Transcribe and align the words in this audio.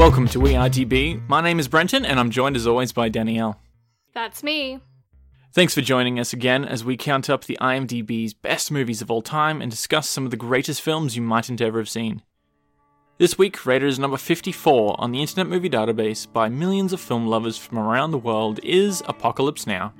Welcome 0.00 0.28
to 0.28 0.38
ERTB. 0.38 1.28
My 1.28 1.42
name 1.42 1.60
is 1.60 1.68
Brenton, 1.68 2.06
and 2.06 2.18
I'm 2.18 2.30
joined 2.30 2.56
as 2.56 2.66
always 2.66 2.90
by 2.90 3.10
Danielle. 3.10 3.60
That's 4.14 4.42
me. 4.42 4.80
Thanks 5.52 5.74
for 5.74 5.82
joining 5.82 6.18
us 6.18 6.32
again 6.32 6.64
as 6.64 6.82
we 6.82 6.96
count 6.96 7.28
up 7.28 7.44
the 7.44 7.58
IMDb's 7.60 8.32
best 8.32 8.70
movies 8.70 9.02
of 9.02 9.10
all 9.10 9.20
time 9.20 9.60
and 9.60 9.70
discuss 9.70 10.08
some 10.08 10.24
of 10.24 10.30
the 10.30 10.38
greatest 10.38 10.80
films 10.80 11.16
you 11.16 11.22
mightn't 11.22 11.60
ever 11.60 11.76
have 11.76 11.90
seen. 11.90 12.22
This 13.18 13.36
week, 13.36 13.66
rated 13.66 13.90
as 13.90 13.98
number 13.98 14.16
54 14.16 14.98
on 14.98 15.12
the 15.12 15.20
Internet 15.20 15.48
Movie 15.48 15.68
Database 15.68 16.32
by 16.32 16.48
millions 16.48 16.94
of 16.94 17.00
film 17.02 17.26
lovers 17.26 17.58
from 17.58 17.78
around 17.78 18.12
the 18.12 18.16
world 18.16 18.58
is 18.62 19.02
Apocalypse 19.06 19.66
Now. 19.66 19.92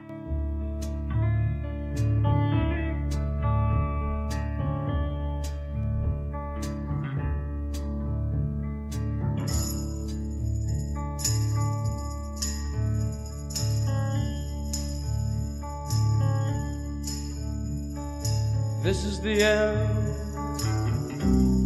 This 18.83 19.05
is 19.05 19.21
the 19.21 19.43
end, 19.43 20.17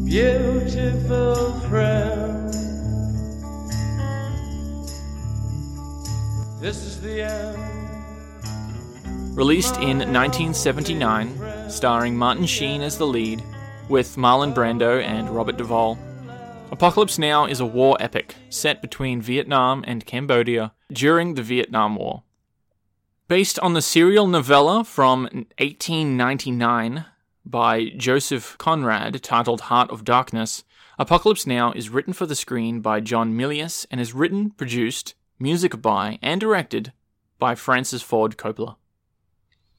beautiful 0.04 1.52
friend. 1.68 2.52
This 6.60 6.82
is 6.82 7.00
the 7.00 7.22
end. 7.22 7.56
Released 9.36 9.76
in 9.76 9.98
1979, 9.98 11.70
starring 11.70 12.16
Martin 12.16 12.46
Sheen 12.46 12.82
as 12.82 12.98
the 12.98 13.06
lead, 13.06 13.44
with 13.88 14.16
Marlon 14.16 14.52
Brando 14.52 15.00
and 15.00 15.30
Robert 15.30 15.56
Duvall. 15.56 15.96
Apocalypse 16.72 17.16
Now 17.16 17.46
is 17.46 17.60
a 17.60 17.66
war 17.66 17.96
epic 18.00 18.34
set 18.50 18.82
between 18.82 19.22
Vietnam 19.22 19.84
and 19.86 20.04
Cambodia 20.04 20.72
during 20.92 21.34
the 21.34 21.44
Vietnam 21.44 21.94
War. 21.94 22.24
Based 23.26 23.58
on 23.60 23.72
the 23.72 23.80
serial 23.80 24.26
novella 24.26 24.84
from 24.84 25.22
1899 25.58 27.06
by 27.46 27.86
Joseph 27.96 28.58
Conrad 28.58 29.22
titled 29.22 29.62
Heart 29.62 29.90
of 29.90 30.04
Darkness, 30.04 30.62
Apocalypse 30.98 31.46
Now 31.46 31.72
is 31.72 31.88
written 31.88 32.12
for 32.12 32.26
the 32.26 32.34
screen 32.34 32.82
by 32.82 33.00
John 33.00 33.32
Milius 33.32 33.86
and 33.90 33.98
is 33.98 34.12
written, 34.12 34.50
produced, 34.50 35.14
music 35.38 35.80
by, 35.80 36.18
and 36.20 36.38
directed 36.38 36.92
by 37.38 37.54
Francis 37.54 38.02
Ford 38.02 38.36
Coppola. 38.36 38.76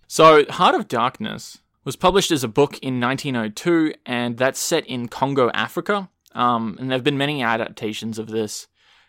So, 0.07 0.45
Heart 0.49 0.73
of 0.73 0.88
Darkness 0.88 1.59
was 1.83 1.95
published 1.95 2.31
as 2.31 2.43
a 2.43 2.47
book 2.47 2.79
in 2.79 2.99
1902, 2.99 3.93
and 4.07 4.39
that's 4.39 4.59
set 4.59 4.88
in 4.88 5.07
Congo, 5.07 5.51
Africa. 5.53 6.09
Um, 6.33 6.77
and 6.79 6.89
there 6.89 6.97
have 6.97 7.03
been 7.03 7.17
many 7.17 7.43
adaptations 7.43 8.17
of 8.17 8.25
this 8.25 8.67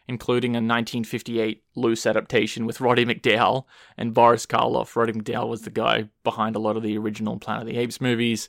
including 0.09 0.53
a 0.53 0.59
1958 0.59 1.63
loose 1.75 2.07
adaptation 2.07 2.67
with 2.67 2.81
Roddy 2.81 3.05
McDowall 3.05 3.65
and 3.97 4.15
Boris 4.15 4.47
Karloff. 4.47 4.95
Roddy 4.97 5.13
McDowall 5.13 5.49
was 5.49 5.63
the 5.63 5.71
guy 5.71 6.09
behind 6.25 6.57
a 6.57 6.61
lot 6.61 6.77
of 6.77 6.83
the 6.83 6.97
original 6.99 7.39
Planet 7.39 7.63
of 7.63 7.69
the 7.69 7.79
Apes 7.79 8.01
movies. 8.01 8.49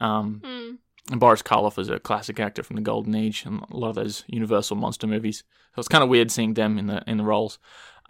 Um, 0.00 0.40
Mm. 0.44 0.78
and 1.12 1.20
Boris 1.20 1.42
Karloff 1.42 1.76
was 1.76 1.88
a 1.88 1.98
classic 2.00 2.38
actor 2.40 2.62
from 2.62 2.76
the 2.76 2.82
Golden 2.82 3.14
Age 3.14 3.44
and 3.46 3.62
a 3.70 3.76
lot 3.76 3.90
of 3.90 3.94
those 3.96 4.24
Universal 4.26 4.76
monster 4.76 5.06
movies. 5.06 5.44
So 5.74 5.80
it's 5.80 5.88
kind 5.88 6.02
of 6.04 6.10
weird 6.10 6.30
seeing 6.30 6.54
them 6.54 6.78
in 6.78 6.86
the 6.86 7.02
in 7.06 7.16
the 7.18 7.24
roles. 7.24 7.58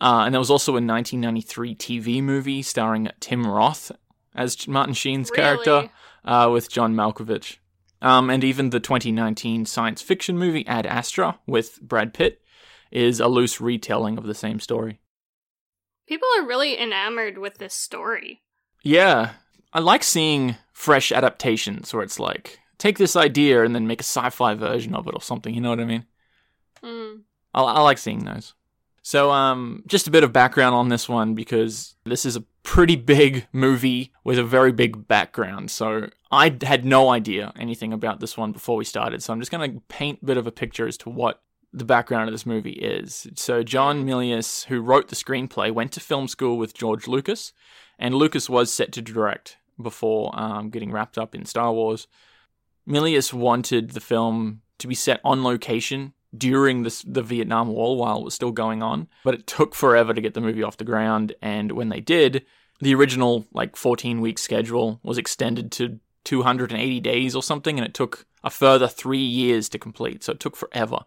Uh, 0.01 0.23
and 0.27 0.35
there 0.35 0.41
was 0.41 0.51
also 0.51 0.73
a 0.73 0.81
1993 0.83 1.75
TV 1.75 2.23
movie 2.23 2.63
starring 2.63 3.09
Tim 3.21 3.47
Roth 3.47 3.91
as 4.35 4.69
Martin 4.69 4.95
Sheen's 4.95 5.31
character 5.31 5.91
uh, 6.25 6.49
with 6.53 6.71
John 6.71 6.95
Malkovich. 6.95 7.57
Um, 8.03 8.29
and 8.29 8.45
even 8.45 8.71
the 8.71 8.79
2019 8.81 9.65
science 9.65 10.03
fiction 10.03 10.37
movie 10.39 10.67
Ad 10.67 10.85
Astra 10.87 11.39
with 11.47 11.81
Brad 11.81 12.13
Pitt 12.13 12.43
is 12.91 13.21
a 13.21 13.29
loose 13.29 13.61
retelling 13.61 14.19
of 14.19 14.25
the 14.25 14.35
same 14.35 14.61
story. 14.61 15.01
People 16.07 16.29
are 16.39 16.47
really 16.47 16.79
enamored 16.79 17.39
with 17.39 17.59
this 17.59 17.75
story. 17.75 18.43
Yeah, 18.83 19.33
I 19.73 19.81
like 19.81 20.05
seeing 20.05 20.57
fresh 20.73 21.11
adaptations 21.11 21.93
where 21.93 22.03
it's 22.03 22.21
like, 22.21 22.61
take 22.79 22.99
this 22.99 23.17
idea 23.17 23.65
and 23.65 23.75
then 23.75 23.87
make 23.87 24.01
a 24.01 24.05
sci 24.05 24.31
fi 24.31 24.55
version 24.55 24.95
of 24.95 25.07
it 25.09 25.15
or 25.15 25.21
something, 25.21 25.55
you 25.55 25.61
know 25.61 25.71
what 25.71 25.81
I 25.81 25.85
mean? 25.85 26.07
Mm. 26.83 27.23
I, 27.53 27.63
I 27.63 27.81
like 27.81 27.99
seeing 27.99 28.25
those. 28.25 28.55
So, 29.03 29.31
um, 29.31 29.85
just 29.87 30.09
a 30.09 30.11
bit 30.11 30.25
of 30.25 30.33
background 30.33 30.75
on 30.75 30.89
this 30.89 31.09
one 31.09 31.35
because 31.35 31.95
this 32.05 32.27
is 32.27 32.35
a 32.35 32.45
pretty 32.65 32.97
big 32.97 33.47
movie 33.53 34.13
with 34.25 34.37
a 34.37 34.43
very 34.43 34.73
big 34.73 35.07
background. 35.07 35.71
So, 35.71 36.11
I 36.33 36.57
had 36.63 36.85
no 36.85 37.11
idea 37.11 37.53
anything 37.57 37.93
about 37.93 38.19
this 38.19 38.37
one 38.37 38.51
before 38.51 38.77
we 38.77 38.85
started. 38.85 39.23
So, 39.23 39.33
I'm 39.33 39.39
just 39.39 39.53
going 39.53 39.73
to 39.73 39.81
paint 39.87 40.19
a 40.23 40.27
bit 40.27 40.37
of 40.37 40.49
a 40.49 40.53
picture 40.53 40.89
as 40.89 40.97
to 40.99 41.11
what 41.11 41.41
the 41.77 41.85
background 41.85 42.29
of 42.29 42.35
this 42.35 42.47
movie 42.47 42.71
is. 42.71 43.29
So, 43.35 43.63
John 43.63 44.07
Milius, 44.07 44.65
who 44.65 44.81
wrote 44.81 45.09
the 45.09 45.15
screenplay, 45.15 45.71
went 45.71 45.93
to 45.93 46.01
film 46.01 46.27
school 46.27 46.57
with 46.57 46.75
George 46.75 47.07
Lucas, 47.07 47.53
and 47.99 48.15
Lucas 48.15 48.49
was 48.49 48.73
set 48.73 48.93
to 48.93 49.03
direct 49.03 49.59
before 49.81 50.31
um, 50.35 50.71
getting 50.71 50.91
wrapped 50.91 51.19
up 51.19 51.35
in 51.35 51.45
Star 51.45 51.73
Wars. 51.73 52.09
Milius 52.89 53.33
wanted 53.33 53.91
the 53.91 54.01
film 54.01 54.63
to 54.79 54.89
be 54.89 54.95
set 54.95 55.21
on 55.23 55.45
location 55.45 56.15
during 56.37 56.83
this, 56.83 57.03
the 57.03 57.23
Vietnam 57.23 57.69
War 57.69 57.97
while 57.97 58.19
it 58.19 58.25
was 58.25 58.35
still 58.35 58.53
going 58.53 58.83
on, 58.83 59.09
but 59.23 59.35
it 59.35 59.47
took 59.47 59.75
forever 59.75 60.15
to 60.15 60.21
get 60.21 60.33
the 60.33 60.41
movie 60.41 60.63
off 60.63 60.79
the 60.79 60.85
ground. 60.85 61.35
And 61.43 61.73
when 61.73 61.91
they 61.91 62.01
did, 62.01 62.47
the 62.81 62.95
original 62.95 63.47
like 63.53 63.77
14 63.77 64.21
week 64.23 64.39
schedule 64.39 64.99
was 65.03 65.19
extended 65.19 65.71
to 65.73 66.01
280 66.25 67.01
days 67.01 67.37
or 67.37 67.43
something, 67.43 67.79
and 67.79 67.87
it 67.87 67.95
took 67.95 68.27
a 68.43 68.51
further 68.51 68.89
three 68.89 69.19
years 69.19 69.69
to 69.71 69.79
complete. 69.79 70.25
So 70.25 70.33
it 70.33 70.41
took 70.41 70.57
forever. 70.57 71.01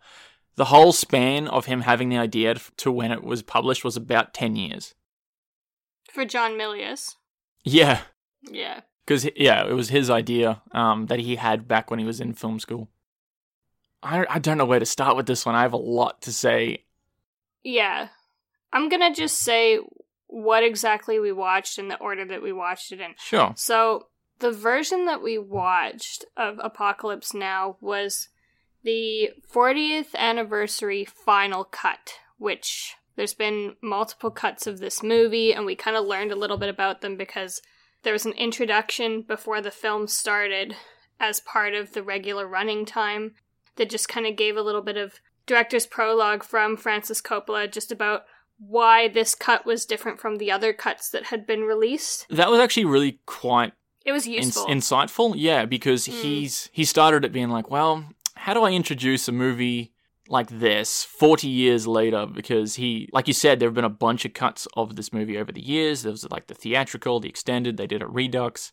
The 0.60 0.66
whole 0.66 0.92
span 0.92 1.48
of 1.48 1.68
him 1.68 1.80
having 1.82 2.10
the 2.10 2.18
idea 2.18 2.56
to 2.78 2.92
when 2.92 3.14
it 3.14 3.24
was 3.24 3.42
published 3.42 3.86
was 3.86 3.96
about 3.96 4.34
10 4.34 4.58
years. 4.58 4.94
For 6.12 6.26
John 6.26 6.58
Milius. 6.58 7.16
Yeah, 7.64 8.02
Yeah. 8.44 8.82
because 9.06 9.26
yeah, 9.38 9.66
it 9.66 9.72
was 9.72 9.88
his 9.88 10.10
idea 10.10 10.62
um, 10.74 11.06
that 11.06 11.20
he 11.20 11.38
had 11.38 11.66
back 11.66 11.90
when 11.90 11.98
he 11.98 12.04
was 12.06 12.20
in 12.20 12.34
film 12.34 12.60
school. 12.60 12.90
I 14.04 14.26
I 14.30 14.40
don't 14.40 14.58
know 14.58 14.66
where 14.66 14.80
to 14.82 14.86
start 14.86 15.16
with 15.16 15.28
this 15.28 15.46
one. 15.46 15.56
I 15.56 15.62
have 15.62 15.72
a 15.72 15.78
lot 15.78 16.22
to 16.24 16.34
say. 16.34 16.84
Yeah. 17.64 18.10
I'm 18.74 18.90
gonna 18.90 19.14
just 19.16 19.38
say 19.40 19.80
what 20.28 20.64
exactly 20.64 21.20
we 21.22 21.32
watched 21.32 21.80
in 21.80 21.88
the 21.88 21.98
order 22.00 22.26
that 22.26 22.42
we 22.44 22.52
watched 22.52 22.92
it 22.92 23.00
in. 23.00 23.16
Sure. 23.18 23.54
So, 23.56 24.08
the 24.40 24.52
version 24.52 25.06
that 25.06 25.22
we 25.24 25.38
watched 25.38 26.26
of 26.36 26.60
Apocalypse 26.62 27.34
Now 27.34 27.78
was 27.80 28.28
the 28.84 29.32
40th 29.52 30.16
anniversary 30.16 31.06
final 31.06 31.64
cut, 31.64 32.16
which 32.38 32.96
there's 33.16 33.34
been 33.34 33.76
multiple 33.82 34.32
cuts 34.32 34.66
of 34.68 34.80
this 34.80 35.04
movie, 35.04 35.54
and 35.54 35.66
we 35.66 35.76
kind 35.76 35.98
of 35.98 36.06
learned 36.06 36.32
a 36.32 36.36
little 36.38 36.58
bit 36.58 36.70
about 36.70 37.02
them 37.02 37.18
because 37.18 37.62
there 38.04 38.14
was 38.14 38.26
an 38.26 38.32
introduction 38.34 39.22
before 39.22 39.62
the 39.62 39.72
film 39.72 40.08
started 40.08 40.76
as 41.20 41.42
part 41.42 41.74
of 41.74 41.92
the 41.94 42.02
regular 42.04 42.48
running 42.48 42.86
time 42.86 43.34
that 43.76 43.90
just 43.90 44.08
kind 44.08 44.26
of 44.26 44.38
gave 44.38 44.56
a 44.56 44.62
little 44.62 44.82
bit 44.82 44.96
of 44.96 45.20
director's 45.46 45.86
prologue 45.86 46.44
from 46.44 46.78
Francis 46.78 47.22
Coppola 47.22 47.70
just 47.70 47.92
about 47.92 48.24
why 48.58 49.08
this 49.08 49.36
cut 49.36 49.66
was 49.66 49.86
different 49.86 50.20
from 50.20 50.38
the 50.38 50.52
other 50.52 50.72
cuts 50.74 51.10
that 51.10 51.26
had 51.26 51.46
been 51.46 51.62
released. 51.62 52.26
That 52.30 52.50
was 52.50 52.60
actually 52.60 52.86
really 52.86 53.20
quite 53.26 53.74
It 54.06 54.12
was 54.14 54.26
ins- 54.28 54.56
useful. 54.56 54.66
insightful. 54.68 55.34
Yeah, 55.36 55.66
because 55.66 56.08
Mm. 56.08 56.22
he's 56.22 56.70
he 56.72 56.86
started 56.86 57.26
it 57.26 57.32
being 57.34 57.50
like, 57.50 57.70
well, 57.70 58.06
how 58.40 58.54
do 58.54 58.64
I 58.64 58.72
introduce 58.72 59.28
a 59.28 59.34
movie 59.34 59.92
like 60.30 60.48
this 60.48 61.04
40 61.04 61.48
years 61.48 61.86
later? 61.86 62.26
Because 62.26 62.76
he, 62.76 63.10
like 63.12 63.28
you 63.28 63.34
said, 63.34 63.60
there 63.60 63.68
have 63.68 63.76
been 63.76 63.84
a 63.84 63.90
bunch 63.90 64.24
of 64.24 64.34
cuts 64.34 64.66
of 64.78 64.96
this 64.96 65.12
movie 65.12 65.38
over 65.38 65.52
the 65.52 65.62
years. 65.62 66.04
There 66.04 66.12
was 66.12 66.30
like 66.32 66.48
the 66.48 66.56
theatrical, 66.56 67.20
the 67.20 67.28
extended. 67.28 67.76
They 67.76 67.86
did 67.86 68.02
a 68.02 68.08
redux. 68.08 68.72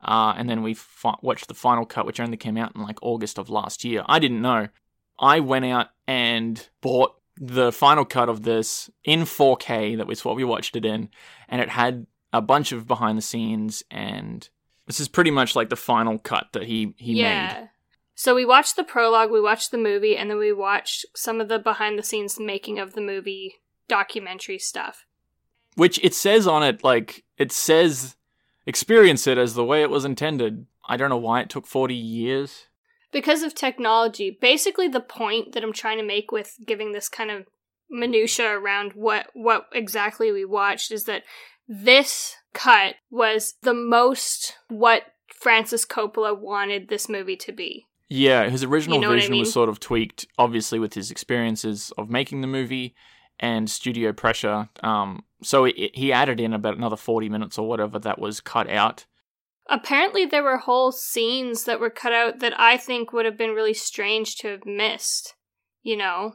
Uh, 0.00 0.34
and 0.36 0.48
then 0.48 0.62
we 0.62 0.76
watched 1.20 1.48
the 1.48 1.54
final 1.54 1.84
cut, 1.84 2.06
which 2.06 2.20
only 2.20 2.36
came 2.36 2.56
out 2.56 2.76
in 2.76 2.82
like 2.82 3.02
August 3.02 3.38
of 3.38 3.50
last 3.50 3.82
year. 3.82 4.04
I 4.06 4.20
didn't 4.20 4.40
know. 4.40 4.68
I 5.18 5.40
went 5.40 5.64
out 5.64 5.88
and 6.06 6.68
bought 6.80 7.16
the 7.36 7.72
final 7.72 8.04
cut 8.04 8.28
of 8.28 8.44
this 8.44 8.88
in 9.02 9.22
4K. 9.22 9.96
That 9.96 10.06
was 10.06 10.24
what 10.24 10.36
we 10.36 10.44
watched 10.44 10.76
it 10.76 10.84
in, 10.84 11.08
and 11.48 11.60
it 11.60 11.70
had 11.70 12.06
a 12.32 12.40
bunch 12.40 12.70
of 12.70 12.86
behind 12.86 13.18
the 13.18 13.22
scenes. 13.22 13.82
And 13.90 14.48
this 14.86 15.00
is 15.00 15.08
pretty 15.08 15.32
much 15.32 15.56
like 15.56 15.70
the 15.70 15.76
final 15.76 16.20
cut 16.20 16.46
that 16.52 16.64
he 16.64 16.94
he 16.96 17.14
yeah. 17.14 17.54
made. 17.54 17.68
So 18.18 18.34
we 18.34 18.44
watched 18.44 18.74
the 18.74 18.82
prologue, 18.82 19.30
we 19.30 19.40
watched 19.40 19.70
the 19.70 19.78
movie, 19.78 20.16
and 20.16 20.28
then 20.28 20.38
we 20.38 20.52
watched 20.52 21.06
some 21.14 21.40
of 21.40 21.46
the 21.46 21.60
behind 21.60 21.96
the 21.96 22.02
scenes 22.02 22.40
making 22.40 22.80
of 22.80 22.94
the 22.94 23.00
movie 23.00 23.60
documentary 23.86 24.58
stuff. 24.58 25.06
Which 25.76 26.00
it 26.02 26.16
says 26.16 26.44
on 26.44 26.64
it, 26.64 26.82
like 26.82 27.22
it 27.36 27.52
says, 27.52 28.16
experience 28.66 29.28
it 29.28 29.38
as 29.38 29.54
the 29.54 29.64
way 29.64 29.82
it 29.82 29.90
was 29.90 30.04
intended. 30.04 30.66
I 30.88 30.96
don't 30.96 31.10
know 31.10 31.16
why 31.16 31.42
it 31.42 31.48
took 31.48 31.64
40 31.64 31.94
years. 31.94 32.66
Because 33.12 33.44
of 33.44 33.54
technology, 33.54 34.36
basically 34.40 34.88
the 34.88 34.98
point 34.98 35.52
that 35.52 35.62
I'm 35.62 35.72
trying 35.72 35.98
to 35.98 36.04
make 36.04 36.32
with 36.32 36.56
giving 36.66 36.90
this 36.90 37.08
kind 37.08 37.30
of 37.30 37.46
minutia 37.88 38.50
around 38.50 38.94
what 38.94 39.28
what 39.32 39.66
exactly 39.72 40.32
we 40.32 40.44
watched 40.44 40.90
is 40.90 41.04
that 41.04 41.22
this 41.68 42.34
cut 42.52 42.96
was 43.12 43.54
the 43.62 43.74
most 43.74 44.56
what 44.66 45.04
Francis 45.32 45.86
Coppola 45.86 46.36
wanted 46.36 46.88
this 46.88 47.08
movie 47.08 47.36
to 47.36 47.52
be. 47.52 47.87
Yeah, 48.08 48.48
his 48.48 48.64
original 48.64 48.96
You 48.96 49.02
know 49.02 49.08
what 49.08 49.18
I 49.18 49.20
vision 49.20 49.38
was 49.38 49.52
sort 49.52 49.68
of 49.68 49.80
tweaked, 49.80 50.26
obviously, 50.38 50.78
with 50.78 50.94
his 50.94 51.10
experiences 51.10 51.92
of 51.98 52.08
making 52.08 52.40
the 52.40 52.46
movie 52.46 52.94
and 53.38 53.70
studio 53.70 54.12
pressure. 54.12 54.68
Um, 54.82 55.24
so 55.42 55.64
it, 55.64 55.74
it- 55.76 55.96
he 55.96 56.12
added 56.12 56.40
in 56.40 56.52
about 56.52 56.76
another 56.76 56.96
40 56.96 57.28
minutes 57.28 57.58
or 57.58 57.68
whatever 57.68 57.98
that 57.98 58.18
was 58.18 58.40
cut 58.40 58.68
out. 58.70 59.04
Apparently, 59.70 60.24
there 60.24 60.42
were 60.42 60.56
whole 60.56 60.90
scenes 60.92 61.64
that 61.64 61.78
were 61.80 61.90
cut 61.90 62.12
out 62.12 62.38
that 62.40 62.58
I 62.58 62.78
think 62.78 63.12
would 63.12 63.26
have 63.26 63.36
been 63.36 63.50
really 63.50 63.74
strange 63.74 64.36
to 64.36 64.48
have 64.48 64.64
missed. 64.64 65.34
You 65.82 65.96
know, 65.96 66.34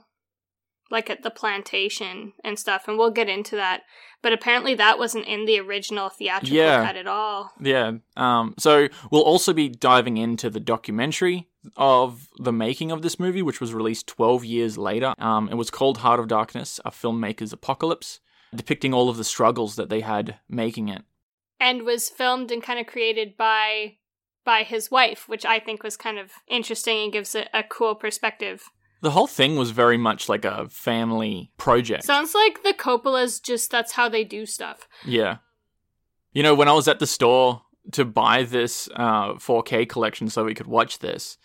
like 0.91 1.09
at 1.09 1.23
the 1.23 1.31
plantation 1.31 2.33
and 2.43 2.57
stuff, 2.59 2.87
and 2.87 2.97
we'll 2.97 3.11
get 3.11 3.29
into 3.29 3.55
that. 3.55 3.81
But 4.23 4.33
apparently, 4.33 4.73
that 4.75 4.97
wasn't 4.97 5.27
in 5.27 5.45
the 5.45 5.59
original 5.59 6.09
theatrical 6.09 6.55
Yeah. 6.57 6.83
cut 6.83 6.95
at 6.95 7.05
all. 7.05 7.51
Yeah. 7.61 7.91
Um, 8.17 8.55
so 8.57 8.87
we'll 9.11 9.21
also 9.21 9.53
be 9.53 9.69
diving 9.69 10.17
into 10.17 10.49
the 10.49 10.59
documentary 10.59 11.49
of 11.77 12.29
the 12.39 12.51
making 12.51 12.89
of 12.91 13.03
this 13.03 13.19
movie, 13.19 13.41
which 13.43 13.61
was 13.61 13.73
released 13.73 14.07
12 14.07 14.43
years 14.43 14.77
later. 14.77 15.13
Um, 15.19 15.47
it 15.49 15.55
was 15.55 15.69
called 15.69 15.99
Heart 15.99 16.19
of 16.21 16.27
Darkness, 16.27 16.79
a 16.83 16.89
filmmaker's 16.89 17.53
apocalypse, 17.53 18.19
depicting 18.55 18.93
all 18.93 19.09
of 19.09 19.17
the 19.17 19.23
struggles 19.23 19.75
that 19.75 19.89
they 19.89 20.01
had 20.01 20.39
making 20.49 20.87
it. 20.89 21.03
and 21.59 21.83
was 21.83 22.09
filmed 22.09 22.51
and 22.51 22.61
kind 22.63 22.79
of 22.79 22.87
created 22.87 23.37
by 23.37 23.97
by 24.45 24.63
his 24.63 24.91
wife, 24.91 25.29
which 25.29 25.45
I 25.45 25.59
think 25.59 25.81
was 25.83 25.95
kind 25.95 26.19
of 26.19 26.31
interesting 26.47 27.03
and 27.03 27.13
gives 27.13 27.33
it 27.35 27.47
a 27.53 27.63
cool 27.63 27.95
perspective. 27.95 28.69
The 29.03 29.11
whole 29.11 29.27
thing 29.27 29.57
was 29.57 29.71
very 29.71 29.97
much 29.97 30.29
like 30.29 30.45
a 30.45 30.67
family 30.69 31.51
project. 31.57 32.05
Sounds 32.05 32.33
like 32.33 32.63
the 32.63 32.73
Coppolas 32.73 33.43
just 33.43 33.69
that's 33.69 33.91
how 33.91 34.07
they 34.07 34.23
do 34.23 34.45
stuff. 34.45 34.87
Yeah. 35.05 35.37
You 36.31 36.41
know, 36.41 36.55
when 36.55 36.69
I 36.69 36.73
was 36.73 36.87
at 36.87 36.99
the 36.99 37.05
store 37.05 37.61
to 37.91 38.05
buy 38.05 38.43
this 38.43 38.87
uh, 38.95 39.33
4K 39.33 39.87
collection 39.89 40.29
so 40.29 40.45
we 40.45 40.55
could 40.55 40.67
watch 40.67 40.99
this, 40.99 41.37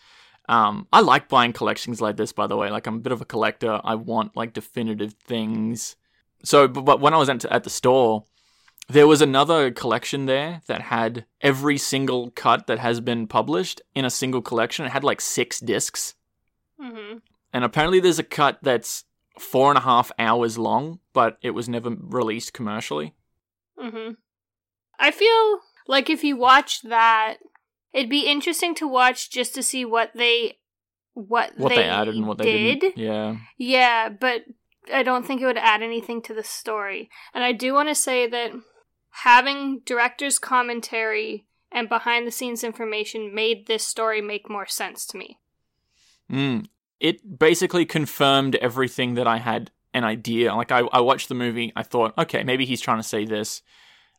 um, 0.48 0.86
I 0.92 1.00
like 1.00 1.28
buying 1.28 1.52
collections 1.52 2.00
like 2.00 2.16
this, 2.16 2.32
by 2.32 2.46
the 2.46 2.56
way. 2.56 2.70
Like, 2.70 2.86
I'm 2.86 2.94
a 2.94 3.00
bit 3.00 3.12
of 3.12 3.20
a 3.20 3.26
collector. 3.26 3.80
I 3.84 3.96
want, 3.96 4.36
like, 4.36 4.52
definitive 4.52 5.14
things. 5.14 5.96
So, 6.44 6.68
but, 6.68 6.82
but 6.82 7.00
when 7.00 7.12
I 7.12 7.18
was 7.18 7.28
at, 7.28 7.44
at 7.46 7.64
the 7.64 7.70
store, 7.70 8.24
there 8.88 9.06
was 9.08 9.20
another 9.20 9.70
collection 9.70 10.26
there 10.26 10.62
that 10.68 10.80
had 10.82 11.26
every 11.42 11.76
single 11.76 12.30
cut 12.30 12.66
that 12.68 12.78
has 12.78 13.00
been 13.00 13.26
published 13.26 13.82
in 13.94 14.04
a 14.06 14.10
single 14.10 14.40
collection. 14.42 14.86
It 14.86 14.92
had, 14.92 15.04
like, 15.04 15.20
six 15.20 15.60
discs. 15.60 16.14
hmm 16.80 17.18
And 17.52 17.64
apparently 17.64 18.00
there's 18.00 18.18
a 18.18 18.24
cut 18.24 18.58
that's 18.62 19.04
four 19.38 19.70
and 19.70 19.78
a 19.78 19.82
half 19.82 20.10
hours 20.18 20.58
long, 20.58 21.00
but 21.12 21.38
it 21.42 21.50
was 21.50 21.68
never 21.68 21.90
released 21.90 22.52
commercially. 22.52 23.14
hmm 23.78 24.12
I 25.00 25.12
feel 25.12 25.60
like 25.86 26.10
if 26.10 26.24
you 26.24 26.36
watch 26.36 26.82
that, 26.82 27.36
it'd 27.92 28.10
be 28.10 28.26
interesting 28.26 28.74
to 28.76 28.88
watch 28.88 29.30
just 29.30 29.54
to 29.54 29.62
see 29.62 29.84
what 29.84 30.10
they 30.14 30.58
what, 31.14 31.52
what 31.56 31.70
they, 31.70 31.84
added 31.84 32.14
and 32.14 32.26
what 32.26 32.38
they 32.38 32.44
did. 32.44 32.80
didn't. 32.80 32.98
Yeah. 32.98 33.36
Yeah, 33.56 34.08
but 34.08 34.42
I 34.92 35.02
don't 35.02 35.26
think 35.26 35.40
it 35.40 35.46
would 35.46 35.58
add 35.58 35.82
anything 35.82 36.22
to 36.22 36.34
the 36.34 36.44
story. 36.44 37.10
And 37.34 37.42
I 37.42 37.52
do 37.52 37.74
want 37.74 37.88
to 37.88 37.94
say 37.94 38.28
that 38.28 38.52
having 39.10 39.80
director's 39.84 40.38
commentary 40.38 41.46
and 41.72 41.88
behind 41.88 42.26
the 42.26 42.30
scenes 42.30 42.62
information 42.62 43.34
made 43.34 43.66
this 43.66 43.84
story 43.84 44.20
make 44.20 44.48
more 44.48 44.66
sense 44.66 45.06
to 45.06 45.18
me. 45.18 45.38
Mm. 46.30 46.66
It 47.00 47.38
basically 47.38 47.86
confirmed 47.86 48.56
everything 48.56 49.14
that 49.14 49.26
I 49.26 49.38
had 49.38 49.70
an 49.94 50.04
idea. 50.04 50.54
Like 50.54 50.72
I, 50.72 50.80
I 50.92 51.00
watched 51.00 51.28
the 51.28 51.34
movie, 51.34 51.72
I 51.76 51.82
thought, 51.82 52.14
okay, 52.18 52.42
maybe 52.44 52.64
he's 52.64 52.80
trying 52.80 52.98
to 52.98 53.08
say 53.08 53.24
this. 53.24 53.62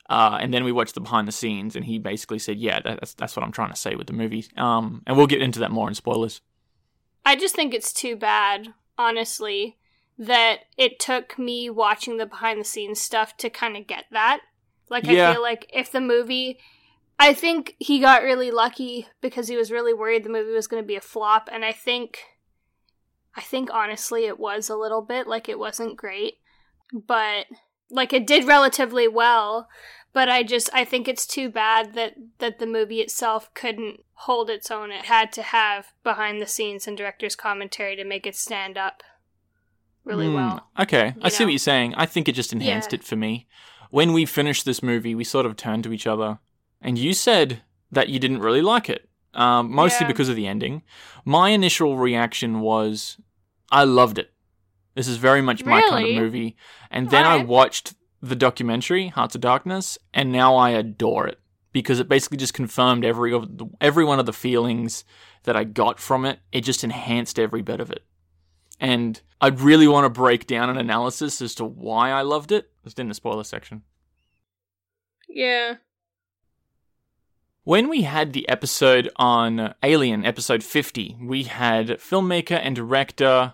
Uh, 0.09 0.39
and 0.41 0.51
then 0.53 0.63
we 0.63 0.71
watched 0.71 0.95
the 0.95 1.01
behind 1.01 1.27
the 1.27 1.31
scenes, 1.31 1.75
and 1.75 1.85
he 1.85 1.99
basically 1.99 2.39
said, 2.39 2.57
"Yeah, 2.57 2.79
that's 2.79 3.13
that's 3.13 3.35
what 3.35 3.45
I'm 3.45 3.51
trying 3.51 3.69
to 3.69 3.75
say 3.75 3.93
with 3.93 4.07
the 4.07 4.13
movie." 4.13 4.43
Um, 4.57 5.03
and 5.05 5.15
we'll 5.15 5.27
get 5.27 5.41
into 5.41 5.59
that 5.59 5.69
more 5.69 5.87
in 5.87 5.93
spoilers. 5.93 6.41
I 7.23 7.35
just 7.35 7.55
think 7.55 7.75
it's 7.75 7.93
too 7.93 8.15
bad, 8.15 8.73
honestly, 8.97 9.77
that 10.17 10.61
it 10.77 10.99
took 10.99 11.37
me 11.37 11.69
watching 11.69 12.17
the 12.17 12.25
behind 12.25 12.59
the 12.59 12.65
scenes 12.65 12.99
stuff 12.99 13.37
to 13.37 13.51
kind 13.51 13.77
of 13.77 13.85
get 13.85 14.05
that. 14.09 14.41
Like, 14.89 15.05
Yeah. 15.05 15.29
I 15.29 15.33
feel 15.33 15.43
like 15.43 15.69
if 15.71 15.91
the 15.91 16.01
movie. 16.01 16.59
I 17.19 17.33
think 17.33 17.75
he 17.77 17.99
got 17.99 18.23
really 18.23 18.49
lucky 18.49 19.07
because 19.21 19.47
he 19.49 19.57
was 19.57 19.71
really 19.71 19.93
worried 19.93 20.23
the 20.23 20.29
movie 20.29 20.53
was 20.53 20.67
going 20.67 20.81
to 20.81 20.87
be 20.87 20.95
a 20.95 21.01
flop, 21.01 21.49
and 21.51 21.63
I 21.63 21.71
think. 21.71 22.23
I 23.35 23.41
think 23.41 23.69
honestly 23.71 24.25
it 24.25 24.39
was 24.39 24.69
a 24.69 24.75
little 24.75 25.01
bit, 25.01 25.27
like 25.27 25.47
it 25.49 25.59
wasn't 25.59 25.97
great, 25.97 26.35
but. 26.91 27.45
Like 27.91 28.13
it 28.13 28.27
did 28.27 28.45
relatively 28.45 29.07
well, 29.07 29.67
but 30.13 30.29
I 30.29 30.43
just 30.43 30.69
I 30.71 30.85
think 30.85 31.07
it's 31.07 31.25
too 31.25 31.49
bad 31.49 31.95
that 31.95 32.13
that 32.37 32.59
the 32.59 32.67
movie 32.67 33.01
itself 33.01 33.51
couldn't 33.55 34.01
hold 34.13 34.47
its 34.51 34.69
own. 34.69 34.91
It 34.91 35.05
had 35.05 35.31
to 35.31 35.41
have 35.41 35.87
behind 36.03 36.39
the 36.39 36.45
scenes 36.45 36.85
and 36.87 36.95
director's 36.95 37.35
commentary 37.35 37.95
to 37.95 38.03
make 38.03 38.27
it 38.27 38.35
stand 38.35 38.77
up 38.77 39.01
really 40.03 40.27
Hmm, 40.27 40.35
well. 40.35 40.69
Okay, 40.79 41.15
I 41.19 41.25
you 41.25 41.29
see 41.31 41.45
what 41.45 41.49
you're 41.53 41.57
saying. 41.57 41.95
I 41.95 42.05
think 42.05 42.29
it 42.29 42.33
just 42.33 42.53
enhanced 42.53 42.91
Yeah. 42.93 42.99
it 42.99 43.03
for 43.03 43.15
me. 43.15 43.47
When 43.89 44.13
we 44.13 44.27
finished 44.27 44.65
this 44.65 44.83
movie, 44.83 45.15
we 45.15 45.23
sort 45.23 45.47
of 45.47 45.55
turned 45.57 45.83
to 45.85 45.91
each 45.91 46.05
other, 46.05 46.37
and 46.79 46.95
you 46.99 47.13
said 47.15 47.63
that 47.91 48.09
you 48.09 48.19
didn't 48.19 48.41
really 48.41 48.61
like 48.61 48.87
it, 48.87 49.08
um, 49.33 49.71
mostly 49.71 50.05
Yeah. 50.05 50.09
because 50.11 50.29
of 50.29 50.35
the 50.35 50.47
ending. 50.47 50.83
My 51.25 51.49
initial 51.49 51.97
reaction 51.97 52.59
was, 52.61 53.17
I 53.71 53.83
loved 53.83 54.17
it. 54.17 54.31
This 54.95 55.07
is 55.07 55.17
very 55.17 55.41
much 55.41 55.63
my 55.63 55.81
kind 55.81 56.07
of 56.07 56.15
movie. 56.15 56.57
And 56.91 57.09
then 57.09 57.25
I 57.25 57.37
watched 57.37 57.93
the 58.21 58.35
documentary, 58.35 59.07
Hearts 59.07 59.35
of 59.35 59.41
Darkness, 59.41 59.97
and 60.13 60.31
now 60.31 60.55
I 60.55 60.71
adore 60.71 61.27
it 61.27 61.39
because 61.71 61.99
it 61.99 62.09
basically 62.09 62.37
just 62.37 62.53
confirmed 62.53 63.05
every 63.05 63.31
of 63.31 63.57
the, 63.59 63.67
every 63.79 64.03
one 64.03 64.19
of 64.19 64.25
the 64.25 64.33
feelings 64.33 65.05
that 65.43 65.55
I 65.55 65.63
got 65.63 65.99
from 65.99 66.25
it. 66.25 66.39
It 66.51 66.61
just 66.61 66.83
enhanced 66.83 67.39
every 67.39 67.61
bit 67.61 67.79
of 67.79 67.91
it. 67.91 68.03
And 68.79 69.21
I'd 69.39 69.61
really 69.61 69.87
want 69.87 70.05
to 70.05 70.09
break 70.09 70.47
down 70.47 70.69
an 70.69 70.77
analysis 70.77 71.41
as 71.41 71.53
to 71.55 71.65
why 71.65 72.09
I 72.11 72.23
loved 72.23 72.51
it. 72.51 72.69
Just 72.83 72.99
in 72.99 73.07
the 73.07 73.13
spoiler 73.13 73.43
section. 73.43 73.83
Yeah. 75.29 75.75
When 77.65 77.89
we 77.89 78.03
had 78.03 78.31
the 78.31 78.47
episode 78.47 79.09
on 79.17 79.75
Alien, 79.83 80.25
episode 80.25 80.63
50, 80.63 81.17
we 81.21 81.43
had 81.43 81.89
filmmaker 81.99 82.57
and 82.63 82.73
director 82.73 83.53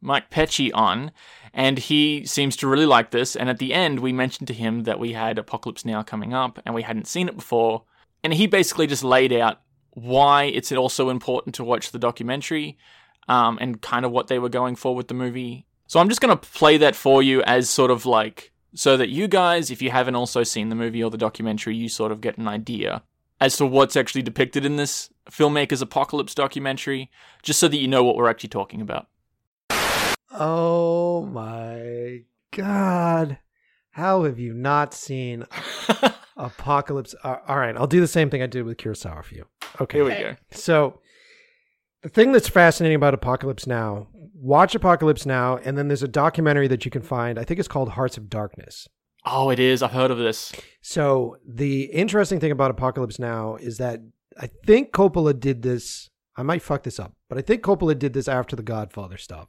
Mike 0.00 0.28
Pecci 0.28 0.72
on, 0.74 1.12
and 1.52 1.78
he 1.78 2.26
seems 2.26 2.56
to 2.56 2.66
really 2.66 2.84
like 2.84 3.12
this. 3.12 3.36
And 3.36 3.48
at 3.48 3.58
the 3.58 3.72
end, 3.72 4.00
we 4.00 4.12
mentioned 4.12 4.48
to 4.48 4.54
him 4.54 4.82
that 4.82 4.98
we 4.98 5.12
had 5.12 5.38
Apocalypse 5.38 5.84
Now 5.84 6.02
coming 6.02 6.34
up, 6.34 6.60
and 6.66 6.74
we 6.74 6.82
hadn't 6.82 7.06
seen 7.06 7.28
it 7.28 7.36
before. 7.36 7.84
And 8.24 8.34
he 8.34 8.48
basically 8.48 8.88
just 8.88 9.04
laid 9.04 9.32
out 9.32 9.60
why 9.92 10.44
it's 10.44 10.72
also 10.72 11.08
important 11.08 11.54
to 11.54 11.64
watch 11.64 11.92
the 11.92 11.98
documentary 12.00 12.76
um, 13.28 13.56
and 13.60 13.80
kind 13.80 14.04
of 14.04 14.10
what 14.10 14.26
they 14.26 14.40
were 14.40 14.48
going 14.48 14.74
for 14.74 14.96
with 14.96 15.06
the 15.06 15.14
movie. 15.14 15.64
So 15.86 16.00
I'm 16.00 16.08
just 16.08 16.20
going 16.20 16.36
to 16.36 16.48
play 16.50 16.76
that 16.78 16.96
for 16.96 17.22
you 17.22 17.40
as 17.44 17.70
sort 17.70 17.92
of 17.92 18.04
like 18.04 18.50
so 18.74 18.96
that 18.96 19.10
you 19.10 19.28
guys, 19.28 19.70
if 19.70 19.80
you 19.80 19.90
haven't 19.90 20.16
also 20.16 20.42
seen 20.42 20.70
the 20.70 20.74
movie 20.74 21.04
or 21.04 21.10
the 21.10 21.16
documentary, 21.16 21.76
you 21.76 21.88
sort 21.88 22.10
of 22.10 22.20
get 22.20 22.36
an 22.36 22.48
idea 22.48 23.04
as 23.40 23.56
to 23.56 23.66
what's 23.66 23.96
actually 23.96 24.22
depicted 24.22 24.64
in 24.64 24.76
this 24.76 25.10
filmmaker's 25.30 25.82
apocalypse 25.82 26.34
documentary, 26.34 27.10
just 27.42 27.60
so 27.60 27.68
that 27.68 27.76
you 27.76 27.88
know 27.88 28.04
what 28.04 28.16
we're 28.16 28.28
actually 28.28 28.48
talking 28.48 28.80
about. 28.80 29.08
Oh 30.30 31.26
my 31.26 32.22
god. 32.52 33.38
How 33.92 34.24
have 34.24 34.40
you 34.40 34.52
not 34.52 34.92
seen 34.92 35.46
Apocalypse? 36.36 37.14
Uh, 37.22 37.36
all 37.46 37.58
right, 37.58 37.76
I'll 37.76 37.86
do 37.86 38.00
the 38.00 38.08
same 38.08 38.28
thing 38.28 38.42
I 38.42 38.46
did 38.46 38.64
with 38.64 38.76
Kurosawa 38.76 39.22
for 39.22 39.34
you. 39.36 39.44
Okay. 39.80 39.98
Here 39.98 40.04
we 40.04 40.10
go. 40.10 40.36
So, 40.50 41.00
the 42.02 42.08
thing 42.08 42.32
that's 42.32 42.48
fascinating 42.48 42.96
about 42.96 43.14
Apocalypse 43.14 43.68
Now, 43.68 44.08
watch 44.34 44.74
Apocalypse 44.74 45.26
Now, 45.26 45.58
and 45.58 45.78
then 45.78 45.86
there's 45.86 46.02
a 46.02 46.08
documentary 46.08 46.66
that 46.66 46.84
you 46.84 46.90
can 46.90 47.02
find. 47.02 47.38
I 47.38 47.44
think 47.44 47.60
it's 47.60 47.68
called 47.68 47.90
Hearts 47.90 48.16
of 48.16 48.28
Darkness. 48.28 48.88
Oh, 49.24 49.50
it 49.50 49.58
is. 49.58 49.82
I've 49.82 49.92
heard 49.92 50.10
of 50.10 50.18
this. 50.18 50.52
So, 50.82 51.38
the 51.46 51.84
interesting 51.84 52.40
thing 52.40 52.50
about 52.50 52.70
Apocalypse 52.70 53.18
Now 53.18 53.56
is 53.56 53.78
that 53.78 54.00
I 54.38 54.48
think 54.66 54.92
Coppola 54.92 55.38
did 55.38 55.62
this. 55.62 56.10
I 56.36 56.42
might 56.42 56.62
fuck 56.62 56.82
this 56.82 56.98
up, 56.98 57.14
but 57.28 57.38
I 57.38 57.42
think 57.42 57.62
Coppola 57.62 57.98
did 57.98 58.12
this 58.12 58.28
after 58.28 58.54
the 58.56 58.62
Godfather 58.62 59.16
stuff. 59.16 59.48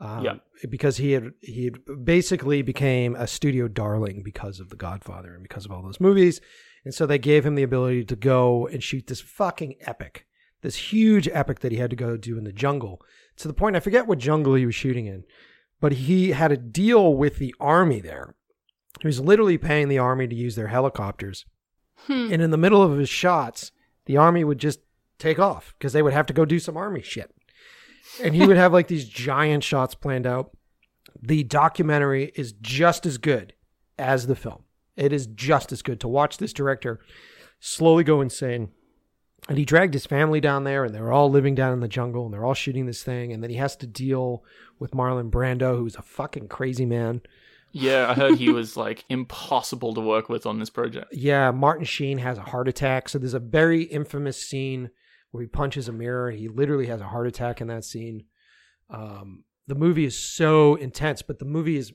Um, 0.00 0.24
Yeah. 0.24 0.34
Because 0.68 0.98
he 0.98 1.12
had 1.12 1.32
he 1.40 1.64
had 1.64 2.04
basically 2.04 2.62
became 2.62 3.14
a 3.16 3.26
studio 3.26 3.68
darling 3.68 4.22
because 4.22 4.60
of 4.60 4.68
the 4.68 4.76
Godfather 4.76 5.32
and 5.34 5.42
because 5.42 5.64
of 5.64 5.72
all 5.72 5.82
those 5.82 6.00
movies, 6.00 6.40
and 6.84 6.92
so 6.94 7.06
they 7.06 7.18
gave 7.18 7.46
him 7.46 7.54
the 7.54 7.62
ability 7.62 8.04
to 8.06 8.16
go 8.16 8.66
and 8.66 8.82
shoot 8.82 9.06
this 9.06 9.20
fucking 9.20 9.76
epic, 9.82 10.26
this 10.62 10.76
huge 10.76 11.28
epic 11.32 11.60
that 11.60 11.72
he 11.72 11.78
had 11.78 11.90
to 11.90 11.96
go 11.96 12.16
do 12.16 12.36
in 12.36 12.44
the 12.44 12.52
jungle. 12.52 13.00
To 13.38 13.48
the 13.48 13.54
point 13.54 13.76
I 13.76 13.80
forget 13.80 14.06
what 14.06 14.18
jungle 14.18 14.54
he 14.54 14.66
was 14.66 14.74
shooting 14.74 15.06
in, 15.06 15.24
but 15.80 15.92
he 15.92 16.30
had 16.32 16.52
a 16.52 16.56
deal 16.58 17.14
with 17.14 17.38
the 17.38 17.54
army 17.58 18.00
there. 18.00 18.34
He 19.00 19.06
was 19.06 19.20
literally 19.20 19.58
paying 19.58 19.88
the 19.88 19.98
army 19.98 20.28
to 20.28 20.34
use 20.34 20.56
their 20.56 20.68
helicopters. 20.68 21.46
Hmm. 22.06 22.32
And 22.32 22.42
in 22.42 22.50
the 22.50 22.56
middle 22.56 22.82
of 22.82 22.98
his 22.98 23.08
shots, 23.08 23.72
the 24.06 24.16
army 24.16 24.44
would 24.44 24.58
just 24.58 24.80
take 25.18 25.38
off 25.38 25.74
because 25.78 25.92
they 25.92 26.02
would 26.02 26.12
have 26.12 26.26
to 26.26 26.32
go 26.32 26.44
do 26.44 26.58
some 26.58 26.76
army 26.76 27.02
shit. 27.02 27.34
And 28.22 28.34
he 28.34 28.46
would 28.46 28.56
have 28.56 28.72
like 28.72 28.88
these 28.88 29.08
giant 29.08 29.64
shots 29.64 29.94
planned 29.94 30.26
out. 30.26 30.50
The 31.20 31.44
documentary 31.44 32.32
is 32.34 32.52
just 32.52 33.06
as 33.06 33.18
good 33.18 33.54
as 33.98 34.26
the 34.26 34.36
film. 34.36 34.64
It 34.96 35.12
is 35.12 35.26
just 35.26 35.72
as 35.72 35.82
good 35.82 36.00
to 36.00 36.08
watch 36.08 36.38
this 36.38 36.52
director 36.52 37.00
slowly 37.60 38.04
go 38.04 38.20
insane 38.20 38.70
and 39.48 39.58
he 39.58 39.64
dragged 39.64 39.94
his 39.94 40.06
family 40.06 40.40
down 40.40 40.64
there, 40.64 40.84
and 40.84 40.94
they 40.94 41.00
were 41.00 41.12
all 41.12 41.30
living 41.30 41.54
down 41.54 41.72
in 41.72 41.80
the 41.80 41.88
jungle, 41.88 42.24
and 42.24 42.34
they're 42.34 42.44
all 42.44 42.54
shooting 42.54 42.86
this 42.86 43.02
thing, 43.02 43.32
and 43.32 43.42
then 43.42 43.50
he 43.50 43.56
has 43.56 43.74
to 43.76 43.86
deal 43.86 44.44
with 44.78 44.92
Marlon 44.92 45.30
Brando, 45.30 45.78
who's 45.78 45.96
a 45.96 46.02
fucking 46.02 46.48
crazy 46.48 46.86
man. 46.86 47.22
Yeah, 47.72 48.10
I 48.10 48.14
heard 48.14 48.38
he 48.38 48.50
was 48.52 48.76
like 48.76 49.04
impossible 49.08 49.94
to 49.94 50.00
work 50.00 50.28
with 50.28 50.46
on 50.46 50.58
this 50.58 50.70
project. 50.70 51.12
Yeah, 51.12 51.50
Martin 51.50 51.84
Sheen 51.84 52.18
has 52.18 52.38
a 52.38 52.42
heart 52.42 52.68
attack. 52.68 53.08
So 53.08 53.18
there's 53.18 53.34
a 53.34 53.38
very 53.38 53.82
infamous 53.84 54.42
scene 54.42 54.90
where 55.30 55.42
he 55.42 55.48
punches 55.48 55.88
a 55.88 55.92
mirror. 55.92 56.30
He 56.30 56.48
literally 56.48 56.86
has 56.86 57.00
a 57.00 57.08
heart 57.08 57.26
attack 57.26 57.60
in 57.60 57.68
that 57.68 57.84
scene. 57.84 58.24
Um, 58.88 59.44
the 59.66 59.74
movie 59.74 60.04
is 60.04 60.18
so 60.18 60.74
intense, 60.74 61.22
but 61.22 61.38
the 61.38 61.44
movie 61.44 61.76
is 61.76 61.92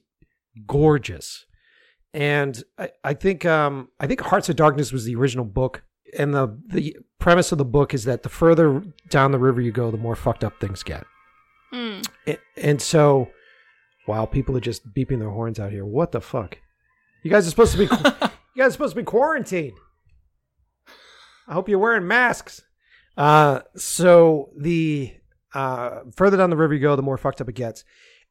gorgeous. 0.65 1.45
And 2.13 2.63
I, 2.77 2.91
I 3.03 3.13
think 3.13 3.45
um, 3.45 3.89
I 3.99 4.07
think 4.07 4.21
Hearts 4.21 4.47
of 4.47 4.55
Darkness 4.55 4.93
was 4.93 5.03
the 5.03 5.15
original 5.15 5.43
book, 5.43 5.83
and 6.17 6.33
the 6.33 6.57
the 6.67 6.95
premise 7.19 7.51
of 7.51 7.57
the 7.57 7.65
book 7.65 7.93
is 7.93 8.05
that 8.05 8.23
the 8.23 8.29
further 8.29 8.81
down 9.09 9.31
the 9.31 9.39
river 9.39 9.59
you 9.59 9.73
go, 9.73 9.91
the 9.91 9.97
more 9.97 10.15
fucked 10.15 10.45
up 10.45 10.59
things 10.61 10.81
get. 10.81 11.03
Mm. 11.73 12.07
And, 12.25 12.37
and 12.55 12.81
so, 12.81 13.29
wow, 14.07 14.25
people 14.25 14.55
are 14.57 14.61
just 14.61 14.93
beeping 14.93 15.19
their 15.19 15.29
horns 15.29 15.59
out 15.59 15.71
here. 15.71 15.85
What 15.85 16.11
the 16.11 16.21
fuck? 16.21 16.59
You 17.23 17.31
guys 17.31 17.47
are 17.47 17.49
supposed 17.49 17.73
to 17.73 17.77
be 17.79 17.83
you 18.55 18.63
guys 18.63 18.67
are 18.67 18.71
supposed 18.71 18.95
to 18.95 19.01
be 19.01 19.05
quarantined. 19.05 19.77
I 21.47 21.53
hope 21.53 21.69
you're 21.69 21.79
wearing 21.79 22.07
masks. 22.07 22.61
Uh, 23.17 23.61
so 23.75 24.49
the 24.57 25.13
uh, 25.53 26.01
further 26.15 26.37
down 26.37 26.49
the 26.49 26.57
river 26.57 26.73
you 26.73 26.79
go, 26.79 26.95
the 26.95 27.01
more 27.01 27.17
fucked 27.17 27.41
up 27.41 27.49
it 27.49 27.55
gets. 27.55 27.83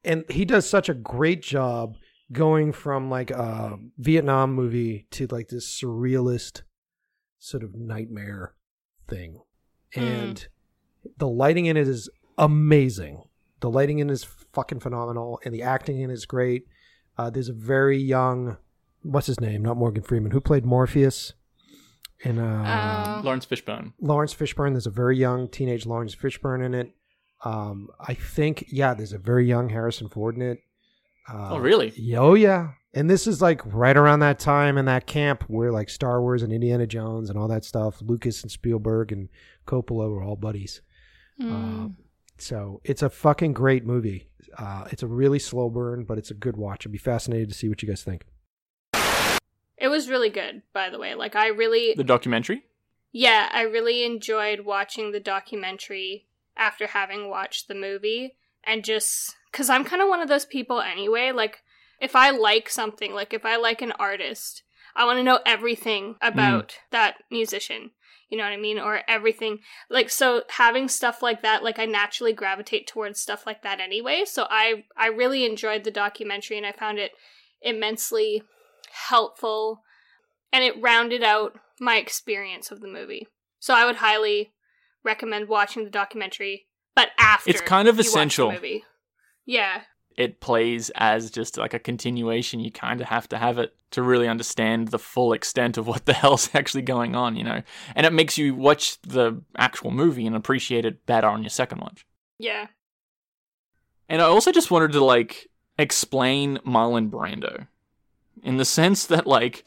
And 0.03 0.23
he 0.29 0.45
does 0.45 0.69
such 0.69 0.89
a 0.89 0.93
great 0.93 1.41
job 1.41 1.95
going 2.31 2.71
from 2.71 3.09
like 3.09 3.31
a 3.31 3.77
Vietnam 3.97 4.53
movie 4.53 5.07
to 5.11 5.27
like 5.27 5.47
this 5.47 5.67
surrealist 5.67 6.61
sort 7.39 7.63
of 7.63 7.75
nightmare 7.75 8.55
thing. 9.07 9.41
And 9.95 10.47
the 11.17 11.27
lighting 11.27 11.65
in 11.65 11.77
it 11.77 11.87
is 11.87 12.09
amazing. 12.37 13.23
The 13.61 13.69
lighting 13.69 13.99
in 13.99 14.09
is 14.09 14.23
fucking 14.53 14.79
phenomenal, 14.81 15.39
and 15.45 15.53
the 15.53 15.61
acting 15.61 16.01
in 16.01 16.09
is 16.11 16.25
great. 16.25 16.67
Uh, 17.17 17.29
there's 17.29 17.49
a 17.49 17.53
very 17.53 17.97
young, 17.97 18.57
what's 19.01 19.27
his 19.27 19.39
name? 19.39 19.63
Not 19.63 19.77
Morgan 19.77 20.03
Freeman. 20.03 20.31
Who 20.31 20.41
played 20.41 20.65
Morpheus? 20.65 21.33
In 22.23 22.39
uh, 22.39 23.15
Um, 23.19 23.25
Laurence 23.25 23.45
Fishburne. 23.45 23.93
Laurence 24.01 24.33
Fishburne. 24.33 24.73
There's 24.73 24.87
a 24.87 24.91
very 24.91 25.17
young 25.17 25.47
teenage 25.49 25.85
Laurence 25.85 26.15
Fishburne 26.15 26.63
in 26.65 26.73
it. 26.73 26.91
Um, 27.43 27.89
I 27.99 28.13
think, 28.13 28.65
yeah, 28.69 28.93
there's 28.93 29.13
a 29.13 29.17
very 29.17 29.45
young 29.45 29.69
Harrison 29.69 30.09
Ford 30.09 30.35
in 30.35 30.41
it. 30.41 30.59
Uh, 31.31 31.49
Oh, 31.51 31.57
really? 31.59 31.93
yeah, 31.95 32.19
Oh, 32.19 32.33
yeah. 32.33 32.71
And 32.93 33.09
this 33.09 33.27
is 33.27 33.41
like 33.41 33.61
right 33.65 33.97
around 33.97 34.21
that 34.21 34.39
time 34.39 34.77
in 34.77 34.85
that 34.85 35.05
camp 35.05 35.43
where 35.47 35.71
like 35.71 35.89
Star 35.89 36.21
Wars 36.21 36.41
and 36.43 36.53
Indiana 36.53 36.87
Jones 36.87 37.29
and 37.29 37.37
all 37.37 37.49
that 37.49 37.65
stuff, 37.65 38.01
Lucas 38.01 38.41
and 38.41 38.49
Spielberg 38.51 39.11
and 39.11 39.27
Coppola 39.67 40.09
were 40.09 40.23
all 40.23 40.37
buddies. 40.37 40.81
mm. 41.39 41.93
So 42.37 42.81
it's 42.83 43.01
a 43.01 43.09
fucking 43.09 43.53
great 43.53 43.85
movie. 43.85 44.27
Uh, 44.57 44.85
it's 44.91 45.03
a 45.03 45.07
really 45.07 45.39
slow 45.39 45.69
burn, 45.69 46.03
but 46.03 46.17
it's 46.17 46.31
a 46.31 46.35
good 46.35 46.57
watch. 46.57 46.85
I'd 46.85 46.91
be 46.91 46.97
fascinated 46.97 47.49
to 47.49 47.55
see 47.55 47.69
what 47.69 47.81
you 47.81 47.87
guys 47.87 48.03
think. 48.03 48.25
it 49.77 49.87
was 49.89 50.09
really 50.09 50.29
good, 50.29 50.61
by 50.73 50.89
the 50.89 50.99
way. 50.99 51.15
Like 51.15 51.35
I 51.35 51.47
really 51.47 51.93
The 51.95 52.03
documentary? 52.03 52.63
Yeah, 53.11 53.49
I 53.51 53.61
really 53.61 54.03
enjoyed 54.03 54.61
watching 54.61 55.11
the 55.11 55.19
documentary 55.19 56.25
after 56.57 56.87
having 56.87 57.29
watched 57.29 57.67
the 57.67 57.75
movie 57.75 58.35
and 58.63 58.83
just 58.83 59.35
cuz 59.51 59.69
I'm 59.69 59.85
kind 59.85 60.01
of 60.01 60.09
one 60.09 60.21
of 60.21 60.27
those 60.27 60.45
people 60.45 60.81
anyway, 60.81 61.31
like 61.31 61.63
if 62.01 62.15
I 62.15 62.29
like 62.31 62.69
something, 62.69 63.13
like 63.13 63.33
if 63.33 63.45
I 63.45 63.55
like 63.55 63.81
an 63.81 63.93
artist, 63.93 64.63
I 64.95 65.05
want 65.05 65.17
to 65.17 65.23
know 65.23 65.39
everything 65.45 66.15
hmm. 66.21 66.27
about 66.27 66.77
that 66.91 67.15
musician. 67.29 67.91
You 68.29 68.39
know 68.39 68.43
what 68.43 68.53
I 68.53 68.57
mean? 68.57 68.79
Or 68.79 69.01
everything. 69.07 69.59
Like 69.89 70.09
so 70.09 70.43
having 70.49 70.87
stuff 70.87 71.21
like 71.21 71.41
that, 71.43 71.63
like 71.63 71.77
I 71.77 71.85
naturally 71.85 72.33
gravitate 72.33 72.87
towards 72.87 73.19
stuff 73.19 73.45
like 73.45 73.61
that 73.61 73.79
anyway. 73.79 74.23
So 74.25 74.47
I 74.49 74.85
I 74.97 75.07
really 75.07 75.45
enjoyed 75.45 75.83
the 75.83 75.91
documentary 75.91 76.57
and 76.57 76.65
I 76.65 76.71
found 76.71 76.97
it 76.97 77.11
immensely 77.61 78.43
helpful 79.09 79.81
and 80.51 80.63
it 80.63 80.81
rounded 80.81 81.23
out 81.23 81.59
my 81.79 81.97
experience 81.97 82.71
of 82.71 82.81
the 82.81 82.87
movie. 82.87 83.27
So 83.59 83.73
I 83.73 83.85
would 83.85 83.97
highly 83.97 84.53
recommend 85.03 85.47
watching 85.47 85.83
the 85.83 85.89
documentary, 85.89 86.67
but 86.95 87.09
after 87.19 87.49
It's 87.49 87.61
kind 87.61 87.87
of 87.87 87.95
you 87.95 87.99
watch 87.99 88.05
the 88.05 88.09
essential. 88.09 88.51
movie. 88.51 88.83
Yeah, 89.45 89.81
It 90.17 90.39
plays 90.39 90.91
as 90.95 91.29
just 91.29 91.57
like 91.57 91.73
a 91.73 91.79
continuation. 91.79 92.59
You 92.59 92.71
kind 92.71 93.01
of 93.01 93.07
have 93.07 93.27
to 93.29 93.37
have 93.37 93.57
it 93.57 93.75
to 93.91 94.01
really 94.01 94.27
understand 94.27 94.89
the 94.89 94.99
full 94.99 95.33
extent 95.33 95.77
of 95.77 95.87
what 95.87 96.05
the 96.05 96.13
hell's 96.21 96.49
actually 96.53 96.83
going 96.83 97.15
on, 97.15 97.35
you 97.35 97.43
know? 97.43 97.61
And 97.95 98.05
it 98.05 98.13
makes 98.13 98.37
you 98.37 98.55
watch 98.55 99.01
the 99.01 99.41
actual 99.57 99.91
movie 99.91 100.25
and 100.25 100.35
appreciate 100.35 100.85
it 100.85 101.05
better 101.05 101.27
on 101.27 101.43
your 101.43 101.49
second 101.49 101.79
watch. 101.79 102.05
yeah. 102.39 102.67
And 104.07 104.21
I 104.21 104.25
also 104.25 104.51
just 104.51 104.69
wanted 104.69 104.91
to 104.91 105.03
like 105.03 105.49
explain 105.79 106.57
Marlon 106.59 107.09
Brando 107.09 107.67
in 108.43 108.57
the 108.57 108.65
sense 108.65 109.05
that 109.07 109.25
like 109.25 109.65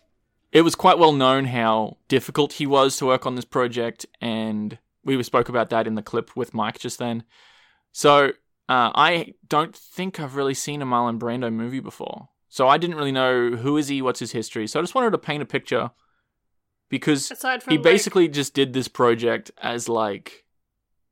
it 0.52 0.62
was 0.62 0.74
quite 0.74 0.98
well 0.98 1.12
known 1.12 1.46
how 1.46 1.96
difficult 2.08 2.54
he 2.54 2.66
was 2.66 2.96
to 2.96 3.06
work 3.06 3.26
on 3.26 3.34
this 3.34 3.44
project, 3.44 4.06
and 4.20 4.78
we 5.04 5.22
spoke 5.22 5.48
about 5.48 5.70
that 5.70 5.86
in 5.86 5.94
the 5.94 6.02
clip 6.02 6.36
with 6.36 6.54
Mike 6.54 6.78
just 6.78 6.98
then. 6.98 7.24
So 7.92 8.32
uh, 8.68 8.92
I 8.94 9.34
don't 9.48 9.74
think 9.74 10.20
I've 10.20 10.36
really 10.36 10.54
seen 10.54 10.82
a 10.82 10.86
Marlon 10.86 11.18
Brando 11.18 11.52
movie 11.52 11.80
before, 11.80 12.28
so 12.48 12.68
I 12.68 12.78
didn't 12.78 12.96
really 12.96 13.12
know 13.12 13.50
who 13.50 13.76
is 13.76 13.88
he, 13.88 14.02
what's 14.02 14.20
his 14.20 14.32
history. 14.32 14.66
So 14.66 14.78
I 14.78 14.82
just 14.82 14.94
wanted 14.94 15.10
to 15.10 15.18
paint 15.18 15.42
a 15.42 15.46
picture 15.46 15.90
because 16.88 17.28
he 17.68 17.76
like- 17.76 17.82
basically 17.82 18.28
just 18.28 18.54
did 18.54 18.72
this 18.72 18.88
project 18.88 19.50
as 19.62 19.88
like, 19.88 20.44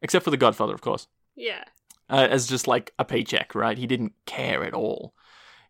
except 0.03 0.25
for 0.25 0.31
The 0.31 0.37
Godfather, 0.37 0.75
of 0.75 0.81
course 0.81 1.09
yeah. 1.37 1.65
uh, 2.11 2.27
as 2.31 2.47
just 2.47 2.67
like 2.67 2.93
a 2.99 3.05
paycheck, 3.05 3.55
right? 3.55 3.79
He 3.79 3.87
didn't 3.87 4.15
care 4.25 4.65
at 4.65 4.75
all. 4.75 5.15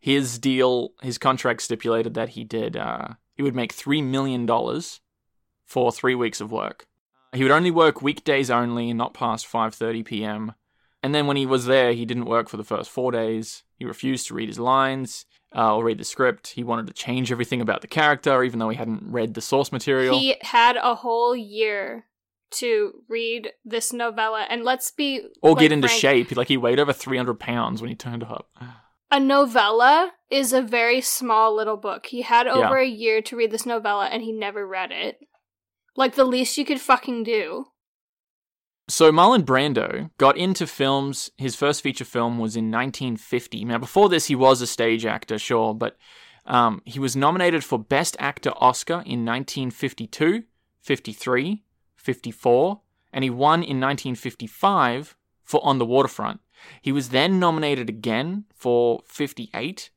His 0.01 0.39
deal, 0.39 0.93
his 1.03 1.19
contract 1.19 1.63
stipulated 1.63 2.15
that 2.15 2.31
he 2.31 2.45
did, 2.45 2.77
uh, 2.77 3.09
he 3.35 3.43
would 3.43 3.57
make 3.57 3.75
$3 3.75 4.03
million 4.05 4.47
for 5.65 5.93
three 5.93 6.15
weeks 6.15 6.41
of 6.41 6.53
work. 6.53 6.87
He 7.33 7.43
would 7.43 7.53
only 7.53 7.73
work 7.73 8.01
weekdays 8.01 8.51
only, 8.51 8.93
not 8.93 9.13
past 9.13 9.51
5.30 9.51 10.05
p.m. 10.05 10.53
And 11.07 11.15
then 11.15 11.29
when 11.29 11.37
he 11.37 11.47
was 11.47 11.67
there, 11.67 11.93
he 11.93 12.05
didn't 12.05 12.25
work 12.25 12.49
for 12.49 12.57
the 12.57 12.65
first 12.65 12.91
four 12.91 13.13
days. 13.13 13.63
He 13.77 13.85
refused 13.85 14.27
to 14.27 14.35
read 14.35 14.49
his 14.49 14.59
lines 14.59 15.25
uh, 15.55 15.77
or 15.77 15.85
read 15.85 15.99
the 15.99 16.05
script. 16.05 16.49
He 16.49 16.65
wanted 16.65 16.89
to 16.89 16.93
change 16.93 17.31
everything 17.31 17.61
about 17.61 17.81
the 17.81 17.87
character, 17.87 18.43
even 18.43 18.59
though 18.59 18.71
he 18.71 18.77
hadn't 18.77 19.05
read 19.05 19.35
the 19.35 19.41
source 19.41 19.71
material. 19.71 20.19
He 20.19 20.35
had 20.41 20.75
a 20.75 20.97
whole 20.97 21.37
year 21.37 22.07
to 22.55 23.05
read 23.09 23.53
this 23.65 23.93
novella, 23.93 24.49
and 24.51 24.65
let's 24.65 24.91
be 24.91 25.29
or 25.43 25.53
like, 25.53 25.61
get 25.61 25.71
into 25.71 25.87
frank, 25.87 26.01
shape. 26.01 26.37
Like 26.37 26.49
he 26.49 26.57
weighed 26.57 26.81
over 26.81 26.93
300 26.93 27.39
pounds 27.39 27.81
when 27.81 27.89
he 27.89 27.95
turned 27.95 28.25
up. 28.25 28.51
A 29.13 29.21
novella 29.21 30.11
is 30.29 30.53
a 30.53 30.61
very 30.61 31.01
small 31.01 31.55
little 31.55 31.77
book. 31.77 32.07
He 32.07 32.23
had 32.23 32.49
over 32.49 32.79
a 32.79 32.85
year 32.85 33.23
to 33.23 33.37
read 33.37 33.53
this 33.53 33.65
novella, 33.65 34.07
and 34.07 34.25
he 34.25 34.33
never 34.33 34.67
read 34.67 34.91
it. 34.91 35.21
Like 35.95 36.17
the 36.17 36.25
least 36.25 36.59
you 36.59 36.65
could 36.65 36.81
fucking 36.81 37.23
do. 37.23 37.67
So 38.89 39.11
Marlon 39.11 39.43
Brando 39.45 40.11
got 40.17 40.37
into 40.37 40.67
films. 40.67 41.31
His 41.37 41.57
first 41.57 41.83
feature 41.83 42.05
film 42.05 42.39
was 42.39 42.55
in 42.55 42.71
1950. 42.71 43.65
Now, 43.65 43.79
before 43.79 44.09
this, 44.09 44.27
he 44.27 44.37
was 44.37 44.61
a 44.61 44.67
stage 44.67 45.05
actor, 45.05 45.39
sure, 45.39 45.75
but 45.75 45.97
um, 46.47 46.83
he 46.85 47.01
was 47.01 47.17
nominated 47.17 47.65
for 47.65 47.79
Best 47.79 48.17
Actor 48.21 48.53
Oscar 48.57 49.03
in 49.05 49.25
1952, 49.25 50.45
53, 50.81 51.65
54, 51.97 52.81
and 53.13 53.25
he 53.25 53.31
won 53.31 53.61
in 53.65 53.81
1955 53.81 55.17
for 55.43 55.61
On 55.65 55.79
the 55.79 55.85
Waterfront. 55.85 56.41
He 56.81 56.93
was 56.93 57.09
then 57.09 57.41
nominated 57.41 57.89
again 57.89 58.45
for 58.55 59.01
58, 59.07 59.91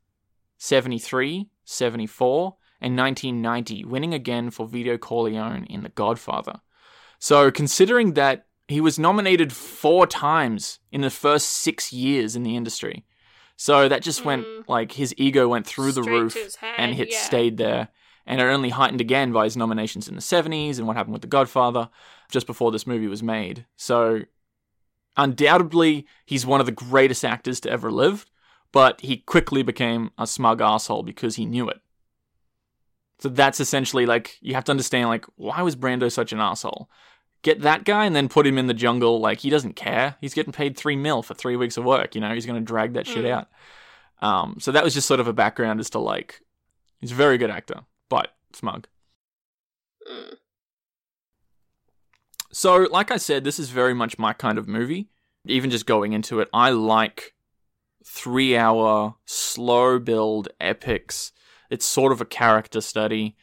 73, 0.58 1.50
74, 1.64 2.56
and 2.82 2.98
1990, 2.98 3.86
winning 3.86 4.16
again 4.16 4.50
for 4.50 4.68
Vito 4.68 4.98
Corleone 4.98 5.66
in 5.66 5.84
The 5.84 5.90
Godfather. 5.90 6.62
So, 7.20 7.52
considering 7.52 8.14
that 8.14 8.48
he 8.70 8.82
was 8.82 9.00
nominated 9.00 9.52
four 9.52 10.06
times 10.08 10.80
in 10.92 11.02
the 11.02 11.10
first 11.10 11.48
six 11.50 11.92
years 11.92 12.36
in 12.36 12.44
the 12.44 12.56
industry, 12.56 13.06
so 13.56 13.90
that 13.90 14.02
just 14.02 14.24
went 14.24 14.46
Mm. 14.46 14.64
like 14.68 14.94
his 14.94 15.14
ego 15.18 15.48
went 15.48 15.68
through 15.68 15.92
the 15.92 16.04
Straight 16.04 16.16
to 16.16 16.22
roof 16.22 16.56
head, 16.56 16.76
and 16.78 17.00
it 17.00 17.12
yeah. 17.12 17.20
stayed 17.20 17.58
there. 17.58 17.90
And 18.26 18.40
it 18.40 18.44
only 18.44 18.70
heightened 18.70 19.02
again 19.02 19.32
by 19.32 19.46
his 19.46 19.58
nominations 19.58 20.08
in 20.08 20.14
the 20.14 20.22
70s 20.22 20.78
and 20.78 20.86
what 20.86 20.96
happened 20.96 21.14
with 21.14 21.24
The 21.24 21.28
Godfather 21.28 21.90
just 22.30 22.46
before 22.46 22.72
this 22.72 22.86
movie 22.86 23.08
was 23.08 23.24
made. 23.24 23.66
So, 23.76 24.22
undoubtedly, 25.18 26.06
he's 26.26 26.46
one 26.46 26.60
of 26.60 26.68
the 26.68 26.72
greatest 26.72 27.26
actors 27.26 27.60
to 27.62 27.72
ever 27.72 27.92
live, 27.92 28.28
but 28.72 29.02
he 29.02 29.18
quickly 29.18 29.64
became 29.64 30.12
a 30.18 30.28
smug 30.28 30.62
asshole 30.62 31.02
because 31.02 31.38
he 31.38 31.46
knew 31.46 31.68
it. 31.70 31.80
So 33.20 33.30
that's 33.30 33.60
essentially 33.60 34.06
like 34.06 34.38
you 34.42 34.54
have 34.54 34.64
to 34.66 34.72
understand 34.72 35.10
like 35.10 35.26
why 35.36 35.62
was 35.62 35.76
Brando 35.76 36.12
such 36.12 36.32
an 36.32 36.40
asshole? 36.40 36.90
Get 37.42 37.62
that 37.62 37.86
guy 37.86 38.06
and 38.06 38.16
then 38.16 38.28
put 38.28 38.46
him 38.46 38.58
in 38.58 38.68
the 38.68 38.74
jungle. 38.74 39.20
Like 39.20 39.40
he 39.40 39.50
doesn't 39.50 39.76
care. 39.76 40.16
He's 40.20 40.34
getting 40.34 40.52
paid 40.54 40.76
three 40.78 40.96
mil 40.98 41.22
for 41.24 41.34
three 41.34 41.56
weeks 41.56 41.78
of 41.78 41.86
work. 41.86 42.16
You 42.16 42.22
know 42.22 42.34
he's 42.34 42.46
going 42.46 42.60
to 42.60 42.66
drag 42.66 42.94
that 42.94 43.08
shit 43.08 43.24
Mm. 43.26 43.32
out. 43.32 43.48
Um, 44.22 44.58
so 44.60 44.72
that 44.74 44.84
was 44.84 44.94
just 44.94 45.08
sort 45.08 45.22
of 45.22 45.28
a 45.28 45.34
background 45.34 45.80
as 45.80 45.90
to 45.92 46.00
like 46.00 46.42
he's 47.00 47.12
a 47.12 47.16
very 47.16 47.38
good 47.38 47.50
actor, 47.50 47.82
but 48.10 48.34
smug. 48.54 48.88
Mm. 50.12 50.36
So, 52.52 52.88
like 52.92 53.12
I 53.12 53.18
said, 53.18 53.44
this 53.44 53.60
is 53.60 53.70
very 53.70 53.94
much 53.94 54.18
my 54.18 54.34
kind 54.34 54.58
of 54.58 54.68
movie. 54.68 55.10
Even 55.46 55.70
just 55.70 55.86
going 55.86 56.14
into 56.14 56.40
it, 56.40 56.50
I 56.52 56.72
like 56.72 57.36
three 58.04 58.58
hour, 58.58 59.16
slow 59.26 60.00
build 60.00 60.50
epics. 60.60 61.32
It's 61.70 61.86
sort 61.86 62.12
of 62.12 62.20
a 62.22 62.26
character 62.26 62.82
study. 62.82 63.36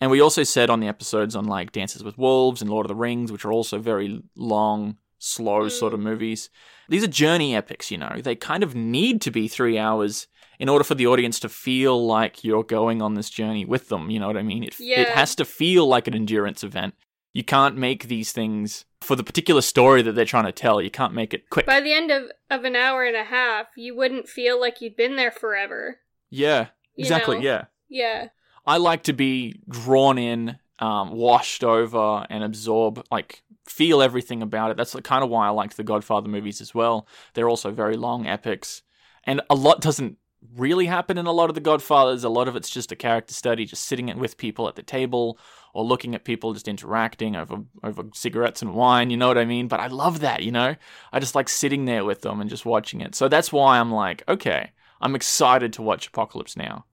And 0.00 0.10
we 0.10 0.20
also 0.20 0.42
said 0.42 0.70
on 0.70 0.80
the 0.80 0.88
episodes 0.88 1.36
on 1.36 1.44
like 1.44 1.72
Dances 1.72 2.02
with 2.02 2.16
Wolves 2.16 2.62
and 2.62 2.70
Lord 2.70 2.86
of 2.86 2.88
the 2.88 2.94
Rings, 2.94 3.30
which 3.30 3.44
are 3.44 3.52
also 3.52 3.78
very 3.78 4.22
long, 4.34 4.96
slow 5.18 5.62
mm. 5.62 5.70
sort 5.70 5.92
of 5.92 6.00
movies. 6.00 6.48
These 6.88 7.04
are 7.04 7.08
journey 7.08 7.54
epics, 7.54 7.90
you 7.90 7.98
know. 7.98 8.16
They 8.22 8.34
kind 8.34 8.62
of 8.62 8.74
need 8.74 9.20
to 9.22 9.30
be 9.30 9.46
three 9.46 9.78
hours 9.78 10.26
in 10.58 10.68
order 10.68 10.84
for 10.84 10.94
the 10.94 11.06
audience 11.06 11.38
to 11.40 11.48
feel 11.48 12.04
like 12.06 12.44
you're 12.44 12.64
going 12.64 13.00
on 13.02 13.14
this 13.14 13.30
journey 13.30 13.64
with 13.64 13.88
them. 13.88 14.10
You 14.10 14.20
know 14.20 14.26
what 14.26 14.36
I 14.36 14.42
mean? 14.42 14.64
It, 14.64 14.76
it 14.78 15.08
has 15.08 15.34
to 15.36 15.44
feel 15.44 15.86
like 15.86 16.06
an 16.06 16.14
endurance 16.14 16.64
event. 16.64 16.94
You 17.32 17.44
can't 17.44 17.76
make 17.76 18.08
these 18.08 18.32
things 18.32 18.86
for 19.00 19.16
the 19.16 19.22
particular 19.22 19.62
story 19.62 20.02
that 20.02 20.12
they're 20.12 20.24
trying 20.24 20.46
to 20.46 20.52
tell. 20.52 20.82
You 20.82 20.90
can't 20.90 21.14
make 21.14 21.32
it 21.32 21.48
quick. 21.48 21.64
By 21.64 21.80
the 21.80 21.92
end 21.92 22.10
of, 22.10 22.24
of 22.50 22.64
an 22.64 22.74
hour 22.74 23.04
and 23.04 23.16
a 23.16 23.24
half, 23.24 23.68
you 23.76 23.94
wouldn't 23.96 24.28
feel 24.28 24.60
like 24.60 24.80
you'd 24.80 24.96
been 24.96 25.16
there 25.16 25.30
forever. 25.30 26.00
yeah, 26.28 26.68
You 26.96 27.02
exactly. 27.04 27.36
know? 27.36 27.42
Yeah. 27.42 27.64
Yeah. 27.88 28.28
I 28.66 28.76
like 28.76 29.04
to 29.04 29.12
be 29.12 29.60
drawn 29.68 30.18
in, 30.18 30.58
um, 30.78 31.12
washed 31.12 31.64
over, 31.64 32.26
and 32.30 32.44
absorb, 32.44 33.04
like, 33.10 33.42
feel 33.66 34.02
everything 34.02 34.42
about 34.42 34.70
it. 34.70 34.76
That's 34.76 34.92
the 34.92 35.02
kind 35.02 35.22
of 35.22 35.30
why 35.30 35.46
I 35.46 35.50
like 35.50 35.74
the 35.74 35.84
Godfather 35.84 36.28
movies 36.28 36.60
as 36.60 36.74
well. 36.74 37.06
They're 37.34 37.48
also 37.48 37.70
very 37.70 37.96
long 37.96 38.26
epics. 38.26 38.82
And 39.24 39.40
a 39.50 39.54
lot 39.54 39.80
doesn't 39.80 40.18
really 40.56 40.86
happen 40.86 41.18
in 41.18 41.26
a 41.26 41.32
lot 41.32 41.50
of 41.50 41.54
the 41.54 41.60
Godfathers. 41.60 42.24
A 42.24 42.28
lot 42.28 42.48
of 42.48 42.56
it's 42.56 42.70
just 42.70 42.92
a 42.92 42.96
character 42.96 43.34
study, 43.34 43.66
just 43.66 43.84
sitting 43.84 44.08
it 44.08 44.16
with 44.16 44.38
people 44.38 44.68
at 44.68 44.74
the 44.74 44.82
table 44.82 45.38
or 45.74 45.84
looking 45.84 46.14
at 46.14 46.24
people 46.24 46.52
just 46.52 46.66
interacting 46.66 47.36
over 47.36 47.58
over 47.84 48.04
cigarettes 48.14 48.62
and 48.62 48.74
wine, 48.74 49.10
you 49.10 49.16
know 49.16 49.28
what 49.28 49.38
I 49.38 49.44
mean? 49.44 49.68
But 49.68 49.80
I 49.80 49.86
love 49.86 50.20
that, 50.20 50.42
you 50.42 50.50
know? 50.50 50.74
I 51.12 51.20
just 51.20 51.34
like 51.34 51.48
sitting 51.48 51.84
there 51.84 52.04
with 52.04 52.22
them 52.22 52.40
and 52.40 52.50
just 52.50 52.66
watching 52.66 53.00
it. 53.00 53.14
So 53.14 53.28
that's 53.28 53.52
why 53.52 53.78
I'm 53.78 53.92
like, 53.92 54.24
okay, 54.28 54.72
I'm 55.00 55.14
excited 55.14 55.72
to 55.74 55.82
watch 55.82 56.08
Apocalypse 56.08 56.56
Now. 56.56 56.86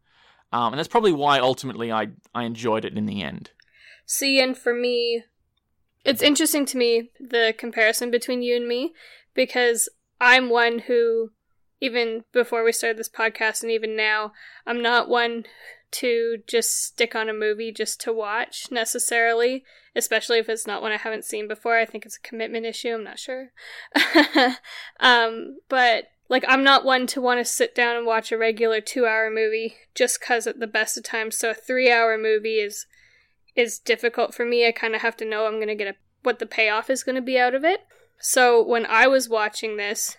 Um, 0.51 0.73
and 0.73 0.79
that's 0.79 0.87
probably 0.87 1.11
why 1.11 1.39
ultimately 1.39 1.91
I, 1.91 2.07
I 2.33 2.43
enjoyed 2.43 2.85
it 2.85 2.97
in 2.97 3.05
the 3.05 3.21
end. 3.21 3.51
See, 4.05 4.39
and 4.41 4.57
for 4.57 4.73
me, 4.73 5.23
it's 6.05 6.21
interesting 6.21 6.65
to 6.67 6.77
me 6.77 7.11
the 7.19 7.53
comparison 7.57 8.09
between 8.09 8.41
you 8.41 8.55
and 8.55 8.67
me 8.67 8.93
because 9.33 9.89
I'm 10.21 10.49
one 10.49 10.79
who, 10.79 11.31
even 11.81 12.23
before 12.31 12.63
we 12.63 12.71
started 12.71 12.97
this 12.97 13.09
podcast 13.09 13.61
and 13.61 13.71
even 13.71 13.95
now, 13.95 14.31
I'm 14.65 14.81
not 14.81 15.09
one 15.09 15.45
to 15.89 16.37
just 16.47 16.83
stick 16.83 17.15
on 17.15 17.29
a 17.29 17.33
movie 17.33 17.71
just 17.71 17.99
to 18.01 18.13
watch 18.13 18.67
necessarily, 18.71 19.63
especially 19.95 20.39
if 20.39 20.49
it's 20.49 20.67
not 20.67 20.81
one 20.81 20.91
I 20.91 20.97
haven't 20.97 21.25
seen 21.25 21.47
before. 21.47 21.77
I 21.77 21.85
think 21.85 22.05
it's 22.05 22.17
a 22.17 22.27
commitment 22.27 22.65
issue. 22.65 22.93
I'm 22.93 23.03
not 23.03 23.19
sure. 23.19 23.49
um, 24.99 25.59
but 25.69 26.05
like, 26.29 26.43
I'm 26.47 26.63
not 26.63 26.85
one 26.85 27.07
to 27.07 27.21
want 27.21 27.39
to 27.39 27.45
sit 27.45 27.73
down 27.73 27.95
and 27.95 28.05
watch 28.05 28.31
a 28.31 28.37
regular 28.37 28.81
two 28.81 29.05
hour 29.05 29.29
movie 29.29 29.75
just 29.95 30.19
because 30.19 30.47
at 30.47 30.59
the 30.59 30.67
best 30.67 30.97
of 30.97 31.03
times. 31.03 31.37
So 31.37 31.51
a 31.51 31.53
three 31.53 31.91
hour 31.91 32.17
movie 32.17 32.59
is 32.59 32.85
is 33.55 33.79
difficult 33.79 34.33
for 34.33 34.45
me. 34.45 34.67
I 34.67 34.71
kind 34.71 34.95
of 34.95 35.01
have 35.01 35.17
to 35.17 35.25
know 35.25 35.47
I'm 35.47 35.55
going 35.55 35.67
to 35.67 35.75
get 35.75 35.87
a, 35.87 35.95
what 36.23 36.39
the 36.39 36.45
payoff 36.45 36.89
is 36.89 37.03
going 37.03 37.15
to 37.15 37.21
be 37.21 37.39
out 37.39 37.55
of 37.55 37.63
it. 37.63 37.81
So 38.19 38.63
when 38.63 38.85
I 38.85 39.07
was 39.07 39.27
watching 39.29 39.77
this, 39.77 40.17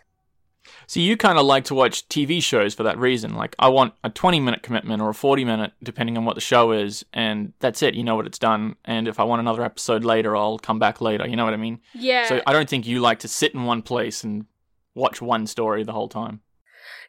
So 0.86 1.00
you 1.00 1.16
kind 1.16 1.38
of 1.38 1.46
like 1.46 1.64
to 1.64 1.74
watch 1.74 2.08
TV 2.08 2.42
shows 2.42 2.74
for 2.74 2.82
that 2.82 2.98
reason. 2.98 3.34
Like, 3.34 3.54
I 3.58 3.68
want 3.68 3.94
a 4.02 4.10
20 4.10 4.40
minute 4.40 4.62
commitment 4.62 5.02
or 5.02 5.10
a 5.10 5.14
40 5.14 5.44
minute, 5.44 5.72
depending 5.82 6.16
on 6.18 6.24
what 6.24 6.34
the 6.34 6.40
show 6.40 6.72
is, 6.72 7.04
and 7.12 7.52
that's 7.60 7.82
it. 7.82 7.94
You 7.94 8.04
know 8.04 8.16
what 8.16 8.26
it's 8.26 8.38
done. 8.38 8.76
And 8.84 9.08
if 9.08 9.20
I 9.20 9.24
want 9.24 9.40
another 9.40 9.62
episode 9.62 10.04
later, 10.04 10.36
I'll 10.36 10.58
come 10.58 10.78
back 10.78 11.00
later. 11.00 11.26
You 11.28 11.36
know 11.36 11.44
what 11.44 11.54
I 11.54 11.58
mean? 11.58 11.80
yeah, 11.94 12.26
So 12.28 12.42
I 12.46 12.52
don't 12.52 12.68
think 12.68 12.86
you 12.86 13.00
like 13.00 13.20
to 13.20 13.28
sit 13.28 13.54
in 13.54 13.64
one 13.64 13.82
place 13.82 14.24
and 14.24 14.46
watch 14.98 15.22
one 15.22 15.46
story 15.46 15.82
the 15.84 15.92
whole 15.92 16.08
time. 16.08 16.40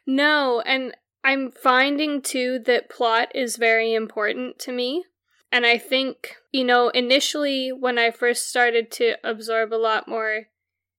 no, 0.06 0.62
and 0.64 0.94
I'm 1.22 1.50
finding 1.50 2.22
too 2.22 2.58
that 2.66 2.88
plot 2.88 3.28
is 3.34 3.56
very 3.56 3.92
important 3.94 4.58
to 4.60 4.72
me. 4.72 5.04
And 5.52 5.66
I 5.66 5.78
think, 5.78 6.36
you 6.52 6.64
know, 6.64 6.88
initially 6.90 7.70
when 7.70 7.98
I 7.98 8.10
first 8.10 8.48
started 8.48 8.90
to 8.92 9.16
absorb 9.24 9.72
a 9.74 9.76
lot 9.76 10.08
more 10.08 10.46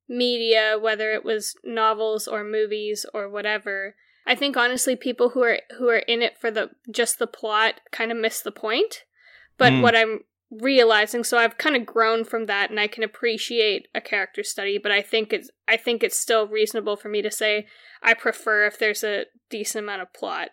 media, 0.08 0.78
whether 0.80 1.12
it 1.14 1.24
was 1.24 1.56
novels 1.64 2.28
or 2.28 2.44
movies 2.44 3.06
or 3.14 3.30
whatever, 3.30 3.96
I 4.28 4.36
think 4.36 4.58
honestly 4.58 4.96
people 4.96 5.30
who 5.30 5.42
are 5.44 5.60
who 5.78 5.90
are 5.90 6.04
in 6.08 6.22
it 6.22 6.38
for 6.38 6.52
the 6.52 6.72
just 6.92 7.18
the 7.18 7.28
plot 7.28 7.76
kind 7.92 8.12
of 8.12 8.18
miss 8.18 8.42
the 8.42 8.52
point. 8.52 9.06
But 9.58 9.74
Mm. 9.74 9.82
what 9.82 9.96
I'm 9.96 10.20
realizing 10.52 11.24
so 11.24 11.38
I've 11.38 11.58
kind 11.58 11.76
of 11.76 11.86
grown 11.86 12.26
from 12.26 12.46
that 12.48 12.70
and 12.70 12.80
I 12.80 12.88
can 12.88 13.04
appreciate 13.04 13.88
a 13.96 14.02
character 14.02 14.44
study, 14.44 14.78
but 14.78 14.92
I 14.92 15.02
think 15.02 15.32
it's 15.32 15.50
I 15.68 15.78
think 15.78 16.04
it's 16.04 16.20
still 16.20 16.48
reasonable 16.48 16.98
for 16.98 17.10
me 17.10 17.22
to 17.22 17.32
say 17.32 17.68
I 18.04 18.14
prefer 18.14 18.66
if 18.66 18.78
there's 18.78 19.04
a 19.04 19.26
decent 19.50 19.86
amount 19.86 20.02
of 20.02 20.14
plot. 20.14 20.50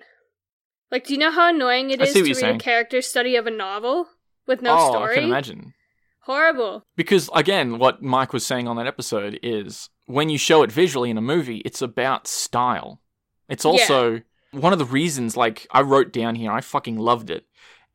Like 0.90 1.04
do 1.04 1.14
you 1.14 1.18
know 1.18 1.32
how 1.32 1.48
annoying 1.48 1.90
it 1.90 2.00
I 2.00 2.04
is 2.04 2.14
to 2.14 2.22
read 2.22 2.36
saying. 2.36 2.56
a 2.56 2.58
character 2.58 3.02
study 3.02 3.36
of 3.36 3.46
a 3.46 3.50
novel 3.50 4.06
with 4.46 4.62
no 4.62 4.76
oh, 4.78 4.90
story? 4.90 5.12
I 5.12 5.14
can 5.16 5.24
imagine. 5.24 5.74
Horrible. 6.20 6.84
Because 6.94 7.30
again, 7.34 7.78
what 7.78 8.02
Mike 8.02 8.32
was 8.32 8.46
saying 8.46 8.68
on 8.68 8.76
that 8.76 8.86
episode 8.86 9.40
is 9.42 9.88
when 10.06 10.30
you 10.30 10.38
show 10.38 10.62
it 10.62 10.72
visually 10.72 11.10
in 11.10 11.18
a 11.18 11.22
movie, 11.22 11.58
it's 11.64 11.82
about 11.82 12.26
style. 12.26 13.00
It's 13.48 13.64
also 13.64 14.20
one 14.52 14.72
of 14.72 14.78
the 14.78 14.84
reasons, 14.84 15.36
like, 15.36 15.66
I 15.70 15.82
wrote 15.82 16.12
down 16.12 16.34
here, 16.34 16.50
I 16.50 16.60
fucking 16.60 16.96
loved 16.96 17.30
it. 17.30 17.44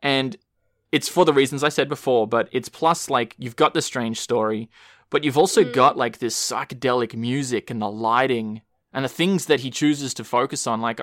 And 0.01 0.35
it's 0.93 1.09
for 1.09 1.25
the 1.25 1.33
reasons 1.33 1.63
I 1.63 1.69
said 1.69 1.89
before, 1.89 2.27
but 2.27 2.47
it's 2.51 2.69
plus, 2.69 3.09
like, 3.09 3.35
you've 3.39 3.55
got 3.55 3.73
the 3.73 3.81
strange 3.81 4.19
story, 4.19 4.69
but 5.09 5.23
you've 5.23 5.37
also 5.39 5.63
Mm. 5.63 5.73
got, 5.73 5.97
like, 5.97 6.19
this 6.19 6.35
psychedelic 6.35 7.15
music 7.15 7.71
and 7.71 7.81
the 7.81 7.89
lighting 7.89 8.61
and 8.93 9.03
the 9.03 9.09
things 9.09 9.47
that 9.47 9.61
he 9.61 9.71
chooses 9.71 10.13
to 10.13 10.23
focus 10.23 10.67
on. 10.67 10.81
Like, 10.81 11.01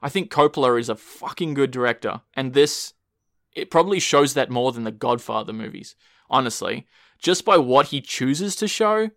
I 0.00 0.08
think 0.08 0.30
Coppola 0.30 0.78
is 0.78 0.88
a 0.88 0.94
fucking 0.94 1.54
good 1.54 1.72
director. 1.72 2.20
And 2.34 2.54
this, 2.54 2.94
it 3.52 3.68
probably 3.68 3.98
shows 3.98 4.34
that 4.34 4.48
more 4.48 4.70
than 4.70 4.84
the 4.84 4.92
Godfather 4.92 5.52
movies 5.52 5.96
honestly, 6.30 6.86
just 7.18 7.44
by 7.44 7.58
what 7.58 7.88
he 7.88 8.00
chooses 8.00 8.56
to 8.56 8.66
show 8.66 9.10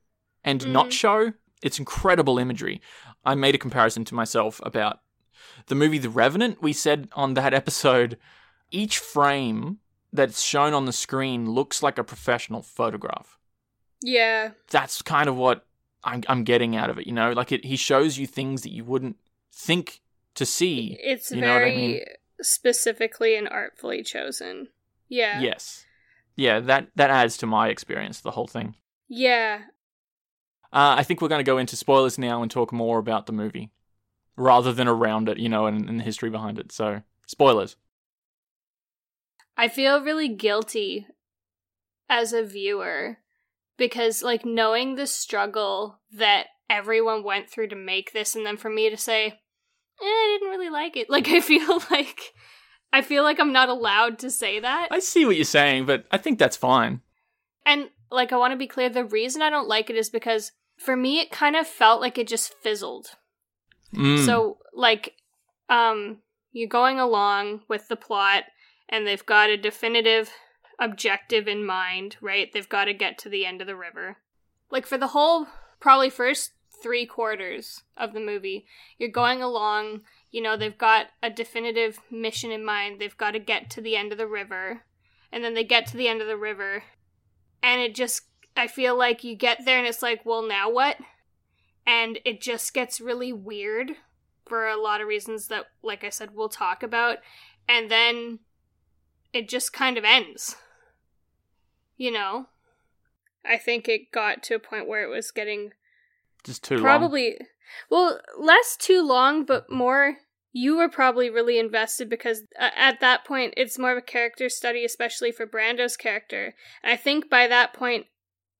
and 0.44 0.68
not 0.68 0.88
Mhm. 0.88 0.92
show, 0.92 1.34
it's 1.62 1.80
incredible 1.80 2.38
imagery. 2.40 2.82
I 3.24 3.36
made 3.36 3.56
a 3.56 3.60
comparison 3.66 4.04
to 4.06 4.16
myself 4.16 4.60
about 4.64 5.00
the 5.68 5.76
movie 5.76 5.98
The 6.00 6.10
Revenant. 6.10 6.62
We 6.62 6.74
said 6.74 7.08
on 7.14 7.36
that 7.36 7.54
episode, 7.62 8.18
each 8.72 8.98
frame 9.00 9.80
that's 10.16 10.42
shown 10.42 10.74
on 10.74 10.86
the 10.86 10.94
screen 10.94 11.50
looks 11.50 11.84
like 11.84 11.98
a 11.98 12.04
professional 12.04 12.62
photograph. 12.62 13.38
Yeah. 14.02 14.52
That's 14.70 15.02
kind 15.02 15.30
of 15.30 15.36
what 15.36 15.66
I'm, 16.04 16.24
I'm 16.28 16.44
getting 16.44 16.76
out 16.76 16.90
of 16.90 16.98
it, 16.98 17.08
you 17.08 17.14
know? 17.14 17.32
Like, 17.32 17.52
it, 17.52 17.66
he 17.66 17.76
shows 17.76 18.18
you 18.18 18.28
things 18.28 18.62
that 18.62 18.72
you 18.72 18.84
wouldn't 18.84 19.18
think 19.52 20.02
to 20.36 20.46
see. 20.46 20.98
It's 21.02 21.32
You 21.32 21.42
know 21.42 21.54
what 21.54 21.64
I 21.64 21.66
very 21.66 21.76
mean? 21.76 22.02
specifically 22.42 23.36
and 23.36 23.48
artfully 23.48 24.04
chosen. 24.04 24.68
Yeah. 25.08 25.42
Yes. 25.42 25.86
Yeah, 26.36 26.60
that, 26.60 26.90
that 26.96 27.10
adds 27.10 27.38
to 27.38 27.46
my 27.46 27.70
experience, 27.70 28.20
the 28.20 28.32
whole 28.32 28.48
thing. 28.48 28.76
Yeah. 29.08 29.62
Uh, 30.74 30.96
I 30.98 31.04
think 31.04 31.22
we're 31.22 31.30
going 31.30 31.40
to 31.40 31.50
go 31.50 31.58
into 31.58 31.78
spoilers 31.78 32.18
now 32.18 32.42
and 32.42 32.52
talk 32.52 32.74
more 32.74 33.00
about 33.00 33.26
the 33.26 33.34
movie 33.34 33.72
rather 34.36 34.74
than 34.74 34.88
around 34.88 35.30
it, 35.30 35.38
you 35.38 35.48
know, 35.48 35.66
and, 35.66 35.88
and 35.88 36.00
the 36.00 36.04
history 36.04 36.30
behind 36.30 36.60
it. 36.60 36.72
So, 36.72 37.02
spoilers. 37.26 37.78
I 39.58 39.68
feel 39.68 40.02
really 40.02 40.28
guilty 40.28 41.08
as 42.10 42.34
a 42.34 42.44
viewer 42.44 43.18
because, 43.78 44.22
like, 44.22 44.46
knowing 44.46 44.96
the 44.96 45.08
struggle 45.08 46.00
that 46.12 46.48
everyone 46.70 47.24
went 47.24 47.50
through 47.50 47.70
to 47.70 47.76
make 47.76 48.12
this, 48.14 48.36
and 48.36 48.46
then 48.46 48.58
for 48.58 48.70
me 48.70 48.90
to 48.90 48.98
say, 48.98 49.28
eh, 49.28 49.32
I 50.02 50.38
didn't 50.40 50.52
really 50.52 50.70
like 50.70 50.98
it. 50.98 51.10
Like, 51.16 51.28
I 51.28 51.40
feel 51.40 51.82
like. 51.92 52.34
I 52.94 53.02
feel 53.02 53.24
like 53.24 53.42
I'm 53.42 53.52
not 53.52 53.68
allowed 53.68 54.20
to 54.20 54.32
say 54.32 54.62
that. 54.62 54.88
I 54.90 55.00
see 55.00 55.26
what 55.26 55.36
you're 55.36 55.44
saying, 55.44 55.86
but 55.86 56.06
I 56.12 56.18
think 56.18 56.40
that's 56.40 56.56
fine. 56.56 57.02
And 57.66 57.90
like 58.10 58.32
I 58.32 58.38
want 58.38 58.54
to 58.54 58.58
be 58.58 58.68
clear, 58.68 58.90
the 58.90 59.04
reason 59.04 59.42
I 59.42 59.50
don't 59.50 59.68
like 59.68 59.90
it 59.90 59.98
is 59.98 60.10
because 60.10 60.54
for 60.78 60.96
me 60.96 61.20
it 61.20 61.30
kind 61.30 61.58
of 61.58 61.68
felt 61.68 62.00
like 62.00 62.18
it 62.18 62.28
just 62.28 62.54
fizzled. 62.64 63.08
Mm. 63.94 64.26
So 64.26 64.60
like 64.74 65.14
um 65.68 66.20
you're 66.54 66.70
going 66.70 67.00
along 67.00 67.62
with 67.68 67.90
the 67.90 67.98
plot 67.98 68.44
and 68.90 69.06
they've 69.06 69.26
got 69.26 69.50
a 69.50 69.58
definitive 69.58 70.32
objective 70.80 71.48
in 71.48 71.66
mind, 71.66 72.18
right? 72.22 72.52
They've 72.52 72.68
got 72.68 72.86
to 72.86 72.94
get 72.94 73.18
to 73.20 73.30
the 73.30 73.46
end 73.46 73.62
of 73.62 73.68
the 73.68 73.76
river. 73.76 74.18
Like 74.70 74.86
for 74.86 74.98
the 74.98 75.08
whole 75.08 75.48
probably 75.80 76.10
first 76.10 76.52
3 76.82 77.06
quarters 77.06 77.84
of 77.96 78.14
the 78.14 78.20
movie, 78.20 78.66
you're 78.98 79.10
going 79.10 79.42
along, 79.42 80.02
you 80.32 80.42
know, 80.42 80.58
they've 80.58 80.78
got 80.78 81.08
a 81.24 81.30
definitive 81.30 82.00
mission 82.12 82.52
in 82.52 82.66
mind. 82.66 83.00
They've 83.00 83.18
got 83.18 83.32
to 83.32 83.40
get 83.40 83.70
to 83.72 83.82
the 83.82 83.96
end 83.96 84.12
of 84.12 84.18
the 84.18 84.28
river. 84.28 84.82
And 85.32 85.44
then 85.44 85.54
they 85.54 85.64
get 85.64 85.88
to 85.88 85.98
the 85.98 86.08
end 86.08 86.22
of 86.22 86.28
the 86.28 86.38
river 86.38 86.84
and 87.64 87.82
it 87.82 87.96
just 87.96 88.24
I 88.58 88.68
feel 88.68 88.98
like 88.98 89.24
you 89.24 89.36
get 89.36 89.66
there 89.66 89.78
and 89.78 89.88
it's 89.88 90.02
like, 90.02 90.26
well, 90.26 90.48
now 90.48 90.70
what? 90.70 90.98
And 91.86 92.20
it 92.24 92.42
just 92.42 92.74
gets 92.74 93.02
really 93.02 93.34
weird 93.34 93.92
for 94.46 94.68
a 94.68 94.80
lot 94.80 95.02
of 95.02 95.08
reasons 95.08 95.48
that, 95.48 95.66
like 95.84 96.04
I 96.04 96.10
said, 96.10 96.30
we'll 96.34 96.50
talk 96.50 96.84
about. 96.84 97.18
And 97.68 97.92
then 97.92 98.40
it 99.36 99.50
just 99.50 99.74
kind 99.74 99.98
of 99.98 100.04
ends. 100.04 100.56
You 101.98 102.12
know? 102.12 102.48
I 103.46 103.58
think 103.58 103.88
it 103.88 104.12
got 104.12 104.42
to 104.44 104.56
a 104.56 104.60
point 104.60 104.88
where 104.88 105.04
it 105.04 105.10
was 105.10 105.30
getting 105.32 105.72
Just 106.44 106.64
too 106.64 106.76
long. 106.76 106.84
probably 106.84 107.38
well 107.90 108.20
less 108.40 108.76
too 108.78 109.06
long 109.06 109.44
but 109.46 109.72
more 109.72 110.18
you 110.54 110.78
were 110.78 110.88
probably 110.90 111.30
really 111.30 111.60
invested 111.60 112.10
because 112.10 112.44
uh, 112.60 112.70
at 112.76 113.00
that 113.02 113.26
point 113.26 113.54
it's 113.58 113.78
more 113.78 113.92
of 113.92 113.98
a 113.98 114.02
character 114.02 114.50
study 114.50 114.86
especially 114.86 115.32
for 115.32 115.46
brando's 115.46 115.98
character 115.98 116.54
and 116.84 116.92
i 116.94 116.96
think 116.96 117.30
by 117.30 117.48
that 117.48 117.74
point 117.74 118.06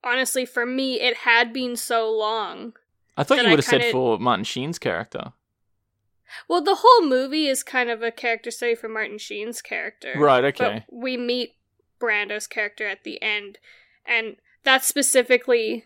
honestly 0.04 0.44
for 0.44 0.66
me 0.66 1.00
it 1.00 1.18
had 1.18 1.52
been 1.52 1.74
so 1.76 2.10
long 2.10 2.72
I 3.16 3.22
thought 3.24 3.38
you 3.38 3.44
I 3.46 3.50
would 3.50 3.58
have 3.60 3.64
said 3.64 3.80
kinda- 3.80 3.92
for 3.92 4.18
Martin 4.18 4.44
Sheen's 4.44 4.78
character. 4.78 5.32
Well 6.48 6.62
the 6.62 6.76
whole 6.82 7.06
movie 7.06 7.46
is 7.46 7.62
kind 7.62 7.90
of 7.90 8.02
a 8.02 8.10
character 8.10 8.50
study 8.50 8.74
for 8.74 8.88
martin 8.88 9.18
sheen's 9.18 9.60
character 9.62 10.12
Right, 10.16 10.44
okay. 10.44 10.84
but 10.88 10.94
we 10.94 11.16
meet 11.16 11.54
brando's 11.98 12.46
character 12.46 12.86
at 12.86 13.04
the 13.04 13.20
end 13.22 13.58
and 14.06 14.36
that's 14.64 14.86
specifically 14.86 15.84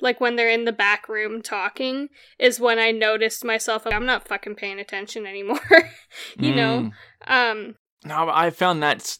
like 0.00 0.20
when 0.20 0.36
they're 0.36 0.48
in 0.50 0.64
the 0.64 0.72
back 0.72 1.08
room 1.08 1.40
talking 1.42 2.08
is 2.38 2.58
when 2.58 2.78
i 2.78 2.90
noticed 2.90 3.44
myself 3.44 3.86
i'm 3.86 4.06
not 4.06 4.26
fucking 4.26 4.54
paying 4.56 4.80
attention 4.80 5.26
anymore 5.26 5.60
you 6.38 6.54
know 6.54 6.90
Mm. 7.26 7.32
um 7.62 7.74
No, 8.04 8.28
I 8.28 8.50
found 8.50 8.82
that's 8.82 9.18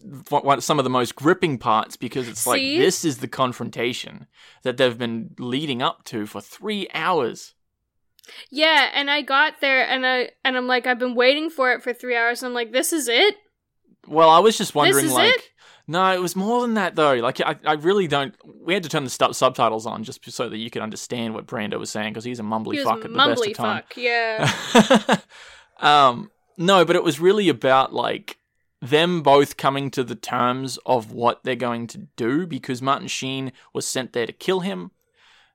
some 0.60 0.78
of 0.78 0.84
the 0.84 0.90
most 0.90 1.14
gripping 1.14 1.56
parts 1.58 1.96
because 1.96 2.28
it's 2.28 2.46
like 2.46 2.60
this 2.60 3.02
is 3.04 3.18
the 3.18 3.28
confrontation 3.28 4.26
that 4.62 4.76
they've 4.76 4.98
been 4.98 5.30
leading 5.38 5.80
up 5.80 6.04
to 6.04 6.26
for 6.26 6.42
three 6.42 6.88
hours. 6.92 7.54
Yeah 8.50 8.90
and 8.94 9.10
i 9.10 9.20
got 9.22 9.60
there 9.60 9.86
and 9.86 10.06
i 10.06 10.30
and 10.44 10.56
i'm 10.56 10.66
like 10.66 10.86
i've 10.86 10.98
been 10.98 11.14
waiting 11.14 11.50
for 11.50 11.72
it 11.72 11.82
for 11.82 11.92
three 11.92 12.16
hours 12.16 12.42
and 12.42 12.48
i'm 12.48 12.54
like 12.54 12.72
this 12.72 12.92
is 12.92 13.08
it 13.08 13.36
Well, 14.06 14.28
I 14.30 14.38
was 14.38 14.58
just 14.58 14.74
wondering, 14.74 15.06
is 15.06 15.12
like, 15.12 15.32
it? 15.34 15.50
no, 15.86 16.12
it 16.12 16.20
was 16.20 16.36
more 16.36 16.60
than 16.62 16.74
that 16.74 16.94
though. 16.94 17.14
Like, 17.14 17.40
I, 17.40 17.56
I 17.64 17.72
really 17.74 18.06
don't. 18.06 18.34
We 18.44 18.74
had 18.74 18.82
to 18.82 18.88
turn 18.90 19.04
the 19.04 19.10
stu- 19.10 19.32
subtitles 19.32 19.86
on 19.86 20.04
just 20.04 20.20
so 20.30 20.48
that 20.50 20.58
you 20.58 20.68
could 20.70 20.82
understand 20.82 21.32
what 21.34 21.46
Brando 21.46 21.78
was 21.78 21.90
saying 21.90 22.12
because 22.12 22.24
he's 22.24 22.38
a 22.40 22.42
mumbly 22.42 22.74
he 22.76 22.84
fuck 22.84 23.04
at 23.04 23.10
the 23.12 23.16
best 23.16 23.46
of 23.46 23.54
time. 23.54 23.82
fuck 23.82 23.96
yeah 23.96 25.18
um, 25.80 26.30
no, 26.58 26.84
but 26.84 26.96
it 26.96 27.02
was 27.04 27.18
really 27.20 27.48
about 27.48 27.92
like 27.92 28.36
them 28.80 29.22
both 29.22 29.56
coming 29.56 29.90
to 29.92 30.04
the 30.04 30.14
terms 30.14 30.78
of 30.84 31.12
what 31.12 31.42
they're 31.44 31.56
going 31.56 31.86
to 31.88 32.06
do 32.16 32.46
because 32.46 32.82
Martin 32.82 33.08
Sheen 33.08 33.52
was 33.72 33.86
sent 33.86 34.12
there 34.12 34.26
to 34.26 34.32
kill 34.32 34.60
him. 34.60 34.90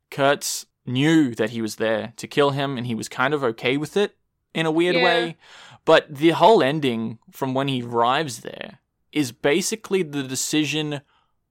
Kurtz 0.09 0.65
knew 0.89 1.33
that 1.35 1.51
he 1.51 1.61
was 1.61 1.75
there 1.77 2.13
to 2.17 2.27
kill 2.27 2.51
him 2.51 2.77
and 2.77 2.85
he 2.87 2.95
was 2.95 3.07
kind 3.07 3.33
of 3.33 3.43
okay 3.43 3.77
with 3.77 3.95
it 3.95 4.17
in 4.53 4.65
a 4.65 4.71
weird 4.71 4.95
Yeah. 4.95 5.03
way. 5.03 5.37
But 5.85 6.13
the 6.13 6.31
whole 6.31 6.61
ending 6.61 7.19
from 7.31 7.53
when 7.53 7.67
he 7.67 7.81
arrives 7.81 8.41
there 8.41 8.79
is 9.11 9.31
basically 9.31 10.03
the 10.03 10.23
decision 10.23 11.01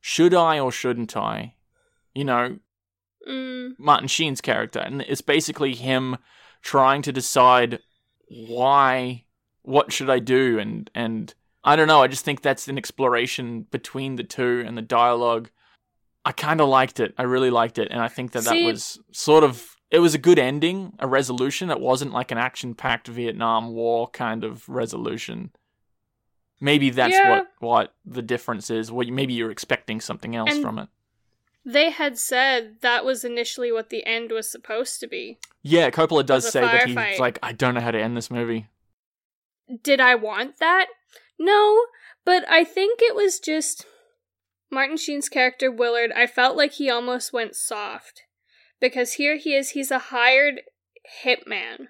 should 0.00 0.34
I 0.34 0.58
or 0.60 0.70
shouldn't 0.70 1.16
I? 1.16 1.54
You 2.14 2.24
know, 2.24 2.58
mm, 3.28 3.74
Martin 3.78 4.08
Sheen's 4.08 4.40
character, 4.40 4.78
and 4.78 5.02
it's 5.02 5.20
basically 5.20 5.74
him 5.74 6.16
trying 6.62 7.02
to 7.02 7.12
decide 7.12 7.80
why, 8.28 9.24
what 9.62 9.92
should 9.92 10.10
I 10.10 10.18
do, 10.18 10.58
and 10.58 10.90
and 10.94 11.34
I 11.64 11.76
don't 11.76 11.88
know. 11.88 12.02
I 12.02 12.06
just 12.08 12.24
think 12.24 12.42
that's 12.42 12.68
an 12.68 12.78
exploration 12.78 13.62
between 13.70 14.16
the 14.16 14.24
two 14.24 14.62
and 14.66 14.76
the 14.76 14.82
dialogue. 14.82 15.50
I 16.28 16.32
kind 16.32 16.60
of 16.60 16.68
liked 16.68 17.00
it. 17.00 17.14
I 17.16 17.22
really 17.22 17.48
liked 17.50 17.78
it, 17.78 17.88
and 17.90 18.00
I 18.02 18.08
think 18.08 18.32
that 18.32 18.42
See- 18.44 18.64
that 18.64 18.70
was 18.72 19.00
sort 19.12 19.44
of 19.44 19.76
it 19.90 20.00
was 20.00 20.14
a 20.14 20.18
good 20.18 20.38
ending, 20.38 20.92
a 20.98 21.06
resolution. 21.08 21.70
It 21.70 21.80
wasn't 21.80 22.12
like 22.12 22.30
an 22.30 22.36
action-packed 22.36 23.08
Vietnam 23.08 23.72
War 23.72 24.06
kind 24.08 24.44
of 24.44 24.68
resolution. 24.68 25.50
Maybe 26.60 26.90
that's 26.90 27.14
Yeah. 27.14 27.30
what 27.30 27.46
what 27.60 27.94
the 28.04 28.20
difference 28.20 28.68
is. 28.68 28.92
What 28.92 29.06
you, 29.06 29.12
maybe 29.14 29.32
you're 29.32 29.50
expecting 29.50 30.00
something 30.02 30.36
else 30.36 30.52
And- 30.52 30.62
from 30.62 30.78
it. 30.78 30.88
they 31.64 31.90
had 31.90 32.18
said 32.18 32.76
that 32.82 33.04
was 33.04 33.24
initially 33.24 33.70
what 33.72 33.88
the 33.90 34.04
end 34.06 34.30
was 34.30 34.50
supposed 34.50 35.00
to 35.00 35.06
be 35.06 35.38
Yeah, 35.62 35.88
Coppola 35.90 36.24
does 36.26 36.50
say 36.50 36.60
that 36.60 36.86
he's 36.86 36.94
firefight. 36.96 37.18
like, 37.18 37.38
I 37.42 37.52
don't 37.52 37.74
know 37.74 37.80
how 37.80 37.90
to 37.90 38.00
end 38.00 38.16
this 38.16 38.30
movie. 38.30 38.66
did 39.82 40.00
I 40.00 40.14
want 40.14 40.58
that? 40.58 40.86
No, 41.38 41.86
but 42.24 42.42
I 42.50 42.64
think 42.64 43.00
it 43.02 43.14
was 43.14 43.38
just 43.38 43.84
Martin 44.70 44.96
Sheen's 44.96 45.28
character 45.28 45.70
Willard. 45.70 46.12
I 46.12 46.26
felt 46.26 46.56
like 46.56 46.72
he 46.72 46.90
almost 46.90 47.32
went 47.32 47.56
soft 47.56 48.22
because 48.80 49.14
here 49.14 49.36
he 49.36 49.54
is. 49.54 49.70
He's 49.70 49.90
a 49.90 49.98
hired 49.98 50.62
hitman, 51.24 51.88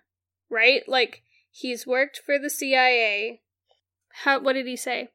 right? 0.51 0.83
Like 0.87 1.23
he's 1.51 1.87
worked 1.87 2.21
for 2.25 2.39
the 2.39 2.51
CIA. 2.51 3.43
How? 4.25 4.41
What 4.41 4.55
did 4.55 4.67
he 4.67 4.77
say? 4.77 5.11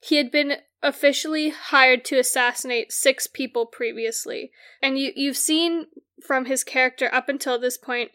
He 0.00 0.16
had 0.16 0.30
been 0.30 0.58
officially 0.82 1.50
hired 1.50 2.04
to 2.06 2.18
assassinate 2.18 2.92
six 2.92 3.26
people 3.26 3.66
previously, 3.66 4.50
and 4.82 4.98
you 4.98 5.12
you've 5.16 5.36
seen 5.36 5.86
from 6.24 6.46
his 6.46 6.64
character 6.64 7.12
up 7.12 7.28
until 7.28 7.58
this 7.58 7.78
point. 7.78 8.10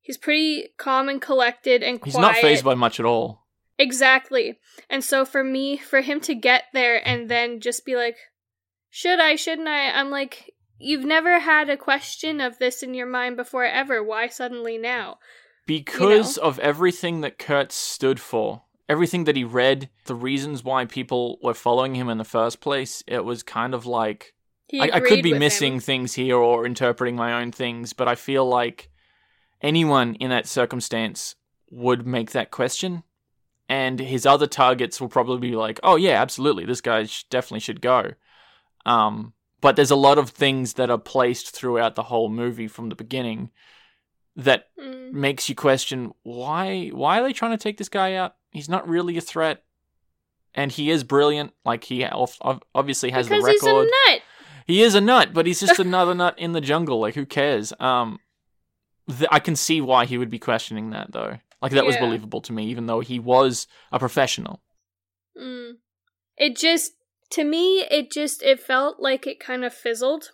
He's 0.00 0.18
pretty 0.18 0.68
calm 0.76 1.08
and 1.08 1.20
collected 1.20 1.82
and 1.82 2.00
quiet. 2.00 2.14
He's 2.14 2.20
not 2.20 2.36
fazed 2.36 2.64
by 2.64 2.74
much 2.74 3.00
at 3.00 3.06
all. 3.06 3.44
Exactly. 3.78 4.58
And 4.88 5.02
so 5.02 5.24
for 5.24 5.42
me, 5.42 5.78
for 5.78 6.02
him 6.02 6.20
to 6.20 6.34
get 6.34 6.64
there 6.72 7.06
and 7.06 7.30
then 7.30 7.58
just 7.58 7.84
be 7.84 7.96
like, 7.96 8.16
should 8.94 9.18
I, 9.18 9.34
shouldn't 9.34 9.66
I? 9.66 9.90
I'm 9.90 10.08
like, 10.08 10.54
you've 10.78 11.04
never 11.04 11.40
had 11.40 11.68
a 11.68 11.76
question 11.76 12.40
of 12.40 12.60
this 12.60 12.80
in 12.80 12.94
your 12.94 13.08
mind 13.08 13.36
before 13.36 13.64
ever. 13.64 14.04
Why 14.04 14.28
suddenly 14.28 14.78
now? 14.78 15.18
Because 15.66 16.38
of 16.38 16.60
everything 16.60 17.20
that 17.22 17.36
Kurtz 17.36 17.74
stood 17.74 18.20
for, 18.20 18.62
everything 18.88 19.24
that 19.24 19.34
he 19.34 19.42
read, 19.42 19.90
the 20.04 20.14
reasons 20.14 20.62
why 20.62 20.84
people 20.84 21.40
were 21.42 21.54
following 21.54 21.96
him 21.96 22.08
in 22.08 22.18
the 22.18 22.24
first 22.24 22.60
place, 22.60 23.02
it 23.08 23.24
was 23.24 23.42
kind 23.42 23.74
of 23.74 23.84
like 23.84 24.32
I, 24.72 24.90
I 24.92 25.00
could 25.00 25.24
be 25.24 25.34
missing 25.34 25.74
him. 25.74 25.80
things 25.80 26.14
here 26.14 26.36
or 26.36 26.64
interpreting 26.64 27.16
my 27.16 27.42
own 27.42 27.50
things, 27.50 27.94
but 27.94 28.06
I 28.06 28.14
feel 28.14 28.46
like 28.46 28.90
anyone 29.60 30.14
in 30.20 30.30
that 30.30 30.46
circumstance 30.46 31.34
would 31.68 32.06
make 32.06 32.30
that 32.30 32.52
question. 32.52 33.02
And 33.68 33.98
his 33.98 34.24
other 34.24 34.46
targets 34.46 35.00
will 35.00 35.08
probably 35.08 35.50
be 35.50 35.56
like, 35.56 35.80
oh, 35.82 35.96
yeah, 35.96 36.22
absolutely, 36.22 36.64
this 36.64 36.80
guy 36.80 37.06
sh- 37.06 37.24
definitely 37.28 37.58
should 37.58 37.80
go. 37.80 38.12
Um, 38.86 39.32
but 39.60 39.76
there's 39.76 39.90
a 39.90 39.96
lot 39.96 40.18
of 40.18 40.30
things 40.30 40.74
that 40.74 40.90
are 40.90 40.98
placed 40.98 41.54
throughout 41.54 41.94
the 41.94 42.02
whole 42.04 42.28
movie 42.28 42.68
from 42.68 42.88
the 42.90 42.94
beginning 42.94 43.50
that 44.36 44.66
Mm. 44.78 45.12
makes 45.12 45.48
you 45.48 45.54
question 45.54 46.12
why 46.24 46.88
why 46.88 47.20
are 47.20 47.22
they 47.22 47.32
trying 47.32 47.52
to 47.52 47.62
take 47.62 47.78
this 47.78 47.88
guy 47.88 48.14
out? 48.14 48.34
He's 48.50 48.68
not 48.68 48.88
really 48.88 49.16
a 49.16 49.20
threat, 49.20 49.62
and 50.54 50.72
he 50.72 50.90
is 50.90 51.04
brilliant. 51.04 51.52
Like 51.64 51.84
he 51.84 52.04
obviously 52.04 53.10
has 53.12 53.28
because 53.28 53.42
the 53.42 53.46
record. 53.46 53.60
he's 53.60 53.62
a 53.64 54.10
nut. 54.12 54.22
He 54.66 54.82
is 54.82 54.94
a 54.94 55.00
nut, 55.00 55.32
but 55.32 55.46
he's 55.46 55.60
just 55.60 55.78
another 55.78 56.14
nut 56.14 56.38
in 56.38 56.52
the 56.52 56.60
jungle. 56.60 56.98
Like, 57.00 57.14
who 57.14 57.26
cares? 57.26 57.72
Um, 57.78 58.18
th- 59.08 59.28
I 59.30 59.38
can 59.38 59.56
see 59.56 59.80
why 59.80 60.04
he 60.06 60.16
would 60.18 60.30
be 60.30 60.38
questioning 60.38 60.90
that, 60.90 61.12
though. 61.12 61.36
Like, 61.60 61.72
that 61.72 61.84
was 61.84 61.96
believable 61.98 62.40
to 62.42 62.52
me, 62.52 62.66
even 62.68 62.86
though 62.86 63.00
he 63.00 63.18
was 63.18 63.66
a 63.92 63.98
professional. 63.98 64.62
Mm. 65.40 65.74
It 66.38 66.56
just, 66.56 66.92
to 67.34 67.44
me, 67.44 67.86
it 67.90 68.10
just, 68.10 68.42
it 68.42 68.60
felt 68.60 69.00
like 69.00 69.26
it 69.26 69.38
kind 69.38 69.64
of 69.64 69.72
fizzled. 69.72 70.30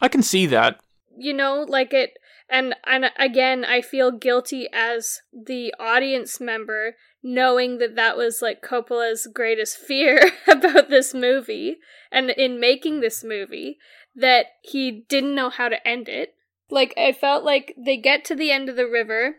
I 0.00 0.08
can 0.08 0.22
see 0.22 0.46
that. 0.46 0.80
you 1.16 1.34
know 1.34 1.64
like 1.68 1.92
it 1.92 2.14
and 2.48 2.74
and 2.86 3.10
again 3.18 3.64
i 3.64 3.80
feel 3.80 4.10
guilty 4.10 4.66
as 4.72 5.20
the 5.32 5.72
audience 5.78 6.40
member 6.40 6.96
knowing 7.22 7.78
that 7.78 7.94
that 7.96 8.16
was 8.16 8.40
like 8.42 8.62
coppola's 8.62 9.28
greatest 9.32 9.76
fear 9.76 10.30
about 10.48 10.88
this 10.88 11.14
movie 11.14 11.76
and 12.10 12.30
in 12.30 12.58
making 12.58 13.00
this 13.00 13.22
movie 13.22 13.78
that 14.14 14.46
he 14.62 15.04
didn't 15.08 15.34
know 15.34 15.50
how 15.50 15.68
to 15.68 15.86
end 15.86 16.08
it 16.08 16.34
like 16.70 16.94
i 16.96 17.12
felt 17.12 17.44
like 17.44 17.74
they 17.76 17.96
get 17.96 18.24
to 18.24 18.34
the 18.34 18.50
end 18.50 18.68
of 18.68 18.76
the 18.76 18.88
river 18.88 19.36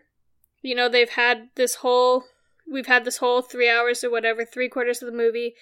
you 0.62 0.74
know 0.74 0.88
they've 0.88 1.10
had 1.10 1.48
this 1.56 1.76
whole 1.76 2.24
we've 2.70 2.86
had 2.86 3.04
this 3.04 3.18
whole 3.18 3.42
three 3.42 3.68
hours 3.68 4.02
or 4.02 4.10
whatever 4.10 4.44
three 4.44 4.68
quarters 4.68 5.02
of 5.02 5.10
the 5.10 5.16
movie 5.16 5.54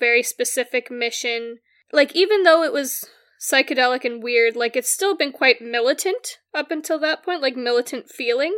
very 0.00 0.22
specific 0.24 0.90
mission. 0.90 1.58
Like 1.92 2.16
even 2.16 2.42
though 2.42 2.64
it 2.64 2.72
was 2.72 3.04
psychedelic 3.40 4.04
and 4.04 4.22
weird 4.22 4.54
like 4.54 4.76
it's 4.76 4.90
still 4.90 5.16
been 5.16 5.32
quite 5.32 5.62
militant 5.62 6.38
up 6.52 6.70
until 6.70 6.98
that 6.98 7.22
point 7.22 7.40
like 7.40 7.56
militant 7.56 8.06
feeling 8.06 8.54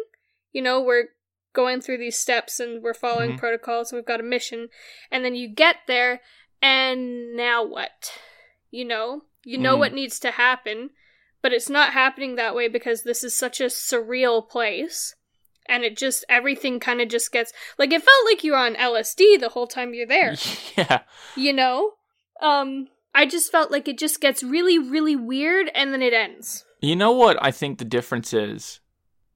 you 0.51 0.61
know 0.61 0.81
we're 0.83 1.05
going 1.53 1.81
through 1.81 1.99
these 1.99 2.19
steps 2.19 2.59
and 2.59 2.83
we're 2.83 2.93
following 2.93 3.33
Mhm. 3.35 3.39
protocols 3.39 3.93
and 3.93 3.99
we've 3.99 4.07
got 4.07 4.19
a 4.21 4.25
mission. 4.25 4.71
And 5.11 5.25
then 5.25 5.35
you 5.35 5.49
get 5.49 5.77
there 5.87 6.21
and 6.63 7.37
now 7.37 7.63
what? 7.63 8.19
You 8.71 8.87
know? 8.87 9.25
You 9.45 9.59
know 9.59 9.77
Mm. 9.77 9.79
what 9.81 9.93
needs 9.93 10.19
to 10.21 10.31
happen 10.33 10.91
but 11.43 11.53
it's 11.53 11.69
not 11.69 11.93
happening 11.93 12.37
that 12.37 12.55
way 12.55 12.69
because 12.69 13.03
this 13.03 13.23
is 13.25 13.37
such 13.37 13.61
a 13.61 13.65
surreal 13.65 14.49
place 14.49 15.15
and 15.68 15.85
it 15.85 15.96
just 15.96 16.25
everything 16.29 16.81
kind 16.81 17.01
of 17.01 17.09
just 17.09 17.33
gets 17.33 17.53
like 17.79 17.92
it 17.92 18.03
felt 18.03 18.25
like 18.27 18.42
you 18.44 18.53
were 18.53 18.59
on 18.59 18.75
LSD 18.75 19.38
the 19.40 19.51
whole 19.51 19.66
time 19.66 19.94
you're 19.94 20.07
there 20.07 20.35
yeah. 20.77 21.01
you 21.37 21.53
know 21.53 21.92
um 22.40 22.88
i 23.14 23.25
just 23.27 23.53
felt 23.53 23.70
like 23.70 23.87
it 23.88 23.98
just 23.98 24.20
gets 24.20 24.42
really 24.42 24.79
really 24.79 25.14
weird 25.16 25.70
and 25.75 25.92
then 25.92 26.03
it 26.03 26.12
ends 26.12 26.64
You 26.81 26.96
know 26.96 27.12
what 27.12 27.37
I 27.40 27.53
think 27.53 27.79
the 27.79 27.85
difference 27.85 28.33
is? 28.33 28.81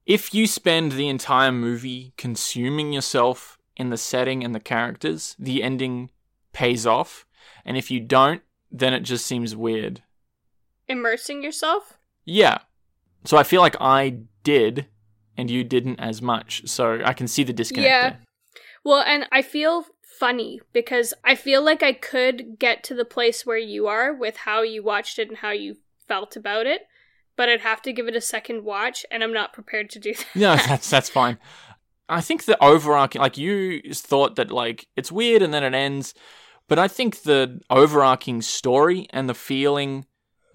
If 0.05 0.33
you 0.33 0.47
spend 0.47 0.91
the 0.91 1.07
entire 1.07 1.51
movie 1.51 2.13
consuming 2.17 2.91
yourself 2.93 3.57
in 3.77 3.89
the 3.89 3.97
setting 3.97 4.43
and 4.43 4.53
the 4.53 4.59
characters, 4.59 5.35
the 5.39 5.63
ending 5.63 6.09
pays 6.51 6.85
off. 6.85 7.25
And 7.65 7.77
if 7.77 7.89
you 7.91 7.99
don't, 8.01 8.41
then 8.69 8.93
it 8.93 9.01
just 9.01 9.25
seems 9.25 9.55
weird. 9.55 10.03
immersing 10.89 11.43
yourself. 11.43 11.97
Yeah. 12.25 12.57
So 13.25 13.37
I 13.37 13.43
feel 13.43 13.61
like 13.61 13.75
I 13.79 14.19
did, 14.43 14.87
and 15.37 15.49
you 15.49 15.63
didn't 15.63 15.99
as 15.99 16.21
much. 16.21 16.63
So 16.65 17.01
I 17.03 17.13
can 17.13 17.27
see 17.27 17.43
the 17.43 17.53
disconnect. 17.53 17.89
Yeah. 17.89 18.09
there. 18.09 18.19
Well, 18.83 19.03
and 19.05 19.27
I 19.31 19.41
feel 19.41 19.85
funny 20.01 20.59
because 20.73 21.13
I 21.23 21.35
feel 21.35 21.61
like 21.61 21.83
I 21.83 21.93
could 21.93 22.57
get 22.59 22.83
to 22.85 22.95
the 22.95 23.05
place 23.05 23.45
where 23.45 23.57
you 23.57 23.87
are 23.87 24.13
with 24.13 24.37
how 24.37 24.61
you 24.61 24.83
watched 24.83 25.19
it 25.19 25.29
and 25.29 25.37
how 25.37 25.51
you 25.51 25.77
felt 26.07 26.35
about 26.35 26.65
it, 26.65 26.87
but 27.35 27.49
I'd 27.49 27.61
have 27.61 27.81
to 27.83 27.93
give 27.93 28.07
it 28.07 28.15
a 28.15 28.21
second 28.21 28.63
watch, 28.63 29.05
and 29.11 29.23
I'm 29.23 29.33
not 29.33 29.53
prepared 29.53 29.89
to 29.91 29.99
do 29.99 30.13
that. 30.15 30.25
No, 30.35 30.55
that's 30.55 30.89
that's 30.89 31.09
fine. 31.09 31.37
I 32.09 32.21
think 32.21 32.45
the 32.45 32.61
overarching, 32.63 33.21
like 33.21 33.37
you 33.37 33.81
thought 33.93 34.37
that 34.37 34.49
like 34.51 34.87
it's 34.95 35.11
weird 35.11 35.41
and 35.41 35.53
then 35.53 35.63
it 35.63 35.73
ends, 35.73 36.13
but 36.67 36.79
I 36.79 36.87
think 36.87 37.23
the 37.23 37.59
overarching 37.69 38.41
story 38.41 39.07
and 39.11 39.27
the 39.29 39.33
feeling 39.33 40.05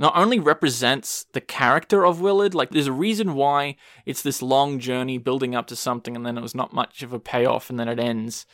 not 0.03 0.17
only 0.17 0.41
represents 0.41 1.27
the 1.33 1.41
character 1.41 2.05
of 2.05 2.21
Willard, 2.21 2.57
like 2.57 2.71
there's 2.71 2.89
a 2.89 2.93
reason 2.93 3.35
why 3.35 3.77
it's 4.05 4.21
this 4.21 4.43
long 4.43 4.81
journey 4.81 5.17
building 5.17 5.55
up 5.55 5.69
to 5.69 5.77
something 5.77 6.17
and 6.17 6.27
then 6.27 6.37
it 6.37 6.43
was 6.43 6.57
not 6.57 6.73
much 6.73 7.05
of 7.05 7.13
a 7.13 7.21
payoff 7.21 7.71
and 7.71 7.79
then 7.79 7.87
it 7.87 8.01
ends. 8.01 8.45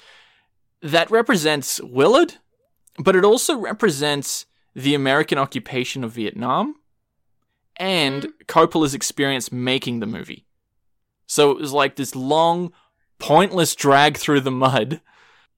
That 0.83 1.11
represents 1.11 1.81
Willard, 1.83 2.35
but 2.99 3.17
it 3.17 3.25
also 3.25 3.57
represents 3.57 4.45
the 4.75 4.95
American 4.95 5.39
occupation 5.39 6.05
of 6.05 6.13
Vietnam 6.13 6.75
and 7.77 8.25
mm-hmm. 8.25 8.43
Coppola's 8.47 8.93
experience 8.93 9.51
making 9.51 10.01
the 10.01 10.07
movie. 10.07 10.45
So 11.27 11.51
it 11.51 11.57
was 11.57 11.73
like 11.73 11.97
this 11.97 12.15
long, 12.15 12.75
pointless 13.19 13.75
drag 13.75 14.19
through 14.19 14.43
the 14.43 14.51
mud, 14.51 15.01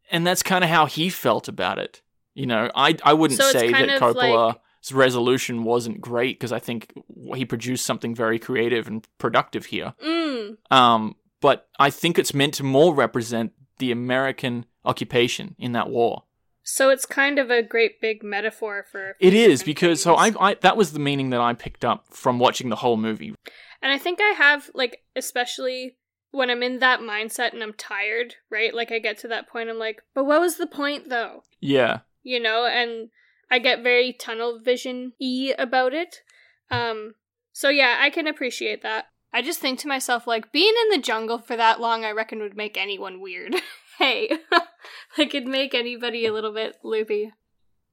and 0.09 0.24
that's 0.24 0.44
kind 0.44 0.62
of 0.62 0.70
how 0.70 0.87
he 0.87 1.11
felt 1.11 1.48
about 1.48 1.81
it. 1.81 2.00
You 2.33 2.46
know, 2.46 2.70
I 2.76 2.96
I 3.03 3.12
wouldn't 3.12 3.40
So 3.40 3.50
say 3.50 3.72
that 3.72 3.88
of 3.88 4.00
Coppola's 4.00 4.55
like- 4.82 4.96
resolution 4.96 5.64
wasn't 5.64 6.00
great 6.00 6.38
because 6.38 6.52
I 6.52 6.58
think 6.58 6.92
he 7.34 7.44
produced 7.44 7.84
something 7.86 8.14
very 8.14 8.38
creative 8.38 8.86
and 8.88 9.06
productive 9.18 9.66
here. 9.66 9.94
Mm, 10.04 10.56
Um, 10.70 11.16
but 11.40 11.68
I 11.78 11.90
think 11.90 12.18
it's 12.18 12.34
meant 12.34 12.54
to 12.54 12.64
more 12.64 12.94
represent 12.94 13.52
the 13.78 13.92
American 13.92 14.66
occupation 14.84 15.54
in 15.58 15.72
that 15.72 15.88
war. 15.90 16.24
so 16.62 16.90
it's 16.90 17.06
kind 17.06 17.38
of 17.38 17.50
a 17.50 17.62
great 17.62 18.00
big 18.00 18.22
metaphor 18.22 18.84
for. 18.92 19.16
It 19.20 19.34
is 19.34 19.62
because 19.62 20.02
so 20.02 20.14
I. 20.14 20.32
I 20.38 20.54
that 20.60 20.76
was 20.76 20.92
the 20.92 20.98
meaning 21.00 21.30
that 21.30 21.40
I 21.40 21.52
picked 21.54 21.84
up 21.84 22.04
from 22.12 22.38
watching 22.38 22.68
the 22.68 22.76
whole 22.76 22.96
movie. 22.96 23.34
And 23.82 23.90
I 23.90 23.98
think 23.98 24.20
I 24.20 24.34
have, 24.36 24.70
like, 24.74 24.98
especially 25.16 25.96
when 26.32 26.50
I'm 26.50 26.62
in 26.62 26.78
that 26.80 27.00
mindset 27.00 27.52
and 27.54 27.62
I'm 27.62 27.72
tired, 27.72 28.34
right? 28.50 28.74
Like, 28.74 28.92
I 28.92 28.98
get 28.98 29.18
to 29.20 29.28
that 29.28 29.48
point, 29.48 29.70
I'm 29.70 29.78
like, 29.78 30.02
but 30.14 30.24
what 30.24 30.40
was 30.42 30.58
the 30.58 30.66
point, 30.66 31.08
though? 31.08 31.42
Yeah, 31.60 32.00
You 32.22 32.40
know, 32.40 32.66
and 32.66 33.08
I 33.50 33.58
get 33.58 33.82
very 33.82 34.12
tunnel 34.12 34.60
vision 34.60 35.12
y 35.20 35.54
about 35.58 35.92
it. 35.92 36.22
Um, 36.70 37.14
so 37.52 37.68
yeah, 37.68 37.98
I 38.00 38.10
can 38.10 38.26
appreciate 38.26 38.82
that. 38.82 39.06
I 39.32 39.42
just 39.42 39.60
think 39.60 39.78
to 39.80 39.88
myself, 39.88 40.26
like, 40.26 40.50
being 40.52 40.74
in 40.82 40.88
the 40.96 41.02
jungle 41.02 41.38
for 41.38 41.56
that 41.56 41.80
long, 41.80 42.04
I 42.04 42.10
reckon 42.10 42.40
would 42.40 42.56
make 42.56 42.76
anyone 42.76 43.20
weird. 43.20 43.54
hey, 43.98 44.28
like, 45.18 45.34
it'd 45.34 45.46
make 45.46 45.72
anybody 45.74 46.26
a 46.26 46.32
little 46.32 46.52
bit 46.52 46.76
loopy. 46.82 47.32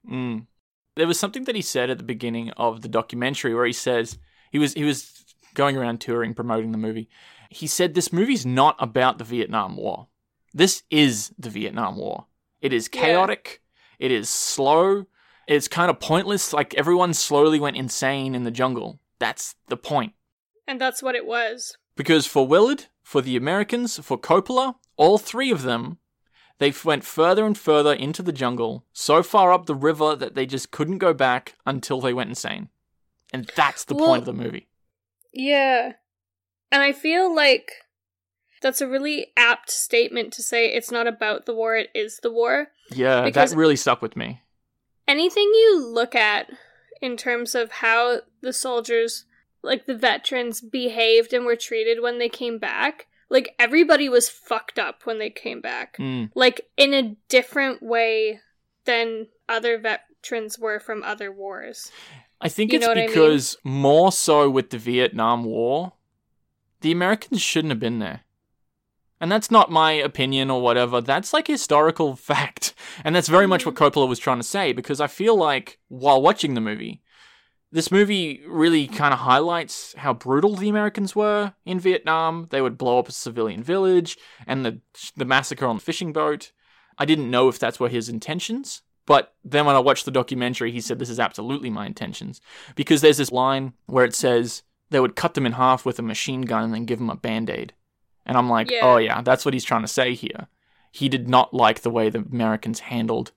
Mm. 0.10 0.48
There 0.96 1.06
was 1.08 1.20
something 1.20 1.43
that 1.43 1.56
he 1.56 1.62
said 1.62 1.91
at 1.91 2.00
the 2.00 2.04
beginning 2.04 2.50
of 2.52 2.82
the 2.82 2.88
documentary 2.88 3.54
where 3.54 3.67
he 3.67 3.74
says 3.74 4.17
he 4.52 4.58
was 4.58 4.74
he 4.74 4.84
was 4.84 5.26
going 5.54 5.78
around 5.78 6.02
touring 6.02 6.34
promoting 6.34 6.72
the 6.72 6.78
movie. 6.80 7.08
He 7.52 7.67
said 7.67 7.93
this 7.93 8.12
movie's 8.12 8.46
not 8.46 8.76
about 8.80 9.20
the 9.20 9.24
Vietnam 9.24 9.78
War. 9.78 10.08
This 10.54 10.84
is 10.89 11.32
the 11.38 11.52
Vietnam 11.52 11.98
War. 11.98 12.26
It 12.62 12.74
is 12.74 12.89
Yeah. 12.91 13.02
chaotic. 13.02 13.62
It 14.00 14.12
is 14.12 14.28
slow. 14.30 15.06
It's 15.48 15.68
kind 15.68 15.90
of 15.90 16.00
pointless. 16.00 16.54
Like 16.54 16.76
everyone 16.76 17.14
slowly 17.14 17.60
went 17.60 17.78
insane 17.78 18.36
in 18.36 18.44
the 18.44 18.52
jungle. 18.52 19.00
That's 19.20 19.56
the 19.68 19.78
point. 19.78 20.14
And 20.68 20.80
that's 20.80 21.02
what 21.02 21.16
it 21.16 21.26
was. 21.26 21.78
Because 21.96 22.28
for 22.28 22.46
Willard, 22.46 22.86
for 23.02 23.22
the 23.22 23.38
Americans, 23.38 23.98
for 24.00 24.18
Coppola, 24.20 24.76
all 24.98 25.18
three 25.18 25.50
of 25.52 25.64
them, 25.64 25.98
they 26.60 26.74
went 26.84 27.04
further 27.04 27.46
and 27.46 27.58
further 27.58 27.94
into 27.94 28.22
the 28.22 28.32
jungle, 28.34 28.86
so 28.92 29.24
far 29.24 29.52
up 29.54 29.66
the 29.66 29.76
river 29.76 30.16
that 30.16 30.36
they 30.36 30.46
just 30.46 30.72
couldn't 30.72 30.98
go 30.98 31.14
back 31.14 31.56
until 31.66 32.02
they 32.02 32.14
went 32.14 32.30
insane. 32.30 32.70
And 33.32 33.50
that's 33.56 33.86
the 33.86 33.96
Well- 33.96 34.08
point 34.08 34.20
of 34.22 34.26
the 34.26 34.34
movie. 34.34 34.68
Yeah. 35.34 35.94
And 36.72 36.82
I 36.82 36.92
feel 36.92 37.34
like 37.34 37.72
that's 38.62 38.82
a 38.82 38.88
really 38.88 39.32
apt 39.38 39.70
statement 39.70 40.34
to 40.34 40.44
say 40.44 40.68
it's 40.74 40.92
not 40.92 41.08
about 41.08 41.46
the 41.46 41.54
war, 41.54 41.76
it 41.76 41.90
is 41.94 42.20
the 42.22 42.32
war. 42.32 42.68
Yeah, 42.92 43.30
that 43.30 43.52
really 43.52 43.76
stuck 43.76 44.02
with 44.02 44.16
me. 44.16 44.42
Anything 45.08 45.43
you 45.54 45.86
look 45.86 46.15
at 46.15 46.50
in 47.02 47.17
terms 47.17 47.56
of 47.56 47.72
how 47.72 48.22
the 48.41 48.54
soldiers, 48.54 49.26
like 49.62 49.86
the 49.86 49.96
veterans, 49.96 50.62
behaved 50.62 51.34
and 51.34 51.46
were 51.46 51.56
treated 51.56 52.02
when 52.02 52.20
they 52.20 52.30
came 52.30 52.58
back, 52.58 53.08
like 53.30 53.56
everybody 53.60 54.10
was 54.10 54.30
fucked 54.30 54.80
up 54.80 55.06
when 55.06 55.20
they 55.20 55.30
came 55.30 55.62
back. 55.62 55.98
Mm. 55.98 56.32
Like 56.36 56.62
in 56.78 56.93
a 56.93 57.15
different 57.30 57.82
way 57.82 58.39
than 58.86 59.28
other 59.50 59.78
veterans 59.78 60.58
were 60.58 60.80
from 60.80 61.04
other 61.04 61.32
wars. 61.32 61.91
I 62.39 62.50
think 62.50 62.72
You 62.72 62.78
it's 62.80 62.88
what 62.88 62.98
I 62.98 63.02
mean? 63.02 63.10
because 63.10 63.58
more 63.63 64.12
so 64.12 64.50
with 64.50 64.70
the 64.70 64.78
Vietnam 64.78 65.43
War, 65.43 65.93
the 66.82 66.91
Americans 66.91 67.41
shouldn't 67.41 67.72
have 67.72 67.80
been 67.80 68.00
there. 68.00 68.22
And 69.19 69.32
that's 69.32 69.49
not 69.49 69.71
my 69.71 69.91
opinion 69.91 70.51
or 70.51 70.62
whatever. 70.62 71.01
That's 71.01 71.34
like 71.34 71.47
historical 71.47 72.15
fact. 72.32 72.73
And 73.03 73.15
that's 73.15 73.27
very 73.27 73.47
much 73.47 73.65
what 73.65 73.75
Mm-hmm. 73.75 73.99
Coppola 73.99 74.08
was 74.08 74.19
trying 74.19 74.39
to 74.39 74.43
say 74.43 74.73
because 74.73 74.99
I 75.01 75.08
feel 75.08 75.36
like 75.36 75.80
while 75.88 76.21
watching 76.21 76.53
the 76.53 76.62
movie, 76.62 77.01
this 77.71 77.91
movie 77.91 78.41
really 78.47 78.88
kind 78.88 79.13
of 79.13 79.19
highlights 79.19 79.93
how 79.97 80.13
brutal 80.13 80.56
the 80.56 80.69
Americans 80.69 81.15
were 81.15 81.53
in 81.65 81.80
Vietnam. 81.80 82.47
They 82.49 82.62
would 82.62 82.77
blow 82.77 82.97
up 82.99 83.10
a 83.10 83.12
civilian 83.12 83.62
village 83.62 84.17
and 84.45 84.65
the 84.65 84.80
the 85.15 85.25
massacre 85.25 85.65
on 85.65 85.77
the 85.77 85.82
fishing 85.82 86.13
boat. 86.13 86.51
I 86.97 87.06
didn't 87.06 87.30
know 87.30 87.49
if 87.49 87.60
that's 87.60 87.80
were 87.80 87.89
his 87.89 88.10
intentions, 88.10 88.82
but 89.06 89.36
then 89.43 89.65
when 89.65 89.75
I 89.75 89.80
watched 89.80 90.06
the 90.06 90.12
documentary, 90.12 90.71
he 90.71 90.82
said 90.82 90.97
this 90.97 91.10
is 91.10 91.19
absolutely 91.19 91.69
my 91.69 91.86
intentions 91.86 92.41
because 92.75 93.01
there's 93.01 93.17
this 93.17 93.32
line 93.32 93.73
where 93.86 94.06
it 94.06 94.15
says 94.15 94.63
they 94.89 94.99
would 94.99 95.15
cut 95.15 95.34
them 95.34 95.45
in 95.45 95.53
half 95.53 95.86
with 95.86 95.99
a 95.99 96.03
machine 96.03 96.41
gun 96.41 96.63
and 96.63 96.73
then 96.73 96.86
give 96.86 96.99
them 96.99 97.10
a 97.10 97.15
band-aid. 97.15 97.73
And 98.28 98.38
I'm 98.38 98.50
like, 98.50 98.70
Yeah. 98.70 98.82
"Oh 98.84 98.98
yeah, 98.98 99.22
that's 99.22 99.44
what 99.46 99.56
he's 99.56 99.63
trying 99.63 99.82
to 99.82 99.88
say 99.88 100.13
here." 100.13 100.48
He 100.92 101.10
did 101.10 101.28
not 101.28 101.54
like 101.54 101.82
the 101.82 101.90
way 101.90 102.10
the 102.10 102.20
Americans 102.32 102.82
handled 102.82 103.32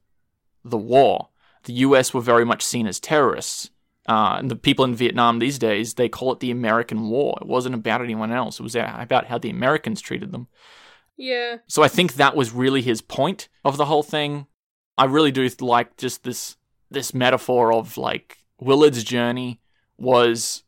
the 0.65 0.79
war. 0.79 1.29
The 1.65 1.73
US 1.75 2.13
were 2.13 2.21
very 2.21 2.45
much 2.45 2.63
seen 2.63 2.87
as 2.87 3.01
terrorists. 3.01 3.71
Uh, 4.09 4.37
and 4.39 4.51
the 4.51 4.57
people 4.57 4.85
in 4.85 4.95
Vietnam 4.95 5.39
these 5.39 5.59
days, 5.59 5.95
they 5.95 6.09
call 6.09 6.33
it 6.33 6.41
the 6.41 6.51
American 6.51 7.09
War. 7.09 7.39
It 7.41 7.47
wasn't 7.47 7.75
about 7.75 8.03
anyone 8.03 8.33
else. 8.33 8.59
It 8.59 8.63
was 8.63 8.75
about 8.75 9.27
how 9.27 9.39
the 9.39 9.51
Americans 9.51 10.01
treated 10.01 10.33
them. 10.33 10.49
Yeah. 11.17 11.59
So 11.67 11.83
I 11.83 11.89
think 11.89 12.15
that 12.15 12.35
was 12.35 12.51
really 12.51 12.83
his 12.83 13.03
point 13.03 13.49
of 13.65 13.77
the 13.77 13.85
whole 13.85 14.03
thing. 14.03 14.47
I 14.97 15.05
really 15.05 15.31
do 15.31 15.49
like 15.61 15.97
just 15.97 16.25
this 16.25 16.57
this 16.91 17.15
metaphor 17.15 17.73
of 17.73 17.97
like 17.97 18.39
Willard's 18.59 19.05
journey 19.05 19.61
was 19.97 20.65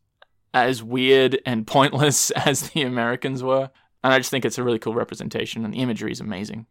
as 0.55 0.83
weird 0.83 1.41
and 1.47 1.67
pointless 1.79 2.31
as 2.33 2.71
the 2.71 2.83
Americans 2.83 3.43
were. 3.43 3.71
And 4.03 4.12
I 4.12 4.19
just 4.19 4.31
think 4.31 4.45
it's 4.45 4.59
a 4.59 4.62
really 4.65 4.79
cool 4.79 4.95
representation 4.95 5.65
and 5.65 5.73
the 5.73 5.79
imagery 5.79 6.12
is 6.12 6.21
amazing. 6.21 6.67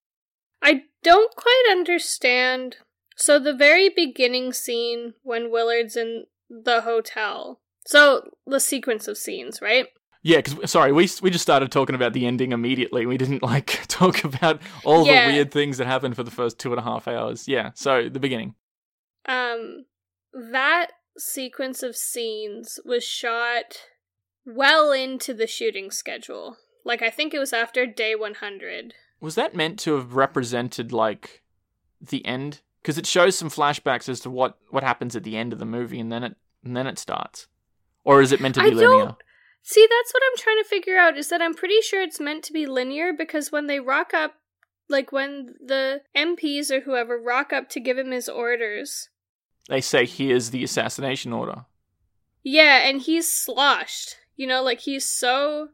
I 0.62 0.84
don't 1.04 1.36
quite 1.36 1.66
understand. 1.72 2.78
So 3.16 3.40
the 3.40 3.54
very 3.56 3.90
beginning 3.90 4.54
scene 4.54 5.14
when 5.24 5.52
Willard's 5.52 5.96
in 5.96 6.26
the 6.50 6.82
hotel. 6.82 7.62
So 7.86 8.30
the 8.46 8.60
sequence 8.60 9.08
of 9.08 9.18
scenes, 9.18 9.62
right? 9.62 9.88
Yeah, 10.24 10.38
because 10.42 10.70
sorry, 10.70 10.92
we 10.92 11.10
we 11.24 11.32
just 11.32 11.42
started 11.42 11.72
talking 11.72 11.96
about 11.96 12.14
the 12.14 12.28
ending 12.28 12.52
immediately. 12.52 13.06
We 13.08 13.18
didn't 13.18 13.42
like 13.42 13.80
talk 13.88 14.24
about 14.24 14.62
all 14.86 15.06
Yeah. 15.08 15.28
the 15.28 15.34
weird 15.34 15.52
things 15.52 15.78
that 15.80 15.88
happened 15.88 16.16
for 16.16 16.24
the 16.24 16.30
first 16.32 16.60
two 16.60 16.72
and 16.72 16.80
a 16.80 16.84
half 16.84 17.08
hours. 17.08 17.48
Yeah, 17.48 17.72
so 17.74 18.08
the 18.08 18.20
beginning. 18.20 18.54
Um 19.28 19.86
that 20.34 20.88
sequence 21.18 21.82
of 21.84 21.96
scenes 21.96 22.80
was 22.86 23.04
shot 23.04 23.78
well 24.46 24.92
into 24.92 25.34
the 25.34 25.48
shooting 25.48 25.90
schedule. 25.92 26.58
Like 26.84 27.02
I 27.02 27.10
think 27.10 27.34
it 27.34 27.40
was 27.40 27.54
after 27.54 27.86
day 27.86 28.16
100. 28.16 28.94
Was 29.20 29.36
that 29.36 29.56
meant 29.56 29.80
to 29.82 29.96
have 29.96 30.16
represented 30.16 30.92
like 30.92 31.42
the 32.02 32.26
end? 32.26 32.62
Because 32.82 32.98
it 32.98 33.06
shows 33.06 33.38
some 33.38 33.50
flashbacks 33.50 34.10
as 34.10 34.20
to 34.22 34.30
what 34.30 34.58
what 34.70 34.84
happens 34.84 35.16
at 35.16 35.24
the 35.24 35.38
end 35.38 35.54
of 35.54 35.60
the 35.60 35.66
movie, 35.66 36.00
and 36.00 36.12
then 36.12 36.24
it 36.24 36.36
and 36.64 36.76
then 36.76 36.88
it 36.88 36.98
starts. 36.98 37.48
Or 38.04 38.22
is 38.22 38.32
it 38.32 38.42
meant 38.42 38.56
to 38.56 38.62
I 38.62 38.70
be 38.70 38.76
linear? 38.76 39.06
don't- 39.06 39.16
See, 39.64 39.88
that's 39.88 40.12
what 40.12 40.24
I'm 40.26 40.38
trying 40.38 40.58
to 40.58 40.68
figure 40.68 40.98
out 40.98 41.18
is 41.20 41.30
that 41.30 41.40
I'm 41.40 41.54
pretty 41.54 41.82
sure 41.82 42.02
it's 42.02 42.20
meant 42.20 42.44
to 42.46 42.54
be 42.54 42.66
linear 42.66 43.14
because 43.14 43.52
when 43.52 43.68
they 43.68 43.80
rock 43.80 44.12
up 44.12 44.34
like 44.90 45.12
when 45.12 45.54
the 45.64 46.02
MPs 46.18 46.72
or 46.72 46.80
whoever 46.82 47.16
rock 47.20 47.54
up 47.54 47.70
to 47.70 47.80
give 47.80 47.96
him 47.98 48.10
his 48.10 48.28
orders, 48.28 49.10
They 49.70 49.80
say 49.82 50.08
here's 50.08 50.50
the 50.50 50.64
assassination 50.64 51.32
order. 51.32 51.66
Yeah, 52.44 52.80
and 52.90 53.00
he's 53.02 53.32
sloshed. 53.32 54.18
You 54.36 54.48
know, 54.48 54.64
like 54.64 54.80
he's 54.80 55.06
so 55.06 55.70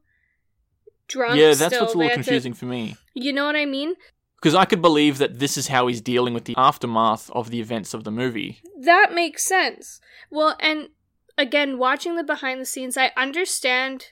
drunk. 1.07 1.37
yeah, 1.39 1.53
that's 1.53 1.73
still. 1.73 1.81
what's 1.81 1.93
a 1.93 1.97
little 1.97 2.09
have 2.09 2.19
to- 2.19 2.23
confusing 2.23 2.53
for 2.53 2.65
me. 2.65 2.95
you 3.13 3.33
know 3.33 3.45
what 3.45 3.55
I 3.55 3.65
mean? 3.65 3.95
Because 4.41 4.53
I 4.53 4.65
could 4.65 4.81
believe 4.83 5.17
that 5.17 5.39
this 5.39 5.57
is 5.57 5.67
how 5.67 5.87
he's 5.87 5.99
dealing 6.01 6.33
with 6.35 6.45
the 6.45 6.53
aftermath 6.57 7.29
of 7.31 7.49
the 7.49 7.59
events 7.59 7.93
of 7.95 8.03
the 8.03 8.11
movie. 8.11 8.59
That 8.79 9.11
makes 9.13 9.43
sense. 9.43 9.99
Well, 10.29 10.55
and 10.59 10.89
again, 11.37 11.79
watching 11.79 12.15
the 12.15 12.23
behind 12.23 12.61
the 12.61 12.65
scenes, 12.65 12.97
I 12.97 13.11
understand 13.17 14.09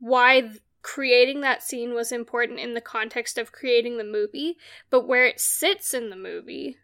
why 0.00 0.40
th- 0.40 0.60
creating 0.82 1.42
that 1.42 1.62
scene 1.62 1.94
was 1.94 2.10
important 2.10 2.58
in 2.58 2.74
the 2.74 2.80
context 2.80 3.38
of 3.38 3.52
creating 3.52 3.98
the 3.98 4.04
movie, 4.04 4.56
but 4.90 5.06
where 5.06 5.26
it 5.26 5.38
sits 5.38 5.94
in 5.94 6.10
the 6.10 6.16
movie, 6.16 6.76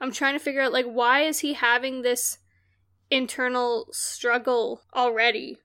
I'm 0.00 0.12
trying 0.12 0.34
to 0.34 0.44
figure 0.44 0.60
out 0.60 0.72
like 0.72 0.86
why 0.86 1.22
is 1.22 1.40
he 1.40 1.54
having 1.54 2.02
this 2.02 2.38
internal 3.10 3.88
struggle 3.92 4.82
already 4.94 5.58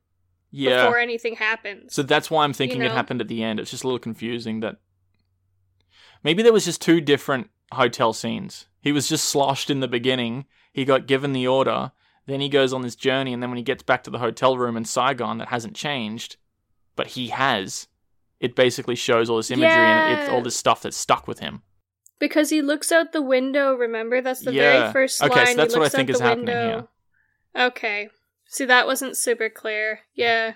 Yeah. 0.52 0.86
before 0.86 1.00
anything 1.00 1.36
happens? 1.36 1.94
So 1.94 2.04
that's 2.04 2.30
why 2.30 2.44
I'm 2.44 2.54
thinking 2.54 2.82
it 2.82 2.90
know? 2.90 2.94
happened 2.94 3.22
at 3.22 3.28
the 3.28 3.42
end. 3.44 3.60
It's 3.60 3.72
just 3.72 3.84
a 3.84 3.88
little 3.88 4.00
confusing 4.00 4.60
that 4.60 4.78
maybe 6.24 6.44
there 6.44 6.54
was 6.54 6.66
just 6.66 6.82
two 6.82 7.02
different 7.02 7.50
hotel 7.74 8.14
scenes. 8.14 8.68
He 8.82 8.92
was 8.92 9.08
just 9.08 9.26
sloshed 9.26 9.70
in 9.70 9.80
the 9.80 9.88
beginning. 9.88 10.46
He 10.74 10.86
got 10.86 11.08
given 11.08 11.34
the 11.34 11.48
order. 11.48 11.92
Then 12.28 12.42
he 12.42 12.50
goes 12.50 12.72
on 12.74 12.82
this 12.82 12.96
journey, 12.96 13.34
and 13.34 13.42
then 13.42 13.50
when 13.50 13.58
he 13.58 13.64
gets 13.64 13.84
back 13.84 14.04
to 14.04 14.12
the 14.12 14.20
hotel 14.20 14.58
room 14.58 14.78
in 14.78 14.86
Saigon, 14.86 15.40
that 15.40 15.48
hasn't 15.50 15.76
changed, 15.76 16.38
but 16.96 17.08
he 17.08 17.30
has. 17.30 17.88
It 18.40 18.56
basically 18.56 18.96
shows 18.96 19.30
all 19.30 19.38
this 19.38 19.52
imagery 19.52 19.70
and 19.70 20.20
it's 20.20 20.30
all 20.30 20.42
this 20.42 20.56
stuff 20.56 20.82
that's 20.82 20.98
stuck 20.98 21.28
with 21.28 21.40
him. 21.40 21.62
Because 22.20 22.50
he 22.50 22.62
looks 22.62 22.92
out 22.92 23.12
the 23.12 23.22
window, 23.22 23.74
remember? 23.74 24.22
That's 24.22 24.42
the 24.42 24.54
Yeah. 24.54 24.80
very 24.80 24.92
first 24.94 25.22
Okay, 25.24 25.36
line. 25.36 25.48
so 25.48 25.54
that's 25.56 25.74
he 25.74 25.80
what 25.80 25.86
I 25.86 25.90
think 25.90 26.10
is 26.10 26.18
the 26.20 26.24
happening 26.24 26.46
window. 26.56 26.90
Okay. 27.56 28.10
See, 28.52 28.66
that 28.66 28.86
wasn't 28.86 29.16
super 29.16 29.50
clear. 29.50 30.02
Yeah. 30.14 30.56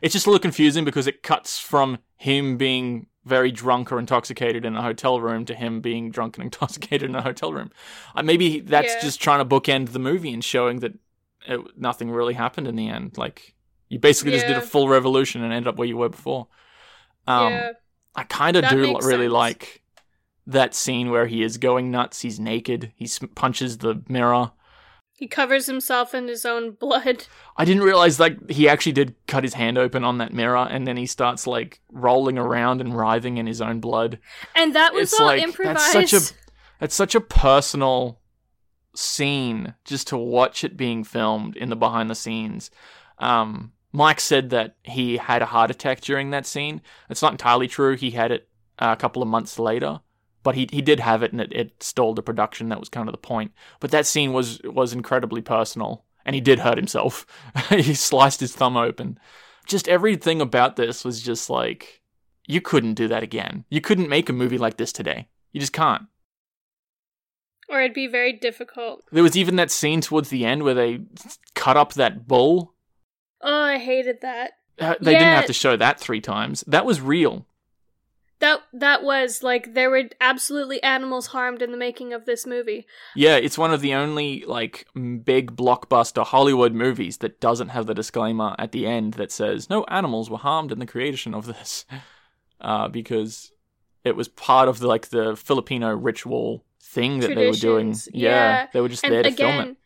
It's 0.00 0.14
just 0.14 0.26
a 0.26 0.30
little 0.30 0.40
confusing 0.40 0.86
because 0.86 1.06
it 1.06 1.22
cuts 1.22 1.58
from 1.58 1.98
him 2.16 2.56
being 2.56 3.08
very 3.26 3.52
drunk 3.52 3.92
or 3.92 3.98
intoxicated 3.98 4.64
in 4.64 4.74
a 4.74 4.80
hotel 4.82 5.20
room 5.20 5.44
to 5.44 5.54
him 5.54 5.82
being 5.82 6.10
drunk 6.10 6.38
and 6.38 6.44
intoxicated 6.44 7.10
in 7.10 7.14
a 7.14 7.20
hotel 7.20 7.52
room. 7.52 7.70
Uh, 8.14 8.22
maybe 8.22 8.60
that's 8.60 8.94
Yeah. 8.94 9.00
just 9.02 9.20
trying 9.20 9.40
to 9.40 9.44
bookend 9.44 9.90
the 9.90 9.98
movie 9.98 10.32
and 10.32 10.42
showing 10.42 10.80
that 10.80 10.94
it, 11.46 11.60
nothing 11.76 12.10
really 12.10 12.32
happened 12.34 12.66
in 12.68 12.74
the 12.76 12.88
end. 12.88 13.18
Like 13.18 13.54
you 13.90 13.98
basically 13.98 14.32
just 14.32 14.46
did 14.46 14.56
a 14.56 14.62
full 14.62 14.88
revolution 14.88 15.42
and 15.44 15.52
ended 15.52 15.68
up 15.68 15.76
where 15.76 15.86
you 15.88 15.98
were 15.98 16.08
before. 16.08 16.48
Um, 17.26 17.52
yeah. 17.52 17.72
I 18.14 18.22
kind 18.24 18.56
of 18.56 18.66
do 18.70 18.78
really 19.02 19.26
sense. 19.26 19.32
like 19.32 19.82
that 20.46 20.74
scene 20.74 21.10
where 21.10 21.26
he 21.26 21.42
is 21.42 21.58
going 21.58 21.90
nuts. 21.90 22.22
He's 22.22 22.40
naked. 22.40 22.92
He 22.96 23.06
punches 23.34 23.78
the 23.78 24.02
mirror. 24.08 24.52
He 25.18 25.26
covers 25.26 25.66
himself 25.66 26.14
in 26.14 26.28
his 26.28 26.44
own 26.44 26.72
blood. 26.72 27.24
I 27.56 27.64
didn't 27.64 27.82
realize 27.84 28.20
like 28.20 28.50
he 28.50 28.68
actually 28.68 28.92
did 28.92 29.14
cut 29.26 29.44
his 29.44 29.54
hand 29.54 29.78
open 29.78 30.04
on 30.04 30.18
that 30.18 30.32
mirror, 30.34 30.68
and 30.70 30.86
then 30.86 30.98
he 30.98 31.06
starts 31.06 31.46
like 31.46 31.80
rolling 31.90 32.36
around 32.38 32.82
and 32.82 32.94
writhing 32.94 33.38
in 33.38 33.46
his 33.46 33.62
own 33.62 33.80
blood. 33.80 34.18
And 34.54 34.74
that 34.76 34.92
was 34.92 35.12
It's 35.12 35.20
all 35.20 35.26
like- 35.28 35.42
improvised. 35.42 35.94
that's 35.94 36.10
such 36.10 36.32
a- 36.32 36.34
It's 36.84 36.94
such 36.94 37.14
a 37.14 37.20
personal 37.22 38.20
scene 38.94 39.74
just 39.84 40.08
to 40.08 40.16
watch 40.16 40.64
it 40.64 40.76
being 40.76 41.04
filmed 41.04 41.56
in 41.56 41.70
the 41.70 41.76
behind 41.76 42.10
the 42.10 42.14
scenes. 42.14 42.70
Um, 43.18 43.72
Mike 43.92 44.20
said 44.20 44.50
that 44.50 44.76
he 44.82 45.16
had 45.16 45.40
a 45.40 45.46
heart 45.46 45.70
attack 45.70 46.00
during 46.02 46.30
that 46.30 46.44
scene. 46.46 46.82
It's 47.08 47.22
not 47.22 47.32
entirely 47.32 47.68
true. 47.68 47.96
He 47.96 48.10
had 48.10 48.30
it 48.30 48.48
uh, 48.78 48.94
a 48.96 49.00
couple 49.00 49.22
of 49.22 49.28
months 49.28 49.58
later, 49.58 50.00
but 50.46 50.54
he 50.54 50.68
he 50.70 50.80
did 50.80 51.00
have 51.00 51.24
it, 51.24 51.32
and 51.32 51.40
it, 51.40 51.52
it 51.52 51.82
stalled 51.82 52.14
the 52.14 52.22
production. 52.22 52.68
That 52.68 52.78
was 52.78 52.88
kind 52.88 53.08
of 53.08 53.12
the 53.12 53.18
point. 53.18 53.50
But 53.80 53.90
that 53.90 54.06
scene 54.06 54.32
was 54.32 54.60
was 54.62 54.92
incredibly 54.92 55.42
personal, 55.42 56.04
and 56.24 56.36
he 56.36 56.40
did 56.40 56.60
hurt 56.60 56.78
himself. 56.78 57.26
he 57.68 57.94
sliced 57.94 58.38
his 58.38 58.54
thumb 58.54 58.76
open. 58.76 59.18
Just 59.66 59.88
everything 59.88 60.40
about 60.40 60.76
this 60.76 61.04
was 61.04 61.20
just 61.20 61.50
like 61.50 62.00
you 62.46 62.60
couldn't 62.60 62.94
do 62.94 63.08
that 63.08 63.24
again. 63.24 63.64
You 63.70 63.80
couldn't 63.80 64.08
make 64.08 64.28
a 64.28 64.32
movie 64.32 64.56
like 64.56 64.76
this 64.76 64.92
today. 64.92 65.26
You 65.50 65.58
just 65.58 65.72
can't. 65.72 66.04
or 67.68 67.80
it'd 67.80 67.92
be 67.92 68.06
very 68.06 68.32
difficult. 68.32 69.02
There 69.10 69.24
was 69.24 69.36
even 69.36 69.56
that 69.56 69.72
scene 69.72 70.00
towards 70.00 70.28
the 70.28 70.44
end 70.44 70.62
where 70.62 70.74
they 70.74 71.00
cut 71.56 71.76
up 71.76 71.94
that 71.94 72.28
bull. 72.28 72.76
Oh, 73.40 73.62
I 73.64 73.78
hated 73.78 74.20
that. 74.22 74.52
Uh, 74.78 74.94
they 75.00 75.14
didn't 75.14 75.34
have 75.34 75.46
to 75.46 75.52
show 75.52 75.76
that 75.76 75.98
three 75.98 76.20
times. 76.20 76.62
That 76.68 76.86
was 76.86 77.00
real. 77.00 77.48
That 78.38 78.60
that 78.74 79.02
was 79.02 79.42
like 79.42 79.72
there 79.72 79.88
were 79.88 80.04
absolutely 80.20 80.82
animals 80.82 81.28
harmed 81.28 81.62
in 81.62 81.70
the 81.70 81.78
making 81.78 82.12
of 82.12 82.26
this 82.26 82.46
movie. 82.46 82.86
Yeah, 83.14 83.36
it's 83.36 83.56
one 83.56 83.72
of 83.72 83.80
the 83.80 83.94
only 83.94 84.44
like 84.46 84.86
big 85.24 85.56
blockbuster 85.56 86.24
Hollywood 86.24 86.74
movies 86.74 87.18
that 87.18 87.40
doesn't 87.40 87.68
have 87.68 87.86
the 87.86 87.94
disclaimer 87.94 88.54
at 88.58 88.72
the 88.72 88.86
end 88.86 89.14
that 89.14 89.32
says 89.32 89.70
no 89.70 89.84
animals 89.84 90.28
were 90.28 90.36
harmed 90.36 90.70
in 90.70 90.80
the 90.80 90.86
creation 90.86 91.34
of 91.34 91.46
this, 91.46 91.86
uh, 92.60 92.88
because 92.88 93.52
it 94.04 94.16
was 94.16 94.28
part 94.28 94.68
of 94.68 94.80
the, 94.80 94.86
like 94.86 95.08
the 95.08 95.34
Filipino 95.34 95.94
ritual 95.94 96.64
thing 96.80 97.20
that 97.20 97.34
they 97.34 97.46
were 97.46 97.52
doing. 97.52 97.94
Yeah, 98.12 98.30
yeah. 98.30 98.66
they 98.72 98.80
were 98.80 98.88
just 98.88 99.02
And 99.02 99.14
there 99.14 99.22
to 99.22 99.32
film 99.32 99.54
again, 99.54 99.68
it. 99.70 99.76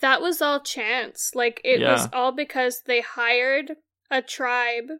that 0.00 0.20
was 0.20 0.42
all 0.42 0.60
chance. 0.60 1.36
Like 1.36 1.60
it 1.64 1.80
was 1.80 2.08
all 2.12 2.32
because 2.32 2.82
they 2.84 3.00
hired 3.00 3.76
a 4.10 4.22
tribe, 4.22 4.90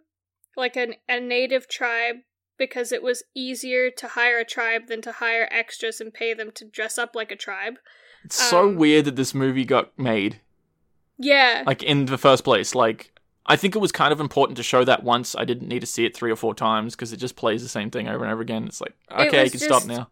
like 0.57 0.77
an, 0.77 0.95
a 1.09 1.21
native 1.21 1.69
tribe, 1.69 2.17
because 2.59 2.93
it 2.93 3.03
was 3.03 3.23
easier 3.35 3.91
to 3.91 4.09
hire 4.09 4.39
a 4.39 4.45
tribe 4.45 4.87
than 4.89 5.03
to 5.03 5.13
hire 5.13 5.49
extras 5.51 6.01
and 6.01 6.13
pay 6.13 6.35
them 6.35 6.51
to 6.53 6.65
dress 6.65 6.99
up 6.99 7.15
like 7.15 7.31
a 7.31 7.37
tribe. 7.37 7.79
It's 8.25 8.37
so 8.37 8.69
um, 8.69 8.77
weird 8.77 9.07
that 9.07 9.17
this 9.17 9.35
movie 9.35 9.65
got 9.65 9.99
made. 9.99 10.41
Yeah. 11.19 11.63
like 11.67 11.83
in 11.83 12.07
the 12.07 12.19
first 12.19 12.43
place 12.43 12.75
like 12.75 13.13
i 13.47 13.55
think 13.55 13.77
it 13.77 13.79
was 13.79 13.93
kind 13.93 14.13
of 14.13 14.19
important 14.19 14.57
to 14.57 14.63
show 14.65 14.83
that 14.83 15.05
once 15.05 15.37
i 15.37 15.45
didn't 15.45 15.69
need 15.69 15.79
to 15.81 15.87
see 15.87 16.05
it 16.05 16.17
three 16.17 16.33
or 16.33 16.37
four 16.37 16.53
times 16.53 16.97
because 16.97 17.13
it 17.13 17.19
just 17.19 17.37
plays 17.37 17.63
the 17.63 17.69
same 17.69 17.91
thing 17.91 18.09
over 18.09 18.25
and 18.25 18.33
over 18.33 18.43
again 18.43 18.65
it's 18.65 18.81
like 18.81 18.97
okay 19.13 19.45
you 19.45 19.51
can 19.51 19.61
stop 19.61 19.87
now 19.87 20.09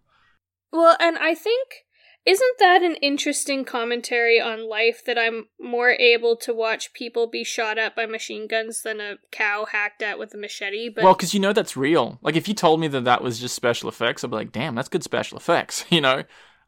Well, 0.73 0.97
and 1.01 1.19
I 1.19 1.35
think 1.35 1.87
isn't 2.27 2.59
that 2.59 2.83
an 2.83 2.97
interesting 2.97 3.65
commentary 3.65 4.41
on 4.41 4.69
life 4.69 5.03
that 5.07 5.19
I'm 5.19 5.47
more 5.59 5.91
able 5.93 6.37
to 6.37 6.53
watch 6.53 6.93
people 6.93 7.27
be 7.27 7.45
shot 7.45 7.79
at 7.79 7.97
by 7.97 8.07
machine 8.07 8.47
guns 8.47 8.83
than 8.83 9.01
a 9.01 9.17
cow 9.31 9.65
hacked 9.65 10.03
at 10.03 10.19
with 10.19 10.35
a 10.35 10.39
machete? 10.39 10.91
But 10.91 11.05
well 11.05 11.15
because 11.15 11.33
you 11.35 11.41
know 11.41 11.53
that's 11.53 11.77
real 11.77 12.19
like 12.23 12.37
if 12.37 12.47
you 12.47 12.55
told 12.55 12.79
me 12.81 12.89
that 12.89 13.05
that 13.05 13.23
was 13.23 13.39
just 13.41 13.55
special 13.55 13.89
effects 13.89 14.23
i'd 14.23 14.31
be 14.31 14.37
like 14.37 14.53
damn 14.53 14.75
that's 14.75 14.89
good 14.89 15.03
special 15.03 15.39
effects 15.39 15.85
you 15.91 16.01
know 16.01 16.23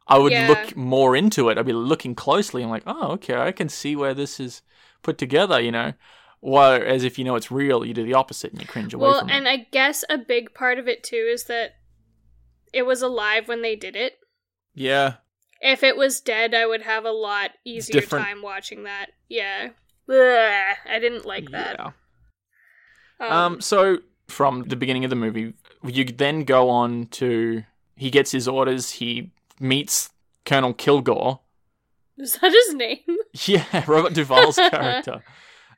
i 0.07 0.17
would 0.17 0.31
Yeah. 0.31 0.47
look 0.47 0.75
more 0.75 1.15
into 1.15 1.49
it 1.49 1.57
i'd 1.57 1.65
be 1.65 1.73
looking 1.73 2.15
closely 2.15 2.63
i'm 2.63 2.69
like 2.69 2.83
oh 2.87 3.11
okay 3.13 3.35
i 3.35 3.51
can 3.51 3.69
see 3.69 3.95
where 3.95 4.13
this 4.13 4.39
is 4.39 4.61
put 5.03 5.17
together 5.17 5.59
you 5.61 5.71
know 5.71 5.93
whereas 6.39 7.03
if 7.03 7.17
you 7.19 7.23
know 7.25 7.35
it's 7.35 7.51
real 7.51 7.85
you 7.85 7.93
do 7.93 8.03
the 8.03 8.13
opposite 8.13 8.51
and 8.51 8.59
you 8.61 8.67
cringe 8.67 8.93
away 8.93 9.07
well, 9.07 9.19
from 9.19 9.29
and 9.29 9.45
it 9.47 9.49
I 9.49 9.67
guess 9.71 10.03
a 10.09 10.17
big 10.17 10.53
part 10.53 10.79
of 10.79 10.87
it 10.87 11.03
too 11.03 11.27
is 11.31 11.43
that 11.45 11.75
it 12.73 12.85
was 12.85 13.01
alive 13.01 13.47
when 13.47 13.61
they 13.61 13.75
did 13.75 13.95
it. 13.95 14.13
yeah 14.73 15.13
If 15.65 15.81
it 15.81 15.95
was 15.95 16.19
dead, 16.19 16.53
I 16.53 16.65
would 16.65 16.81
have 16.81 17.05
a 17.05 17.11
lot 17.11 17.51
easier 17.63 18.01
different. 18.01 18.25
time 18.25 18.41
watching 18.41 18.83
that. 18.83 19.11
Yeah. 19.29 19.69
Ugh, 20.09 20.77
I 20.85 20.99
didn't 20.99 21.25
like 21.25 21.49
that. 21.51 21.77
yeah 21.79 21.91
Um, 23.19 23.31
Um, 23.31 23.61
so 23.61 23.99
from 24.27 24.63
the 24.63 24.75
beginning 24.75 25.05
of 25.05 25.09
the 25.09 25.15
movie, 25.15 25.53
you 25.85 26.03
then 26.05 26.43
go 26.43 26.69
on 26.69 27.05
to 27.07 27.63
he 27.95 28.09
gets 28.09 28.31
his 28.31 28.47
orders. 28.47 28.91
He 28.91 29.31
meets 29.59 30.09
Colonel 30.45 30.73
Kilgore. 30.73 31.39
is 32.17 32.35
that 32.37 32.51
his 32.51 32.73
name? 32.75 32.99
Yeah, 33.47 33.65
Robert 33.87 34.13
Duvall's 34.13 34.55
character. 34.69 35.23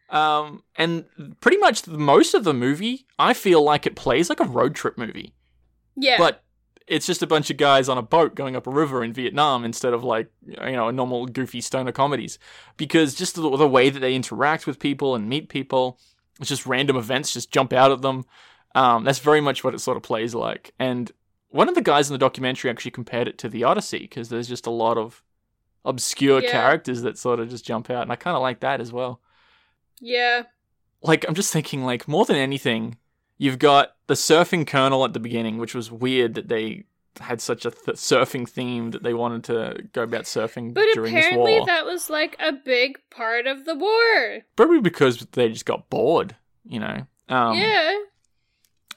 Um, 0.09 0.63
and 0.75 1.05
pretty 1.39 1.57
much 1.57 1.87
most 1.87 2.33
of 2.33 2.43
the 2.43 2.53
movie, 2.53 3.05
I 3.17 3.33
feel 3.33 3.63
like 3.63 3.85
it 3.85 3.95
plays 3.95 4.29
like 4.29 4.39
a 4.39 4.45
road 4.45 4.75
trip 4.75 4.97
movie, 4.97 5.33
yeah. 5.95 6.17
but 6.17 6.43
it's 6.87 7.05
just 7.07 7.23
a 7.23 7.27
bunch 7.27 7.49
of 7.49 7.57
guys 7.57 7.89
on 7.89 7.97
a 7.97 8.01
boat 8.01 8.35
going 8.35 8.55
up 8.55 8.67
a 8.67 8.71
river 8.71 9.03
in 9.03 9.11
Vietnam 9.13 9.65
instead 9.65 9.93
of 9.93 10.03
like 10.03 10.29
you 10.45 10.55
know 10.73 10.87
a 10.87 10.91
normal 10.91 11.25
goofy 11.25 11.61
stoner 11.61 11.91
comedies. 11.91 12.37
Because 12.77 13.15
just 13.15 13.35
the, 13.35 13.57
the 13.57 13.67
way 13.67 13.89
that 13.89 13.99
they 13.99 14.15
interact 14.15 14.67
with 14.67 14.79
people 14.79 15.15
and 15.15 15.27
meet 15.29 15.49
people, 15.49 15.99
it's 16.39 16.49
just 16.49 16.65
random 16.65 16.95
events 16.95 17.33
just 17.33 17.51
jump 17.51 17.73
out 17.73 17.91
at 17.91 18.01
them. 18.01 18.25
Um, 18.75 19.03
that's 19.03 19.19
very 19.19 19.41
much 19.41 19.63
what 19.63 19.73
it 19.73 19.79
sort 19.79 19.97
of 19.97 20.03
plays 20.03 20.35
like. 20.35 20.73
And 20.77 21.11
one 21.49 21.69
of 21.69 21.75
the 21.75 21.81
guys 21.81 22.09
in 22.09 22.13
the 22.13 22.17
documentary 22.19 22.69
actually 22.69 22.91
compared 22.91 23.27
it 23.29 23.37
to 23.39 23.49
the 23.49 23.63
Odyssey 23.63 23.99
because 23.99 24.27
there's 24.29 24.49
just 24.49 24.67
a 24.67 24.71
lot 24.71 24.97
of 24.97 25.23
obscure 25.85 26.41
Yeah. 26.41 26.51
characters 26.51 27.01
that 27.03 27.17
sort 27.17 27.39
of 27.39 27.49
just 27.49 27.65
jump 27.65 27.89
out, 27.89 28.01
and 28.01 28.11
I 28.11 28.15
kind 28.17 28.35
of 28.35 28.41
like 28.41 28.59
that 28.59 28.81
as 28.81 28.91
well. 28.91 29.21
yeah. 29.99 30.43
Like 31.01 31.23
I'm 31.27 31.35
just 31.35 31.53
thinking, 31.53 31.83
like 31.85 32.07
more 32.07 32.25
than 32.25 32.35
anything, 32.35 32.97
you've 33.37 33.59
got 33.59 33.95
the 34.07 34.13
surfing 34.13 34.65
colonel 34.67 35.03
at 35.05 35.13
the 35.13 35.19
beginning, 35.19 35.57
which 35.57 35.73
was 35.75 35.91
weird 35.91 36.35
that 36.35 36.47
they 36.47 36.85
had 37.21 37.39
such 37.39 37.65
a 37.65 37.71
th- 37.71 37.97
surfing 37.97 38.47
theme 38.47 38.91
that 38.91 39.01
they 39.03 39.13
wanted 39.13 39.43
to 39.45 39.83
go 39.93 40.03
about 40.03 40.23
surfing 40.25 40.73
But 40.73 40.85
during 40.93 41.13
this 41.15 41.25
apparently 41.25 41.57
war. 41.59 41.65
that 41.67 41.85
was 41.85 42.09
like 42.09 42.35
a 42.39 42.51
big 42.51 42.99
part 43.09 43.47
of 43.47 43.63
the 43.65 43.75
war. 43.75 44.39
Probably 44.55 44.81
because 44.81 45.19
they 45.31 45.49
just 45.49 45.65
got 45.65 45.89
bored, 45.89 46.35
you 46.65 46.79
know. 46.79 47.07
Um, 47.29 47.57
yeah. 47.57 47.97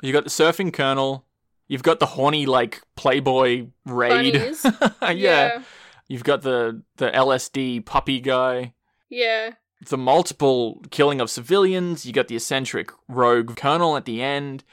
You 0.01 0.12
got 0.12 0.24
the 0.24 0.30
surfing 0.30 0.72
colonel. 0.72 1.24
You've 1.68 1.82
got 1.82 2.01
the 2.01 2.07
horny 2.07 2.47
like 2.47 2.82
Playboy 2.97 3.66
raid. 3.84 4.34
Yeah. 5.03 5.11
Yeah. 5.12 5.62
You've 6.09 6.24
got 6.24 6.43
the 6.43 6.82
the 6.97 7.11
LSD 7.11 7.84
puppy 7.84 8.20
guy. 8.20 8.72
Yeah. 9.11 9.51
The 9.87 9.99
multiple 9.99 10.83
killing 10.91 11.20
of 11.20 11.31
civilians. 11.31 12.05
You 12.05 12.12
got 12.12 12.29
the 12.29 12.37
eccentric 12.37 12.91
rogue 13.09 13.57
colonel 13.57 13.97
at 13.97 14.05
the 14.05 14.22
end. 14.22 14.64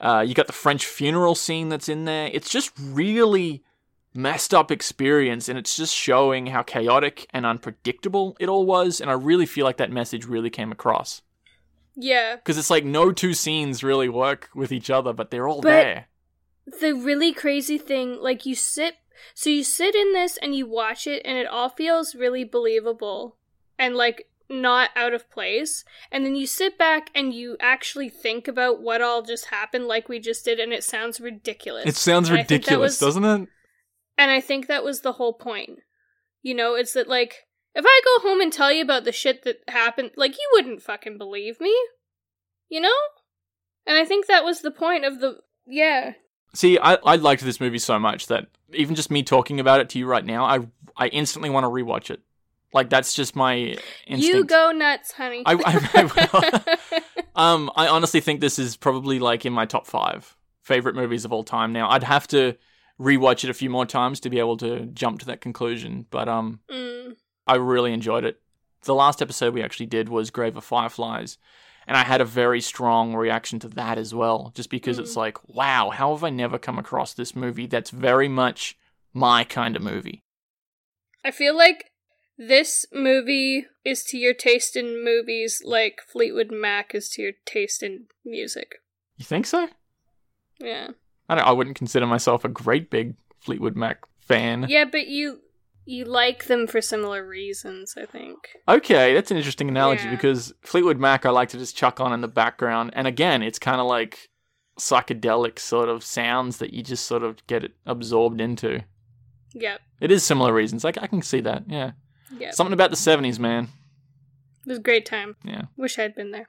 Uh, 0.00 0.24
you 0.26 0.34
got 0.34 0.46
the 0.46 0.52
French 0.52 0.86
funeral 0.86 1.34
scene 1.34 1.68
that's 1.68 1.88
in 1.88 2.04
there. 2.04 2.28
It's 2.32 2.50
just 2.50 2.70
really 2.78 3.62
messed 4.16 4.54
up 4.54 4.70
experience 4.70 5.48
and 5.48 5.58
it's 5.58 5.76
just 5.76 5.92
showing 5.94 6.46
how 6.46 6.62
chaotic 6.62 7.26
and 7.32 7.44
unpredictable 7.44 8.36
it 8.38 8.48
all 8.48 8.64
was 8.64 9.00
and 9.00 9.10
I 9.10 9.14
really 9.14 9.44
feel 9.46 9.64
like 9.64 9.78
that 9.78 9.90
message 9.90 10.24
really 10.24 10.50
came 10.50 10.70
across 10.70 11.20
Yeah. 11.96 12.36
because 12.36 12.56
it's 12.56 12.70
like 12.70 12.84
no 12.84 13.10
two 13.10 13.34
scenes 13.34 13.82
really 13.82 14.08
work 14.08 14.50
with 14.54 14.70
each 14.70 14.88
other 14.88 15.12
but 15.12 15.32
they're 15.32 15.48
all 15.48 15.60
But- 15.62 15.68
there. 15.70 16.06
The 16.80 16.92
really 16.94 17.32
crazy 17.32 17.76
thing, 17.76 18.20
like 18.20 18.46
you 18.46 18.54
sit, 18.54 18.94
so 19.34 19.50
you 19.50 19.64
sit 19.64 19.96
in 19.96 20.12
this 20.12 20.36
and 20.38 20.54
you 20.54 20.66
watch 20.66 21.06
it, 21.08 21.20
and 21.24 21.36
it 21.36 21.46
all 21.48 21.68
feels 21.68 22.14
really 22.14 22.44
believable 22.44 23.36
and 23.78 23.96
like 23.96 24.28
not 24.48 24.90
out 24.96 25.14
of 25.14 25.30
place. 25.30 25.84
And 26.10 26.24
then 26.24 26.34
you 26.36 26.46
sit 26.46 26.78
back 26.78 27.10
and 27.14 27.32
you 27.32 27.56
actually 27.60 28.08
think 28.08 28.48
about 28.48 28.82
what 28.82 29.02
all 29.02 29.22
just 29.22 29.46
happened, 29.46 29.86
like 29.86 30.08
we 30.08 30.18
just 30.18 30.44
did, 30.44 30.60
and 30.60 30.72
it 30.72 30.84
sounds 30.84 31.20
ridiculous. 31.20 31.86
It 31.86 31.96
sounds 31.96 32.28
And 32.28 32.38
I 32.38 32.42
think 32.42 32.64
that 32.64 32.72
ridiculous, 32.72 32.92
was- 32.92 33.14
doesn't 33.14 33.24
it? 33.24 33.48
And 34.16 34.30
I 34.30 34.40
think 34.40 34.66
that 34.66 34.84
was 34.84 35.00
the 35.00 35.12
whole 35.12 35.32
point. 35.32 35.80
You 36.42 36.54
know, 36.54 36.74
it's 36.74 36.92
that 36.92 37.08
like 37.08 37.46
if 37.74 37.84
I 37.86 38.00
go 38.04 38.28
home 38.28 38.40
and 38.40 38.52
tell 38.52 38.70
you 38.70 38.82
about 38.82 39.04
the 39.04 39.12
shit 39.12 39.42
that 39.44 39.56
happened, 39.66 40.12
like 40.16 40.32
you 40.32 40.48
wouldn't 40.52 40.82
fucking 40.82 41.18
believe 41.18 41.60
me. 41.60 41.74
You 42.68 42.80
know? 42.80 42.94
And 43.86 43.98
I 43.98 44.04
think 44.04 44.26
that 44.26 44.44
was 44.44 44.60
the 44.60 44.70
point 44.70 45.04
of 45.04 45.20
the 45.20 45.38
yeah. 45.66 46.12
See, 46.54 46.78
I, 46.78 46.94
I 47.04 47.16
liked 47.16 47.42
this 47.42 47.60
movie 47.60 47.78
so 47.78 47.98
much 47.98 48.28
that 48.28 48.46
even 48.72 48.94
just 48.94 49.10
me 49.10 49.22
talking 49.22 49.58
about 49.58 49.80
it 49.80 49.88
to 49.90 49.98
you 49.98 50.06
right 50.06 50.24
now, 50.24 50.44
I 50.44 50.60
I 50.96 51.08
instantly 51.08 51.50
want 51.50 51.64
to 51.64 51.68
rewatch 51.68 52.10
it. 52.10 52.20
Like 52.74 52.90
that's 52.90 53.14
just 53.14 53.34
my 53.36 53.54
instinct. 54.06 54.20
You 54.24 54.44
go 54.44 54.72
nuts, 54.72 55.12
honey. 55.12 55.42
I- 55.46 55.56
I- 55.64 56.74
Um, 57.36 57.70
I 57.74 57.88
honestly 57.88 58.20
think 58.20 58.40
this 58.40 58.58
is 58.60 58.76
probably 58.76 59.18
like 59.18 59.44
in 59.46 59.52
my 59.52 59.64
top 59.66 59.86
five 59.86 60.36
favorite 60.62 60.94
movies 60.94 61.24
of 61.24 61.32
all 61.32 61.42
time. 61.42 61.72
Now, 61.72 61.90
I'd 61.90 62.04
have 62.04 62.28
to 62.28 62.54
rewatch 63.00 63.42
it 63.42 63.50
a 63.50 63.54
few 63.54 63.68
more 63.70 63.86
times 63.86 64.20
to 64.20 64.30
be 64.30 64.38
able 64.38 64.56
to 64.58 64.86
jump 64.86 65.18
to 65.20 65.26
that 65.26 65.40
conclusion, 65.40 66.06
but 66.10 66.28
um, 66.28 66.60
Mm, 66.70 67.16
I 67.46 67.56
really 67.56 67.92
enjoyed 67.92 68.24
it. 68.24 68.40
The 68.84 68.94
last 68.94 69.20
episode 69.20 69.52
we 69.52 69.62
actually 69.64 69.86
did 69.86 70.08
was 70.08 70.30
Grave 70.30 70.56
of 70.56 70.62
Fireflies, 70.64 71.38
and 71.88 71.96
I 71.96 72.04
had 72.04 72.20
a 72.20 72.24
very 72.24 72.60
strong 72.60 73.14
reaction 73.16 73.58
to 73.60 73.68
that 73.70 73.98
as 73.98 74.14
well, 74.14 74.52
just 74.54 74.70
because 74.70 74.98
it's 75.00 75.16
like, 75.16 75.36
wow, 75.48 75.90
how 75.90 76.14
have 76.14 76.22
I 76.22 76.30
never 76.30 76.56
come 76.58 76.78
across 76.78 77.14
this 77.14 77.34
movie 77.34 77.66
that's 77.66 77.90
very 77.90 78.28
much 78.28 78.76
my 79.12 79.42
kind 79.42 79.74
of 79.74 79.82
movie? 79.82 80.22
I 81.24 81.30
feel 81.32 81.56
like 81.56 81.90
this 82.38 82.86
movie 82.92 83.66
is 83.84 84.04
to 84.04 84.18
your 84.18 84.34
taste 84.34 84.76
in 84.76 85.04
movies 85.04 85.62
like 85.64 86.00
Fleetwood 86.06 86.50
Mac 86.50 86.94
is 86.94 87.08
to 87.10 87.22
your 87.22 87.32
taste 87.46 87.82
in 87.82 88.06
music. 88.24 88.76
You 89.16 89.24
think 89.24 89.46
so? 89.46 89.68
Yeah. 90.58 90.88
I 91.28 91.34
don't, 91.36 91.46
I 91.46 91.52
wouldn't 91.52 91.76
consider 91.76 92.06
myself 92.06 92.44
a 92.44 92.48
great 92.48 92.90
big 92.90 93.14
Fleetwood 93.40 93.76
Mac 93.76 93.98
fan. 94.18 94.66
Yeah, 94.68 94.84
but 94.84 95.06
you 95.06 95.40
you 95.86 96.04
like 96.06 96.46
them 96.46 96.66
for 96.66 96.80
similar 96.80 97.26
reasons, 97.26 97.94
I 97.96 98.06
think. 98.06 98.38
Okay, 98.66 99.12
that's 99.12 99.30
an 99.30 99.36
interesting 99.36 99.68
analogy 99.68 100.04
Yeah. 100.04 100.10
because 100.12 100.52
Fleetwood 100.62 100.98
Mac 100.98 101.26
I 101.26 101.30
like 101.30 101.50
to 101.50 101.58
just 101.58 101.76
chuck 101.76 102.00
on 102.00 102.12
in 102.12 102.20
the 102.22 102.28
background, 102.28 102.90
and 102.94 103.06
again, 103.06 103.42
it's 103.42 103.58
kind 103.58 103.80
of 103.80 103.86
like 103.86 104.30
psychedelic 104.78 105.58
sort 105.58 105.88
of 105.88 106.02
sounds 106.02 106.56
that 106.58 106.72
you 106.72 106.82
just 106.82 107.04
sort 107.06 107.22
of 107.22 107.46
get 107.46 107.64
it 107.64 107.72
absorbed 107.86 108.40
into. 108.40 108.80
Yep. 109.54 109.80
It 110.00 110.10
is 110.10 110.24
similar 110.24 110.52
reasons. 110.52 110.84
Like 110.84 110.98
I 111.00 111.06
can 111.06 111.22
see 111.22 111.40
that. 111.42 111.64
Yeah, 111.68 111.92
Yep. 112.38 112.54
something 112.54 112.72
about 112.72 112.90
the 112.90 112.96
seventies, 112.96 113.38
man. 113.38 113.68
it 114.66 114.68
was 114.68 114.78
a 114.78 114.82
great 114.82 115.06
time. 115.06 115.36
Yeah. 115.44 115.62
Wish 115.76 115.98
I'd 115.98 116.14
been 116.14 116.30
there. 116.30 116.48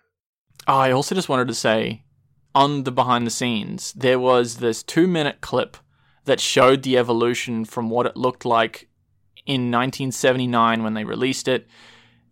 Oh, 0.68 0.76
I 0.78 0.92
also 0.92 1.16
just 1.16 1.30
wanted 1.30 1.48
to 1.48 1.54
say 1.54 2.04
on 2.54 2.84
the 2.84 2.92
behind 2.92 3.28
the 3.28 3.32
scenes, 3.32 3.92
there 3.94 4.20
was 4.20 4.58
this 4.58 4.82
two 4.84 5.08
minute 5.08 5.42
clip 5.42 5.78
that 6.26 6.40
showed 6.40 6.84
the 6.84 6.98
evolution 6.98 7.66
from 7.66 7.90
what 7.90 8.06
it 8.06 8.18
looked 8.18 8.46
like 8.46 8.88
in 9.46 9.70
1979 9.70 10.82
when 10.84 10.94
they 10.96 11.04
released 11.04 11.48
it 11.48 11.68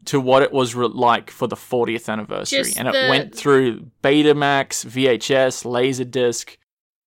to 0.06 0.20
what 0.20 0.42
it 0.42 0.52
was 0.52 0.74
re- 0.74 0.88
like 0.88 1.30
for 1.30 1.48
the 1.48 1.56
40th 1.56 2.10
anniversary. 2.10 2.60
Just 2.64 2.78
and 2.80 2.88
it 2.88 2.94
the- 2.94 3.08
went 3.10 3.36
through 3.36 3.92
Betamax, 4.04 4.86
VHS, 4.86 5.64
Laserdisc. 5.64 6.58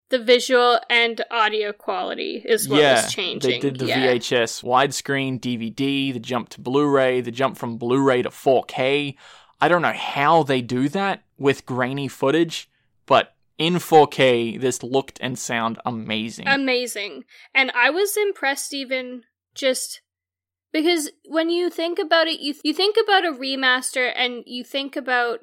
The 0.09 0.18
visual 0.18 0.78
and 0.88 1.24
audio 1.30 1.72
quality 1.72 2.42
is 2.44 2.68
what 2.68 2.80
yeah, 2.80 3.02
was 3.02 3.12
changing. 3.12 3.50
they 3.50 3.59
did 3.59 3.78
the 3.78 3.86
yeah. 3.86 4.07
VHS 4.07 4.62
widescreen, 4.62 5.40
DVD, 5.40 6.12
the 6.12 6.20
jump 6.20 6.48
to 6.50 6.61
Blu-ray, 6.61 7.20
the 7.20 7.32
jump 7.32 7.59
from 7.59 7.76
Blu-ray 7.76 8.22
to 8.22 8.30
4K. 8.30 9.16
I 9.61 9.68
don't 9.68 9.82
know 9.82 9.92
how 9.92 10.44
they 10.44 10.62
do 10.62 10.88
that 10.90 11.24
with 11.38 11.66
grainy 11.66 12.07
footage, 12.07 12.70
but 13.07 13.34
in 13.59 13.74
4K, 13.74 14.61
this 14.61 14.82
looked 14.82 15.18
and 15.20 15.38
sound 15.38 15.78
amazing. 15.84 16.46
amazing. 16.46 17.24
And 17.54 17.72
I 17.72 17.90
was 17.90 18.16
impressed 18.16 18.74
even 18.74 19.22
just 19.54 20.02
because 20.72 21.11
when 21.24 21.48
you 21.48 21.70
think 21.70 21.98
about 21.98 22.26
it, 22.26 22.40
you 22.40 22.54
you 22.62 22.74
think 22.74 22.96
about 23.02 23.24
a 23.24 23.32
remaster 23.32 24.12
and 24.14 24.42
you 24.46 24.62
think 24.62 24.94
about 24.94 25.40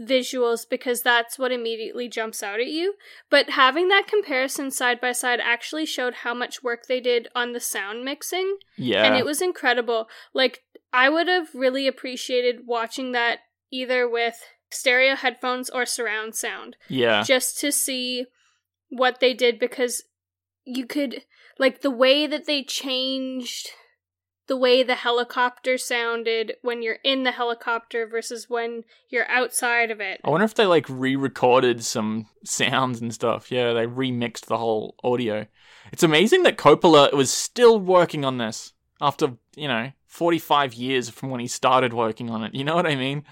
visuals 0.00 0.66
because 0.68 1.02
that's 1.02 1.38
what 1.38 1.52
immediately 1.52 2.08
jumps 2.08 2.42
out 2.42 2.60
at 2.60 2.68
you. 2.68 2.94
But 3.28 3.50
having 3.50 3.88
that 3.88 4.06
comparison 4.06 4.70
side 4.70 5.00
by 5.00 5.12
side 5.12 5.40
actually 5.42 5.86
showed 5.86 6.14
how 6.14 6.34
much 6.34 6.62
work 6.62 6.86
they 6.86 7.00
did 7.00 7.28
on 7.34 7.52
the 7.52 7.60
sound 7.60 8.04
mixing 8.04 8.56
yeah, 8.76 9.04
and 9.04 9.16
it 9.16 9.24
was 9.24 9.42
incredible. 9.42 10.08
Like 10.32 10.62
I 10.92 11.08
would 11.08 11.28
have 11.28 11.54
really 11.54 11.86
appreciated 11.86 12.66
watching 12.66 13.12
that 13.12 13.40
either 13.70 14.08
with 14.08 14.42
stereo 14.70 15.16
headphones 15.16 15.68
or 15.68 15.84
surround 15.84 16.34
sound 16.34 16.76
yeah, 16.88 17.22
just 17.22 17.58
to 17.60 17.70
see 17.70 18.26
what 18.88 19.20
they 19.20 19.34
did 19.34 19.58
because 19.58 20.04
you 20.64 20.86
could 20.86 21.22
like 21.58 21.82
the 21.82 21.90
way 21.90 22.26
that 22.26 22.46
they 22.46 22.62
changed 22.62 23.68
the 24.50 24.56
way 24.56 24.82
the 24.82 24.96
helicopter 24.96 25.78
sounded 25.78 26.54
when 26.60 26.82
you're 26.82 26.98
in 27.04 27.22
the 27.22 27.30
helicopter 27.30 28.04
versus 28.04 28.50
when 28.50 28.82
you're 29.08 29.30
outside 29.30 29.92
of 29.92 30.00
it. 30.00 30.20
I 30.24 30.28
wonder 30.28 30.44
if 30.44 30.54
they 30.54 30.66
like 30.66 30.86
re-recorded 30.88 31.84
some 31.84 32.26
sounds 32.44 33.00
and 33.00 33.14
stuff. 33.14 33.52
Yeah, 33.52 33.72
they 33.74 33.86
remixed 33.86 34.46
the 34.46 34.58
whole 34.58 34.96
audio. 35.04 35.46
It's 35.92 36.02
amazing 36.02 36.42
that 36.42 36.58
Coppola 36.58 37.12
was 37.12 37.30
still 37.30 37.78
working 37.78 38.24
on 38.24 38.38
this 38.38 38.72
after, 39.00 39.34
you 39.54 39.68
know, 39.68 39.92
45 40.08 40.74
years 40.74 41.08
from 41.10 41.30
when 41.30 41.38
he 41.38 41.46
started 41.46 41.94
working 41.94 42.28
on 42.28 42.42
it. 42.42 42.52
You 42.52 42.64
know 42.64 42.74
what 42.74 42.88
I 42.88 42.96
mean? 42.96 43.22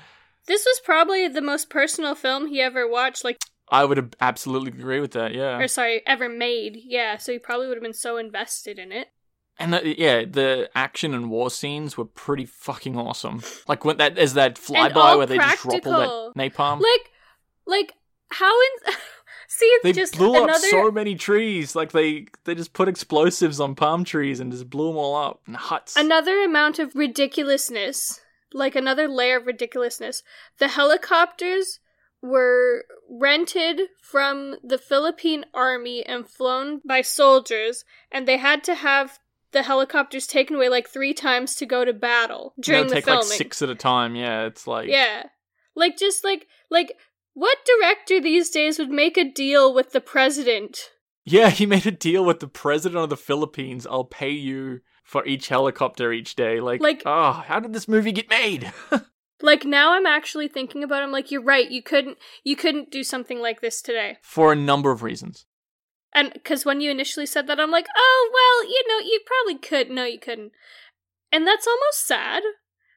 This 0.46 0.64
was 0.64 0.80
probably 0.84 1.26
the 1.26 1.42
most 1.42 1.68
personal 1.68 2.14
film 2.14 2.46
he 2.46 2.60
ever 2.62 2.88
watched 2.88 3.24
like 3.24 3.38
I 3.70 3.84
would 3.84 4.14
absolutely 4.20 4.70
agree 4.70 5.00
with 5.00 5.10
that. 5.12 5.34
Yeah. 5.34 5.58
or 5.58 5.66
sorry, 5.66 6.00
ever 6.06 6.28
made. 6.28 6.78
Yeah, 6.84 7.16
so 7.16 7.32
he 7.32 7.40
probably 7.40 7.66
would 7.66 7.76
have 7.76 7.82
been 7.82 7.92
so 7.92 8.18
invested 8.18 8.78
in 8.78 8.92
it. 8.92 9.08
And 9.58 9.72
the, 9.72 9.98
yeah, 9.98 10.24
the 10.24 10.70
action 10.74 11.14
and 11.14 11.30
war 11.30 11.50
scenes 11.50 11.96
were 11.96 12.04
pretty 12.04 12.44
fucking 12.44 12.96
awesome. 12.96 13.42
Like 13.66 13.84
when 13.84 13.96
that 13.96 14.16
is 14.18 14.34
that 14.34 14.54
flyby 14.54 15.16
where 15.16 15.26
they 15.26 15.36
just 15.36 15.62
drop 15.62 15.86
all 15.86 16.32
that 16.32 16.52
napalm. 16.52 16.80
Like 16.80 17.10
like 17.66 17.92
how 18.30 18.52
in 18.52 18.94
See, 19.50 19.64
it's 19.64 19.82
they 19.82 19.92
just 19.92 20.16
blew 20.16 20.36
another 20.36 20.52
up 20.52 20.58
so 20.58 20.90
many 20.90 21.14
trees. 21.14 21.74
Like 21.74 21.92
they 21.92 22.26
they 22.44 22.54
just 22.54 22.74
put 22.74 22.86
explosives 22.86 23.60
on 23.60 23.74
palm 23.74 24.04
trees 24.04 24.40
and 24.40 24.52
just 24.52 24.68
blew 24.68 24.88
them 24.88 24.98
all 24.98 25.16
up 25.16 25.40
and 25.46 25.56
huts. 25.56 25.96
another 25.96 26.42
amount 26.42 26.78
of 26.78 26.94
ridiculousness, 26.94 28.20
like 28.52 28.76
another 28.76 29.08
layer 29.08 29.38
of 29.38 29.46
ridiculousness. 29.46 30.22
The 30.58 30.68
helicopters 30.68 31.80
were 32.20 32.84
rented 33.08 33.80
from 34.02 34.56
the 34.62 34.76
Philippine 34.76 35.46
army 35.54 36.04
and 36.04 36.28
flown 36.28 36.82
by 36.86 37.00
soldiers, 37.00 37.84
and 38.12 38.28
they 38.28 38.36
had 38.36 38.62
to 38.64 38.74
have 38.74 39.18
the 39.52 39.62
helicopters 39.62 40.26
taken 40.26 40.56
away 40.56 40.68
like 40.68 40.88
three 40.88 41.14
times 41.14 41.54
to 41.56 41.66
go 41.66 41.84
to 41.84 41.92
battle 41.92 42.54
during 42.60 42.82
They'll 42.82 42.88
the 42.90 42.94
take 42.96 43.04
filming. 43.06 43.28
like 43.28 43.38
six 43.38 43.62
at 43.62 43.70
a 43.70 43.74
time. 43.74 44.14
Yeah, 44.14 44.46
it's 44.46 44.66
like 44.66 44.88
Yeah. 44.88 45.24
Like 45.74 45.96
just 45.96 46.24
like 46.24 46.46
like 46.70 46.92
what 47.34 47.58
director 47.64 48.20
these 48.20 48.50
days 48.50 48.78
would 48.78 48.90
make 48.90 49.16
a 49.16 49.24
deal 49.24 49.72
with 49.72 49.92
the 49.92 50.00
president? 50.00 50.90
Yeah, 51.24 51.50
he 51.50 51.66
made 51.66 51.86
a 51.86 51.90
deal 51.90 52.24
with 52.24 52.40
the 52.40 52.48
president 52.48 53.02
of 53.04 53.10
the 53.10 53.16
Philippines. 53.16 53.86
I'll 53.86 54.04
pay 54.04 54.30
you 54.30 54.80
for 55.04 55.24
each 55.26 55.48
helicopter 55.48 56.12
each 56.12 56.34
day. 56.36 56.60
Like, 56.60 56.80
Like- 56.80 57.02
oh, 57.06 57.32
how 57.32 57.60
did 57.60 57.72
this 57.72 57.86
movie 57.88 58.12
get 58.12 58.28
made? 58.28 58.72
Like 59.40 59.64
now 59.64 59.92
I'm 59.92 60.04
actually 60.04 60.48
thinking 60.48 60.82
about 60.82 61.00
it, 61.00 61.04
I'm 61.04 61.12
like 61.12 61.30
you're 61.30 61.40
right, 61.40 61.70
you 61.70 61.80
couldn't 61.80 62.18
you 62.42 62.56
couldn't 62.56 62.90
do 62.90 63.04
something 63.04 63.38
like 63.40 63.60
this 63.60 63.80
today. 63.80 64.16
for 64.20 64.50
a 64.52 64.56
number 64.56 64.90
of 64.90 65.04
reasons. 65.04 65.46
And 66.14 66.32
because 66.32 66.64
when 66.64 66.80
you 66.80 66.90
initially 66.90 67.26
said 67.26 67.46
that, 67.46 67.60
I'm 67.60 67.70
like, 67.70 67.86
oh, 67.96 68.30
well, 68.32 68.70
you 68.70 68.82
know, 68.88 69.04
you 69.04 69.20
probably 69.26 69.58
could. 69.58 69.90
No, 69.94 70.04
you 70.04 70.18
couldn't. 70.18 70.52
And 71.30 71.46
that's 71.46 71.66
almost 71.66 72.06
sad 72.06 72.42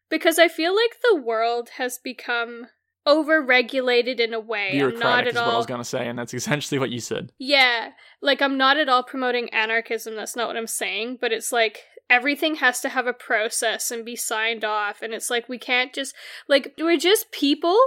because 0.09 0.39
I 0.39 0.47
feel 0.47 0.75
like 0.75 0.97
the 1.01 1.21
world 1.21 1.71
has 1.77 1.99
become 2.01 2.67
over 3.05 3.41
regulated 3.41 4.19
in 4.19 4.33
a 4.33 4.39
way. 4.39 4.79
I'm 4.81 4.97
not 4.97 5.27
at 5.27 5.29
is 5.29 5.35
what 5.35 5.43
I 5.43 5.57
was 5.57 5.65
going 5.65 5.81
to 5.81 5.85
say, 5.85 6.07
and 6.07 6.17
that's 6.17 6.33
essentially 6.33 6.79
what 6.79 6.91
you 6.91 6.99
said. 6.99 7.31
Yeah, 7.37 7.89
like 8.21 8.41
I'm 8.41 8.57
not 8.57 8.77
at 8.77 8.89
all 8.89 9.03
promoting 9.03 9.49
anarchism. 9.49 10.15
That's 10.15 10.35
not 10.35 10.47
what 10.47 10.57
I'm 10.57 10.67
saying. 10.67 11.17
But 11.19 11.33
it's 11.33 11.51
like 11.51 11.79
everything 12.11 12.55
has 12.55 12.81
to 12.81 12.89
have 12.89 13.07
a 13.07 13.13
process 13.13 13.89
and 13.89 14.03
be 14.03 14.17
signed 14.17 14.65
off. 14.65 15.01
And 15.01 15.13
it's 15.13 15.29
like 15.29 15.47
we 15.47 15.57
can't 15.57 15.93
just, 15.93 16.13
like, 16.47 16.73
we're 16.77 16.97
just 16.97 17.31
people, 17.31 17.79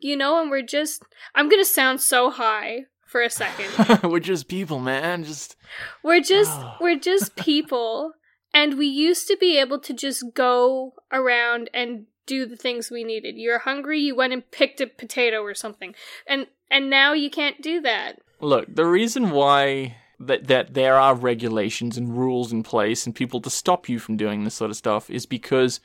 you 0.00 0.16
know, 0.16 0.40
and 0.40 0.50
we're 0.50 0.62
just, 0.62 1.02
I'm 1.34 1.48
going 1.48 1.60
to 1.60 1.68
sound 1.68 2.00
so 2.00 2.30
high 2.30 2.84
for 3.12 3.22
a 3.22 3.30
second. 3.30 4.02
We're 4.10 4.18
just 4.18 4.48
people, 4.48 4.80
man. 4.80 5.22
Just 5.22 5.56
We're 6.02 6.22
just 6.22 6.58
we're 6.80 6.98
just 6.98 7.36
people 7.36 8.14
and 8.54 8.78
we 8.78 8.86
used 8.86 9.28
to 9.28 9.36
be 9.36 9.58
able 9.58 9.78
to 9.80 9.92
just 9.92 10.34
go 10.34 10.94
around 11.12 11.70
and 11.72 12.06
do 12.26 12.46
the 12.46 12.56
things 12.56 12.90
we 12.90 13.04
needed. 13.04 13.36
You're 13.36 13.60
hungry, 13.60 14.00
you 14.00 14.16
went 14.16 14.32
and 14.32 14.50
picked 14.50 14.80
a 14.80 14.86
potato 14.86 15.42
or 15.42 15.54
something. 15.54 15.94
And 16.26 16.46
and 16.70 16.88
now 16.88 17.12
you 17.12 17.30
can't 17.30 17.60
do 17.62 17.80
that. 17.82 18.20
look. 18.40 18.74
The 18.74 18.86
reason 18.86 19.30
why 19.30 19.96
that 20.18 20.46
that 20.46 20.74
there 20.74 20.96
are 20.96 21.14
regulations 21.14 21.98
and 21.98 22.16
rules 22.16 22.50
in 22.50 22.62
place 22.62 23.04
and 23.04 23.14
people 23.14 23.40
to 23.42 23.50
stop 23.50 23.88
you 23.88 23.98
from 23.98 24.16
doing 24.16 24.44
this 24.44 24.54
sort 24.54 24.70
of 24.70 24.76
stuff 24.76 25.10
is 25.10 25.26
because 25.26 25.80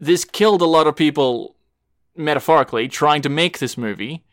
this 0.00 0.24
killed 0.24 0.62
a 0.62 0.66
lot 0.66 0.86
of 0.86 0.96
people 0.96 1.56
metaphorically 2.16 2.88
trying 2.88 3.22
to 3.22 3.28
make 3.28 3.58
this 3.58 3.76
movie. 3.76 4.24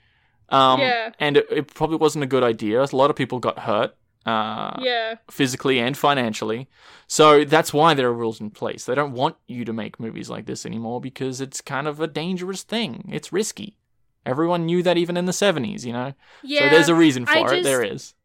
Um, 0.50 0.80
Yeah. 0.80 1.12
And 1.20 1.38
it, 1.38 1.48
it 1.52 1.74
probably 1.74 1.98
wasn't 1.98 2.24
a 2.24 2.28
good 2.28 2.44
idea. 2.44 2.82
A 2.84 2.96
lot 2.96 3.10
of 3.10 3.16
people 3.16 3.40
got 3.40 3.60
hurt. 3.60 3.96
Uh, 4.26 4.76
yeah. 4.82 5.16
physically 5.30 5.78
and 5.80 5.96
financially. 5.96 6.68
So 7.06 7.46
that's 7.46 7.72
why 7.72 7.94
there 7.94 8.08
are 8.08 8.14
rules 8.14 8.42
in 8.42 8.50
place. 8.50 8.86
They 8.86 8.96
don't 8.96 9.12
want 9.14 9.36
you 9.46 9.64
to 9.66 9.72
make 9.72 10.00
movies 10.00 10.32
like 10.32 10.48
this 10.48 10.66
anymore 10.66 11.00
because 11.00 11.40
it's 11.42 11.62
kind 11.62 11.88
of 11.88 12.02
a 12.02 12.08
dangerous 12.08 12.64
thing. 12.64 13.08
It's 13.14 13.32
risky. 13.32 13.78
Everyone 14.26 14.66
knew 14.66 14.82
that 14.82 14.98
even 14.98 15.16
in 15.16 15.26
the 15.26 15.32
70s, 15.32 15.86
you 15.86 15.94
know? 15.94 16.14
Yeah. 16.44 16.62
so 16.62 16.70
there's 16.76 16.90
a 16.90 16.96
reason 16.96 17.28
for 17.28 17.34
I 17.34 17.42
it. 17.42 17.50
just- 17.50 17.64
There 17.66 17.84
is. 17.84 18.16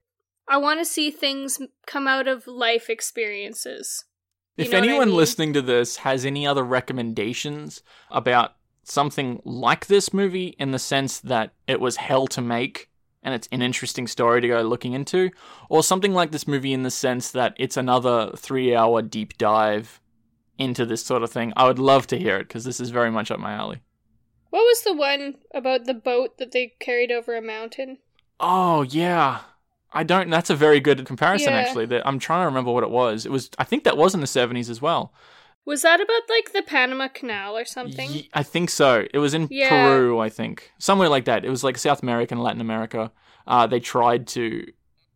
I 0.49 0.57
want 0.57 0.81
to 0.81 0.87
see 0.87 1.11
things 1.11 1.61
come 1.87 2.09
out 2.09 2.27
of 2.27 2.47
life 2.47 2.89
experiences. 2.89 4.07
You 4.57 4.64
If 4.64 4.73
what 4.73 4.83
I 4.83 4.87
anyone 4.87 5.09
mean? 5.09 5.16
listening 5.18 5.53
to 5.53 5.61
this 5.62 5.99
has 5.99 6.25
any 6.25 6.47
other 6.47 6.64
recommendations 6.64 7.83
about 8.11 8.55
something 8.83 9.41
like 9.45 9.87
this 9.87 10.12
movie 10.12 10.55
in 10.59 10.70
the 10.70 10.78
sense 10.78 11.20
that 11.20 11.53
it 11.66 11.81
was 11.81 11.97
hell 11.97 12.26
to 12.28 12.41
make 12.41 12.89
and 13.22 13.35
it's 13.35 13.49
an 13.53 13.61
interesting 13.61 14.07
story 14.07 14.41
to 14.41 14.49
go 14.49 14.62
looking 14.62 14.95
into, 14.95 15.31
or 15.68 15.83
something 15.83 16.14
like 16.14 16.33
this 16.33 16.49
movie 16.49 16.72
in 16.72 16.85
the 16.85 16.91
sense 16.91 17.31
that 17.33 17.53
it's 17.59 17.76
another 17.76 18.33
three 18.35 18.74
hour 18.74 19.03
deep 19.03 19.37
dive 19.37 20.01
into 20.57 20.87
this 20.87 21.05
sort 21.05 21.22
of 21.22 21.31
thing, 21.31 21.53
I 21.57 21.66
would 21.66 21.78
love 21.78 22.07
to 22.09 22.18
hear 22.18 22.37
it 22.37 22.49
because 22.49 22.64
this 22.64 22.81
is 22.81 22.91
very 22.91 23.11
much 23.11 23.31
up 23.31 23.39
my 23.39 23.53
alley. 23.53 23.81
What 24.51 24.61
was 24.62 24.83
the 24.83 24.95
one 24.95 25.37
about 25.55 25.85
the 25.85 25.95
boat 25.95 26.39
that 26.39 26.53
they 26.53 26.74
carried 26.81 27.12
over 27.12 27.37
a 27.37 27.43
mountain? 27.43 27.99
Oh, 28.41 28.83
yeah. 28.83 29.41
I 29.93 30.03
don't. 30.03 30.31
That's 30.31 30.51
a 30.51 30.57
very 30.57 30.81
good 30.81 31.05
comparison, 31.05 31.53
Yeah. 31.53 31.61
actually. 31.61 31.87
That 31.87 32.07
I'm 32.07 32.18
trying 32.18 32.43
to 32.43 32.47
remember 32.47 32.72
what 32.72 32.85
it 32.85 32.91
was. 32.91 33.26
It 33.26 33.33
was. 33.33 33.51
I 33.59 33.64
think 33.64 33.85
that 33.85 33.97
was 33.97 34.14
in 34.14 34.20
the 34.20 34.26
70s 34.26 34.70
as 34.70 34.81
well. 34.83 35.12
Was 35.66 35.82
that 35.82 36.00
about 36.00 36.22
like 36.28 36.52
the 36.52 36.62
Panama 36.62 37.08
Canal 37.08 37.56
or 37.56 37.64
something? 37.64 38.11
Ye- 38.11 38.30
I 38.34 38.42
think 38.42 38.70
so. 38.70 39.06
It 39.12 39.18
was 39.18 39.34
in 39.34 39.46
Yeah. 39.50 39.68
Peru, 39.68 40.18
I 40.18 40.28
think, 40.28 40.70
somewhere 40.78 41.08
like 41.08 41.26
that. 41.26 41.44
It 41.44 41.50
was 41.50 41.62
like 41.62 41.78
South 41.78 42.02
America 42.02 42.34
and 42.34 42.42
Latin 42.42 42.61
America. 42.61 43.12
Uh, 43.46 43.66
they 43.66 43.80
tried 43.80 44.26
to 44.28 44.66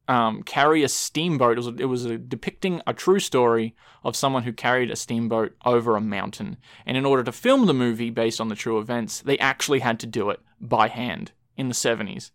um, 0.06 0.42
carry 0.42 0.82
a 0.82 0.88
steamboat. 0.88 1.56
It 1.58 1.64
was, 1.64 1.80
it 1.80 1.84
was 1.86 2.04
a, 2.04 2.18
depicting 2.18 2.82
a 2.86 2.92
true 2.92 3.18
story 3.20 3.74
of 4.04 4.14
someone 4.14 4.42
who 4.42 4.52
carried 4.52 4.90
a 4.90 4.96
steamboat 4.96 5.54
over 5.64 5.96
a 5.96 6.00
mountain. 6.00 6.58
And 6.84 6.96
in 6.96 7.06
order 7.06 7.24
to 7.24 7.32
film 7.32 7.64
the 7.66 7.74
movie 7.74 8.10
based 8.10 8.40
on 8.40 8.48
the 8.48 8.54
true 8.54 8.78
events, 8.78 9.20
they 9.22 9.38
actually 9.38 9.80
had 9.80 9.98
to 10.00 10.06
do 10.06 10.28
it 10.30 10.40
by 10.60 10.88
hand 10.88 11.32
in 11.56 11.68
the 11.68 11.74
70s. 11.74 12.30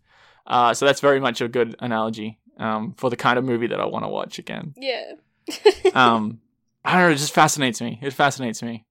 Uh, 0.46 0.74
so 0.74 0.84
that's 0.84 1.00
very 1.00 1.20
much 1.20 1.40
a 1.40 1.46
good 1.48 1.76
analogy 1.78 2.40
um, 2.58 2.92
for 2.94 3.08
the 3.08 3.16
kind 3.16 3.38
of 3.38 3.44
movie 3.44 3.68
that 3.68 3.80
I 3.80 3.86
want 3.86 4.04
to 4.04 4.08
watch 4.08 4.38
again 4.40 4.74
Yeah. 4.76 5.12
um, 5.94 6.40
I 6.84 6.92
don't 6.92 7.00
know. 7.02 7.10
It 7.14 7.16
just 7.18 7.34
fascinates 7.34 7.80
me. 7.80 7.98
It 8.02 8.12
fascinates 8.12 8.62
me. 8.62 8.84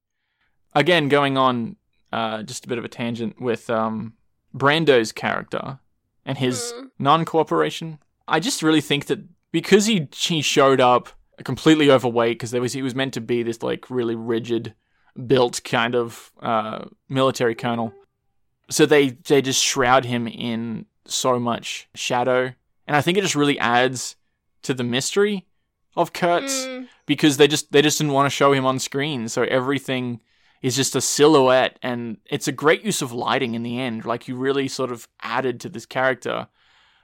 Again, 0.75 1.09
going 1.09 1.37
on 1.37 1.75
uh, 2.13 2.43
just 2.43 2.65
a 2.65 2.67
bit 2.67 2.77
of 2.77 2.85
a 2.85 2.89
tangent 2.89 3.41
with 3.41 3.69
um, 3.69 4.13
Brando's 4.53 5.11
character 5.11 5.79
and 6.25 6.37
his 6.37 6.73
Mm. 6.75 6.89
non-cooperation. 6.99 7.99
I 8.27 8.39
just 8.39 8.61
really 8.61 8.81
think 8.81 9.05
that 9.07 9.19
because 9.51 9.87
he 9.87 10.07
he 10.15 10.41
showed 10.41 10.79
up 10.79 11.09
completely 11.43 11.89
overweight 11.89 12.37
because 12.37 12.51
there 12.51 12.61
was 12.61 12.73
he 12.73 12.81
was 12.83 12.93
meant 12.93 13.13
to 13.15 13.21
be 13.21 13.41
this 13.43 13.63
like 13.63 13.89
really 13.89 14.15
rigid 14.15 14.75
built 15.25 15.61
kind 15.63 15.95
of 15.95 16.31
uh, 16.41 16.85
military 17.07 17.55
colonel. 17.55 17.91
So 18.69 18.85
they 18.85 19.09
they 19.09 19.41
just 19.41 19.63
shroud 19.63 20.05
him 20.05 20.27
in 20.27 20.85
so 21.05 21.39
much 21.39 21.89
shadow, 21.95 22.53
and 22.87 22.95
I 22.95 23.01
think 23.01 23.17
it 23.17 23.21
just 23.21 23.35
really 23.35 23.57
adds 23.57 24.15
to 24.61 24.73
the 24.75 24.83
mystery 24.83 25.47
of 25.99 26.13
Kurtz 26.13 26.65
Mm, 26.65 26.87
because 27.05 27.37
they 27.37 27.47
just 27.47 27.71
they 27.71 27.81
just 27.81 27.97
didn't 27.97 28.13
want 28.13 28.25
to 28.25 28.35
show 28.35 28.53
him 28.53 28.65
on 28.65 28.79
screen. 28.79 29.27
So 29.29 29.43
everything 29.43 30.21
is 30.61 30.75
just 30.75 30.95
a 30.95 31.01
silhouette, 31.01 31.77
and 31.81 32.17
it's 32.25 32.47
a 32.47 32.51
great 32.51 32.83
use 32.83 33.01
of 33.01 33.11
lighting 33.11 33.53
in 33.55 33.63
the 33.63 33.79
end. 33.79 34.05
Like 34.05 34.27
you 34.27 34.35
really 34.35 34.67
sort 34.67 34.91
of 34.91 35.07
added 35.21 35.59
to 35.61 35.69
this 35.69 35.85
character. 35.85 36.47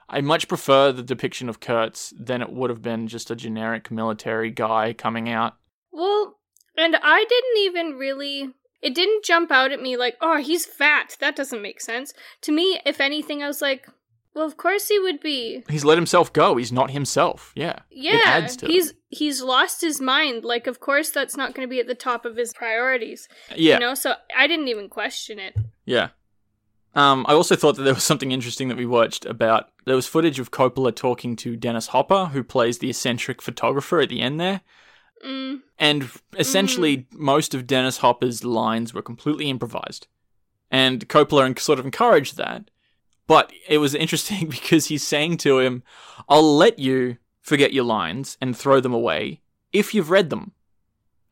I 0.08 0.22
much 0.22 0.48
prefer 0.48 0.92
the 0.92 1.02
depiction 1.04 1.50
of 1.50 1.60
Kurtz 1.60 2.14
than 2.20 2.42
it 2.42 2.52
would 2.52 2.70
have 2.70 2.82
been 2.82 3.08
just 3.08 3.32
a 3.32 3.36
generic 3.36 3.90
military 3.90 4.52
guy 4.52 4.94
coming 4.94 5.30
out. 5.30 5.56
well, 5.92 6.38
and 6.78 6.96
I 7.02 7.26
didn't 7.28 7.58
even 7.64 7.98
really. 7.98 8.54
It 8.82 8.94
didn't 8.94 9.26
jump 9.26 9.50
out 9.52 9.72
at 9.72 9.82
me 9.82 9.98
like, 9.98 10.16
oh, 10.22 10.38
he's 10.38 10.66
fat. 10.66 11.18
That 11.20 11.36
doesn't 11.36 11.62
make 11.62 11.82
sense. 11.82 12.14
To 12.42 12.52
me, 12.52 12.80
if 12.86 13.02
anything, 13.02 13.42
I 13.42 13.48
was 13.48 13.62
like, 13.62 13.88
well, 14.36 14.46
of 14.46 14.58
course 14.58 14.90
he 14.90 15.00
would 15.00 15.22
be. 15.22 15.64
He's 15.70 15.86
let 15.86 15.98
himself 15.98 16.32
go. 16.34 16.58
He's 16.58 16.72
not 16.72 16.92
himself. 16.92 17.54
Yeah. 17.56 17.80
Yeah, 17.90 18.18
It 18.18 18.28
adds 18.28 18.58
to 18.58 18.68
he's 18.68 18.94
he's 19.10 19.42
lost 19.42 19.82
his 19.82 20.02
mind. 20.02 20.44
Like, 20.44 20.68
of 20.68 20.80
course, 20.80 21.10
that's 21.10 21.38
not 21.38 21.56
going 21.56 21.68
to 21.68 21.70
be 21.70 21.80
at 21.80 21.88
the 21.88 21.96
top 21.96 22.26
of 22.26 22.36
his 22.36 22.54
priorities. 22.54 23.28
Yeah. 23.56 23.76
You 23.76 23.80
know, 23.80 23.96
so 23.96 24.14
I 24.38 24.46
didn't 24.48 24.68
even 24.68 24.90
question 24.90 25.40
it. 25.40 25.56
Yeah. 25.86 26.10
Um, 26.94 27.26
I 27.28 27.34
also 27.34 27.56
thought 27.56 27.76
that 27.76 27.84
there 27.84 27.94
was 27.94 28.04
something 28.04 28.32
interesting 28.32 28.70
that 28.70 28.78
we 28.78 28.86
watched 28.86 29.26
about. 29.26 29.70
There 29.86 29.96
was 29.96 30.08
footage 30.08 30.40
of 30.40 30.52
Coppola 30.52 30.96
talking 30.96 31.36
to 31.38 31.58
Dennis 31.58 31.88
Hopper, 31.88 32.26
who 32.28 32.42
plays 32.44 32.78
the 32.78 32.90
eccentric 32.90 33.42
photographer 33.42 34.00
at 34.00 34.08
the 34.10 34.22
end 34.22 34.40
there. 34.40 34.62
Mm, 35.26 35.62
And 35.78 36.10
essentially, 36.38 37.08
most 37.12 37.54
of 37.54 37.68
Dennis 37.68 37.98
Hopper's 37.98 38.44
lines 38.46 38.94
were 38.94 39.02
completely 39.02 39.50
improvised. 39.50 40.08
And 40.72 41.08
Coppola 41.10 41.58
sort 41.60 41.80
of 41.80 41.86
encouraged 41.86 42.38
that. 42.38 42.70
But 43.28 43.52
it 43.68 43.80
was 43.80 43.96
interesting 43.96 44.48
because 44.50 44.88
he's 44.88 45.04
saying 45.06 45.38
to 45.38 45.60
him, 45.60 45.84
I'll 46.30 46.56
let 46.58 46.80
you 46.80 47.18
forget 47.42 47.74
your 47.74 47.84
lines 47.84 48.38
and 48.42 48.56
throw 48.58 48.80
them 48.80 48.94
away 48.94 49.42
if 49.72 49.94
you've 49.94 50.10
read 50.10 50.30
them. 50.30 50.52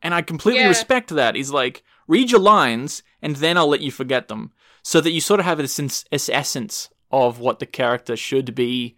And 0.02 0.14
I 0.14 0.22
completely 0.22 0.62
Yeah. 0.62 0.68
respect 0.68 1.10
that. 1.10 1.34
He's 1.34 1.50
like, 1.50 1.82
read 2.06 2.30
your 2.30 2.40
lines 2.40 3.02
and 3.22 3.36
then 3.36 3.56
I'll 3.56 3.68
let 3.68 3.80
you 3.80 3.90
forget 3.90 4.28
them. 4.28 4.52
So 4.82 5.00
that 5.00 5.12
you 5.12 5.20
sort 5.20 5.40
of 5.40 5.46
have 5.46 5.58
a 5.60 5.66
sense, 5.66 6.04
this 6.10 6.28
essence 6.28 6.90
of 7.10 7.38
what 7.38 7.58
the 7.58 7.66
character 7.66 8.16
should 8.16 8.54
be 8.54 8.96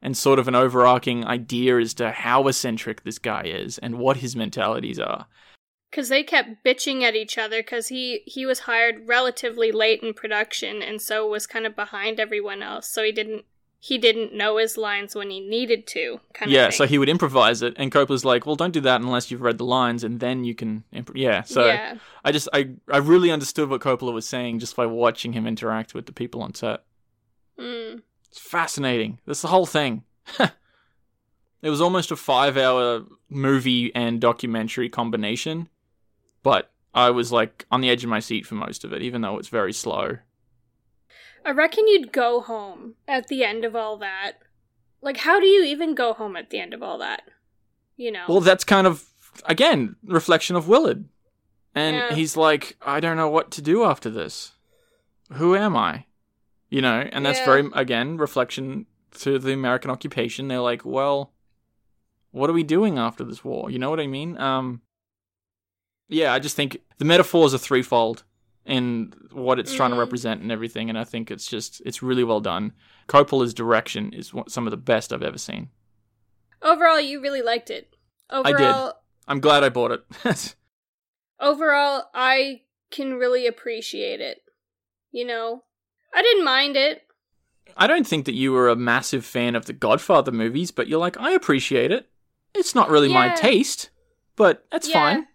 and 0.00 0.16
sort 0.16 0.38
of 0.38 0.46
an 0.46 0.54
overarching 0.54 1.24
idea 1.26 1.78
as 1.78 1.94
to 1.94 2.12
how 2.12 2.46
eccentric 2.46 3.02
this 3.02 3.18
guy 3.18 3.42
is 3.44 3.78
and 3.78 3.98
what 3.98 4.18
his 4.18 4.36
mentalities 4.36 5.00
are. 5.00 5.26
Because 5.90 6.08
they 6.08 6.22
kept 6.22 6.64
bitching 6.64 7.02
at 7.02 7.16
each 7.16 7.38
other 7.38 7.58
because 7.58 7.88
he 7.88 8.22
he 8.26 8.44
was 8.44 8.60
hired 8.60 9.06
relatively 9.06 9.72
late 9.72 10.02
in 10.02 10.12
production 10.14 10.82
and 10.82 11.00
so 11.00 11.26
was 11.26 11.46
kind 11.46 11.66
of 11.66 11.76
behind 11.76 12.20
everyone 12.20 12.62
else. 12.62 12.88
So 12.88 13.02
he 13.02 13.12
didn't 13.12 13.44
he 13.86 13.98
didn't 13.98 14.34
know 14.34 14.56
his 14.56 14.76
lines 14.76 15.14
when 15.14 15.30
he 15.30 15.38
needed 15.38 15.86
to. 15.88 16.20
Kind 16.34 16.50
yeah, 16.50 16.70
so 16.70 16.86
he 16.86 16.98
would 16.98 17.08
improvise 17.08 17.62
it, 17.62 17.74
and 17.76 17.92
Coppola's 17.92 18.24
like, 18.24 18.44
"Well, 18.44 18.56
don't 18.56 18.72
do 18.72 18.80
that 18.80 19.00
unless 19.00 19.30
you've 19.30 19.42
read 19.42 19.58
the 19.58 19.64
lines, 19.64 20.02
and 20.02 20.18
then 20.18 20.42
you 20.42 20.56
can." 20.56 20.82
Imp-. 20.92 21.12
Yeah, 21.14 21.42
so 21.42 21.66
yeah. 21.66 21.94
I 22.24 22.32
just 22.32 22.48
I 22.52 22.70
I 22.90 22.98
really 22.98 23.30
understood 23.30 23.68
what 23.68 23.80
Coppola 23.80 24.12
was 24.12 24.26
saying 24.26 24.58
just 24.58 24.74
by 24.74 24.86
watching 24.86 25.34
him 25.34 25.46
interact 25.46 25.94
with 25.94 26.06
the 26.06 26.12
people 26.12 26.42
on 26.42 26.54
set. 26.54 26.82
Mm. 27.60 28.02
It's 28.28 28.40
fascinating. 28.40 29.20
That's 29.24 29.42
the 29.42 29.48
whole 29.48 29.66
thing. 29.66 30.02
it 31.62 31.70
was 31.70 31.80
almost 31.80 32.10
a 32.10 32.16
five-hour 32.16 33.04
movie 33.30 33.94
and 33.94 34.20
documentary 34.20 34.88
combination, 34.88 35.68
but 36.46 36.70
I 36.94 37.10
was 37.10 37.32
like 37.32 37.66
on 37.72 37.80
the 37.80 37.90
edge 37.90 38.04
of 38.04 38.08
my 38.10 38.20
seat 38.20 38.46
for 38.46 38.54
most 38.54 38.84
of 38.84 38.92
it, 38.92 39.02
even 39.02 39.20
though 39.20 39.36
it's 39.36 39.48
very 39.48 39.72
slow. 39.72 40.18
I 41.44 41.50
reckon 41.50 41.88
you'd 41.88 42.12
go 42.12 42.40
home 42.40 42.94
at 43.08 43.26
the 43.26 43.42
end 43.42 43.64
of 43.64 43.74
all 43.74 43.96
that. 43.96 44.34
Like, 45.02 45.16
how 45.16 45.40
do 45.40 45.46
you 45.46 45.64
even 45.64 45.96
go 45.96 46.12
home 46.12 46.36
at 46.36 46.50
the 46.50 46.60
end 46.60 46.72
of 46.72 46.84
all 46.84 46.98
that? 46.98 47.22
You 47.96 48.12
know. 48.12 48.26
Well, 48.28 48.40
that's 48.40 48.62
kind 48.62 48.86
of 48.86 49.04
again 49.46 49.96
reflection 50.04 50.54
of 50.54 50.68
Willard, 50.68 51.06
and 51.74 51.96
Yeah. 51.96 52.14
he's 52.14 52.36
like, 52.36 52.76
I 52.80 53.00
don't 53.00 53.16
know 53.16 53.28
what 53.28 53.50
to 53.52 53.60
do 53.60 53.82
after 53.82 54.08
this. 54.08 54.52
Who 55.32 55.56
am 55.56 55.76
I? 55.76 56.06
You 56.70 56.80
know, 56.80 57.08
and 57.10 57.26
that's 57.26 57.40
Yeah. 57.40 57.44
very 57.44 57.70
again 57.74 58.18
reflection 58.18 58.86
to 59.18 59.40
the 59.40 59.52
American 59.52 59.90
occupation. 59.90 60.46
They're 60.46 60.60
like, 60.60 60.84
well, 60.84 61.32
what 62.30 62.48
are 62.48 62.52
we 62.52 62.62
doing 62.62 62.98
after 62.98 63.24
this 63.24 63.44
war? 63.44 63.68
You 63.68 63.80
know 63.80 63.90
what 63.90 63.98
I 63.98 64.06
mean? 64.06 64.38
Um, 64.38 64.82
yeah, 66.08 66.32
I 66.32 66.38
just 66.38 66.56
think 66.56 66.78
the 66.98 67.04
metaphors 67.04 67.52
are 67.54 67.58
threefold 67.58 68.24
in 68.64 69.12
what 69.32 69.58
it's 69.58 69.72
trying 69.74 69.90
to 69.90 69.96
Mhm. 69.96 70.00
represent 70.00 70.42
and 70.42 70.50
everything, 70.50 70.88
and 70.88 70.98
I 70.98 71.04
think 71.04 71.30
it's 71.30 71.46
just 71.46 71.80
it's 71.86 72.02
really 72.02 72.24
well 72.24 72.40
done. 72.40 72.72
Coppola's 73.08 73.54
direction 73.54 74.12
is 74.12 74.32
some 74.48 74.66
of 74.66 74.70
the 74.72 74.76
best 74.76 75.12
I've 75.12 75.22
ever 75.22 75.38
seen. 75.38 75.70
overall, 76.62 76.98
you 77.00 77.20
really 77.20 77.42
liked 77.42 77.70
it. 77.70 77.94
I 78.30 78.52
did. 78.52 78.74
I'm 79.28 79.38
glad 79.40 79.62
I 79.62 79.68
bought 79.68 79.92
it. 79.92 80.04
overall, 81.40 82.04
I 82.14 82.62
can 82.90 83.14
really 83.14 83.46
appreciate 83.46 84.20
it. 84.20 84.42
You 85.12 85.24
know, 85.26 85.62
I 86.14 86.22
didn't 86.22 86.44
mind 86.44 86.76
it. 86.76 87.02
I 87.76 87.86
don't 87.86 88.06
think 88.06 88.24
that 88.24 88.34
you 88.34 88.52
were 88.52 88.68
a 88.68 88.76
massive 88.76 89.24
fan 89.24 89.54
of 89.54 89.66
the 89.66 89.72
Godfather 89.74 90.32
movies, 90.32 90.70
but 90.70 90.88
you're 90.88 90.98
like, 90.98 91.18
I 91.20 91.32
appreciate 91.32 91.90
it. 91.92 92.08
It's 92.54 92.74
not 92.74 92.88
really 92.90 93.12
my 93.12 93.28
taste, 93.34 93.90
but 94.34 94.66
that's 94.72 94.88
Yeah. 94.88 94.94
fine. 94.94 95.28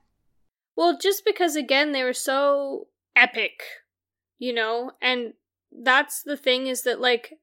Well, 0.81 0.97
just 0.99 1.23
because 1.25 1.55
again 1.55 1.91
they 1.91 2.03
were 2.03 2.11
so 2.11 2.87
epic, 3.15 3.61
you 4.39 4.51
know, 4.51 4.93
and 4.99 5.33
that's 5.71 6.23
the 6.23 6.35
thing 6.35 6.65
is 6.65 6.81
that 6.81 6.99
like 6.99 7.33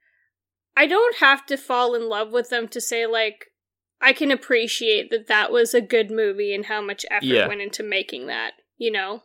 I 0.76 0.86
don't 0.88 1.18
have 1.18 1.46
to 1.46 1.56
fall 1.56 1.94
in 1.94 2.08
love 2.08 2.32
with 2.32 2.50
them 2.50 2.66
to 2.68 2.80
say 2.80 3.06
like 3.06 3.52
I 4.00 4.12
can 4.12 4.32
appreciate 4.32 5.10
that 5.10 5.28
that 5.28 5.52
was 5.52 5.72
a 5.72 5.80
good 5.80 6.10
movie 6.10 6.52
and 6.52 6.66
how 6.66 6.80
much 6.80 7.06
effort 7.12 7.26
Yeah. 7.26 7.46
went 7.46 7.60
into 7.60 7.84
making 7.84 8.26
that, 8.26 8.54
you 8.76 8.90
know. 8.90 9.22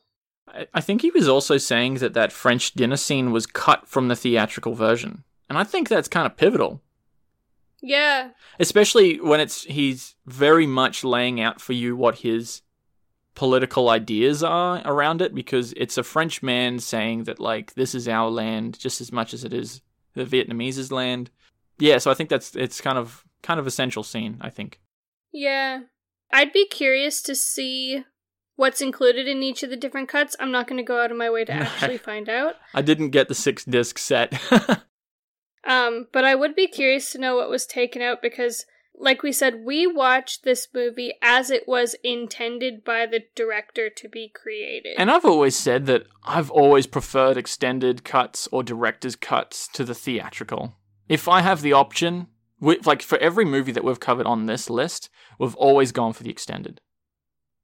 I, 0.48 0.68
I 0.76 0.82
think 0.82 1.02
he 1.02 1.10
was 1.10 1.28
also 1.28 1.58
saying 1.58 1.96
that 1.96 2.14
that 2.14 2.32
French 2.32 2.74
dinner 2.74 2.98
scene 2.98 3.32
was 3.32 3.48
cut 3.48 3.88
from 3.88 4.10
the 4.10 4.16
theatrical 4.16 4.76
version. 4.76 5.24
And 5.50 5.58
I 5.58 5.64
think 5.64 5.90
that's 5.90 6.08
kind 6.08 6.28
of 6.28 6.38
pivotal. 6.38 6.82
Yeah. 7.82 8.30
especially 8.60 9.20
when 9.20 9.40
it's 9.40 9.64
he's 9.64 10.16
very 10.28 10.68
much 10.68 11.04
laying 11.04 11.42
out 11.42 11.60
for 11.60 11.74
you 11.74 11.96
what 11.96 12.20
his 12.20 12.62
political 13.36 13.90
ideas 13.90 14.44
are 14.44 14.82
around 14.86 15.22
it 15.22 15.34
because 15.34 15.74
it's 15.78 15.98
a 15.98 16.04
French 16.04 16.44
man 16.44 16.80
saying 16.80 17.24
that 17.24 17.40
like 17.40 17.74
this 17.74 17.96
is 17.96 18.08
our 18.08 18.30
land 18.30 18.78
just 18.80 19.02
as 19.02 19.12
much 19.12 19.34
as 19.34 19.44
it 19.44 19.54
is 19.54 19.82
the 20.14 20.26
Vietnamese's 20.26 20.92
land. 20.92 21.30
Yeah, 21.80 21.98
so 21.98 22.12
I 22.12 22.14
think 22.14 22.30
that's 22.30 22.56
it's 22.56 22.82
kind 22.82 22.98
of 22.98 23.24
kind 23.42 23.60
of 23.60 23.68
essential 23.68 24.04
scene, 24.04 24.38
I 24.42 24.50
think. 24.50 24.80
Yeah. 25.32 25.82
I'd 26.32 26.54
be 26.54 26.68
curious 26.68 27.22
to 27.24 27.36
see 27.36 28.04
what's 28.56 28.82
included 28.82 29.28
in 29.28 29.44
each 29.44 29.64
of 29.64 29.70
the 29.70 29.76
different 29.76 30.10
cuts. 30.10 30.36
I'm 30.40 30.52
not 30.52 30.68
going 30.68 30.78
to 30.78 30.84
go 30.84 31.02
out 31.02 31.12
of 31.12 31.18
my 31.18 31.30
way 31.30 31.46
to 31.46 31.52
actually 31.54 31.98
find 31.98 32.30
out. 32.30 32.56
I 32.74 32.82
didn't 32.82 33.10
get 33.10 33.28
the 33.28 33.36
six 33.36 33.66
disc 33.66 33.98
set. 33.98 34.40
Um, 35.66 36.08
but 36.12 36.26
I 36.26 36.36
would 36.36 36.56
be 36.56 36.68
curious 36.68 37.12
to 37.12 37.18
know 37.18 37.36
what 37.36 37.50
was 37.50 37.66
taken 37.66 38.02
out 38.02 38.22
because, 38.22 38.66
like 38.96 39.24
we 39.24 39.32
said, 39.32 39.64
we 39.64 39.88
watched 39.88 40.44
this 40.44 40.68
movie 40.74 41.14
as 41.22 41.50
it 41.50 41.68
was 41.68 41.96
intended 42.04 42.84
by 42.84 43.06
the 43.06 43.24
director 43.36 43.90
to 43.90 44.08
be 44.08 44.30
created. 44.30 44.96
and 44.98 45.12
I've 45.12 45.26
always 45.26 45.56
said 45.56 45.86
that 45.88 46.04
I've 46.24 46.52
always 46.52 46.88
preferred 46.88 47.38
extended 47.38 48.04
cuts 48.04 48.48
or 48.52 48.64
director's 48.64 49.16
cuts 49.16 49.68
to 49.70 49.84
the 49.84 49.96
theatrical. 49.96 50.76
If 51.10 51.28
I 51.28 51.42
have 51.42 51.62
the 51.62 51.74
option, 51.74 52.28
we, 52.60 52.78
like 52.80 53.02
for 53.02 53.18
every 53.18 53.46
movie 53.46 53.72
that 53.74 53.84
we've 53.84 54.00
covered 54.00 54.26
on 54.26 54.46
this 54.46 54.70
list, 54.70 55.10
we've 55.38 55.56
always 55.56 55.92
gone 55.92 56.14
for 56.14 56.24
the 56.24 56.32
extended. 56.32 56.80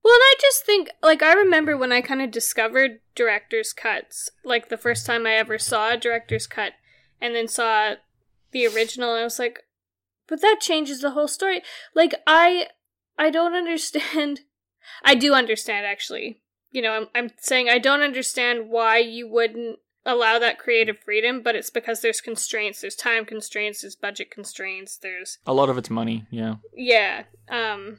well, 0.04 0.14
and 0.14 0.22
I 0.24 0.36
just 0.42 0.66
think, 0.66 0.90
like, 1.02 1.22
I 1.22 1.34
remember 1.34 1.78
when 1.78 1.92
I 1.92 2.02
kind 2.02 2.22
of 2.22 2.32
discovered 2.32 3.00
director's 3.16 3.72
cuts, 3.72 4.30
like 4.44 4.70
the 4.70 4.78
first 4.78 5.06
time 5.06 5.26
I 5.26 5.36
ever 5.36 5.58
saw 5.58 5.94
a 5.94 5.98
director's 5.98 6.48
cut, 6.48 6.74
and 7.22 7.36
then 7.36 7.48
saw 7.48 7.96
the 8.52 8.68
original, 8.68 9.12
I 9.12 9.24
was 9.24 9.40
like, 9.40 9.66
but 10.30 10.42
that 10.42 10.60
changes 10.62 11.02
the 11.02 11.12
whole 11.12 11.28
story. 11.28 11.62
Like, 11.96 12.14
I, 12.28 12.68
I 13.18 13.30
don't 13.30 13.54
understand. 13.54 14.42
I 15.04 15.16
do 15.16 15.34
understand, 15.34 15.86
actually. 15.86 16.42
You 16.72 16.82
know, 16.82 16.92
I'm, 16.92 17.08
I'm 17.16 17.32
saying 17.38 17.68
I 17.70 17.80
don't 17.80 18.02
understand 18.02 18.70
why 18.70 19.00
you 19.00 19.28
wouldn't 19.28 19.80
allow 20.06 20.40
that 20.40 20.60
creative 20.60 21.00
freedom, 21.00 21.42
but 21.42 21.56
it's 21.56 21.70
because 21.70 22.02
there's 22.02 22.22
constraints. 22.22 22.82
There's 22.82 22.96
time 22.96 23.26
constraints. 23.26 23.82
There's 23.82 23.96
budget 23.96 24.32
constraints. 24.32 24.98
There's 24.98 25.40
A 25.46 25.54
lot 25.54 25.70
of 25.70 25.78
it's 25.78 25.90
money, 25.90 26.26
yeah. 26.30 26.56
yeah. 26.74 27.24
Um 27.50 27.98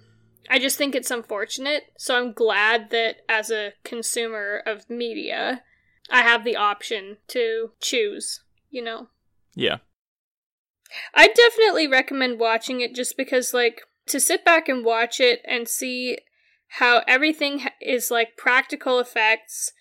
I 0.48 0.58
just 0.58 0.76
think 0.76 0.94
it's 0.94 1.10
unfortunate. 1.10 1.84
So 1.96 2.16
I'm 2.16 2.32
glad 2.32 2.90
that 2.90 3.18
as 3.28 3.50
a 3.50 3.74
consumer 3.84 4.62
of 4.66 4.88
media, 4.90 5.62
I 6.10 6.22
have 6.22 6.44
the 6.44 6.56
option 6.56 7.18
to 7.28 7.70
choose, 7.80 8.40
you 8.70 8.82
know. 8.82 9.08
Yeah. 9.54 9.78
I 11.14 11.28
definitely 11.28 11.86
recommend 11.86 12.38
watching 12.40 12.80
it 12.80 12.94
just 12.94 13.16
because 13.16 13.54
like 13.54 13.82
to 14.06 14.20
sit 14.20 14.44
back 14.44 14.68
and 14.68 14.84
watch 14.84 15.20
it 15.20 15.40
and 15.44 15.68
see 15.68 16.18
how 16.78 17.02
everything 17.06 17.62
is 17.80 18.10
like 18.10 18.36
practical 18.36 18.98
effects, 18.98 19.72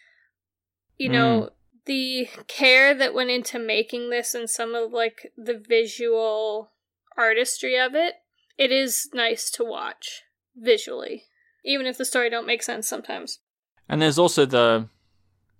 you 0.97 1.09
know, 1.09 1.49
the 1.85 2.27
care 2.47 2.93
that 2.93 3.13
went 3.13 3.29
into 3.29 3.59
making 3.59 4.09
this 4.09 4.33
and 4.33 4.49
some 4.49 4.75
of 4.75 4.91
like 4.91 5.31
the 5.37 5.57
visual 5.57 6.71
artistry 7.17 7.77
of 7.79 7.95
it. 7.95 8.15
It 8.57 8.71
is 8.71 9.09
nice 9.13 9.49
to 9.51 9.63
watch 9.63 10.23
visually, 10.55 11.23
even 11.63 11.85
if 11.85 11.97
the 11.97 12.05
story 12.05 12.29
don't 12.29 12.47
make 12.47 12.61
sense 12.63 12.87
sometimes. 12.87 13.39
And 13.87 14.01
there's 14.01 14.19
also 14.19 14.45
the 14.45 14.89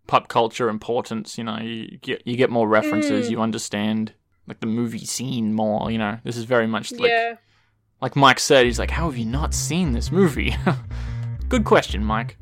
pop 0.08 0.28
culture 0.28 0.70
importance, 0.70 1.38
you 1.38 1.44
know, 1.44 1.60
you 1.60 1.98
get 2.02 2.24
you 2.26 2.36
get 2.36 2.50
more 2.50 2.68
references, 2.68 3.28
Mm. 3.28 3.32
you 3.32 3.42
understand 3.42 4.14
like 4.50 4.60
the 4.60 4.68
movie 4.68 5.06
scene 5.06 5.54
more, 5.54 5.90
you 5.90 5.98
know. 5.98 6.20
This 6.24 6.36
is 6.36 6.44
very 6.44 6.68
much 6.68 6.92
like 6.92 7.10
yeah. 7.10 7.36
like 8.02 8.16
Mike 8.16 8.40
said, 8.40 8.66
he's 8.66 8.80
like, 8.80 8.92
How 8.92 9.06
have 9.10 9.18
you 9.18 9.26
not 9.26 9.54
seen 9.54 9.94
this 9.94 10.12
movie? 10.12 10.56
Good 11.50 11.64
question, 11.64 12.04
Mike. 12.04 12.38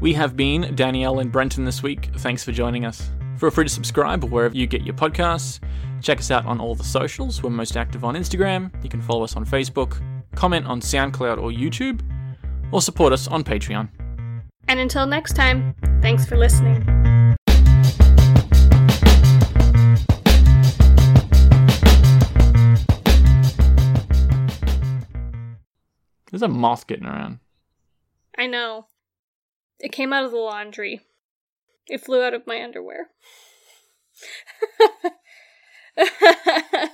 We 0.00 0.12
have 0.14 0.36
been 0.36 0.74
Danielle 0.74 1.20
and 1.20 1.32
Brenton 1.32 1.64
this 1.64 1.82
week. 1.82 2.10
Thanks 2.16 2.44
for 2.44 2.52
joining 2.52 2.84
us. 2.84 3.10
Feel 3.38 3.50
free 3.50 3.64
to 3.64 3.70
subscribe 3.70 4.24
wherever 4.24 4.54
you 4.54 4.66
get 4.66 4.82
your 4.82 4.94
podcasts. 4.94 5.60
Check 6.02 6.18
us 6.18 6.30
out 6.30 6.44
on 6.44 6.60
all 6.60 6.74
the 6.74 6.84
socials. 6.84 7.42
We're 7.42 7.50
most 7.50 7.76
active 7.76 8.04
on 8.04 8.14
Instagram. 8.14 8.70
You 8.82 8.90
can 8.90 9.00
follow 9.00 9.24
us 9.24 9.36
on 9.36 9.46
Facebook, 9.46 10.00
comment 10.34 10.66
on 10.66 10.80
SoundCloud 10.80 11.38
or 11.38 11.50
YouTube, 11.50 12.00
or 12.72 12.82
support 12.82 13.12
us 13.12 13.26
on 13.28 13.44
Patreon. 13.44 13.88
And 14.68 14.80
until 14.80 15.06
next 15.06 15.34
time, 15.34 15.74
thanks 16.02 16.26
for 16.26 16.36
listening. 16.36 17.05
There's 26.30 26.42
a 26.42 26.48
moth 26.48 26.86
getting 26.86 27.06
around. 27.06 27.38
I 28.36 28.46
know. 28.46 28.88
It 29.78 29.92
came 29.92 30.12
out 30.12 30.24
of 30.24 30.30
the 30.30 30.38
laundry. 30.38 31.00
It 31.88 32.00
flew 32.04 32.22
out 32.22 32.34
of 32.34 32.46
my 32.46 32.62
underwear. 32.62 33.10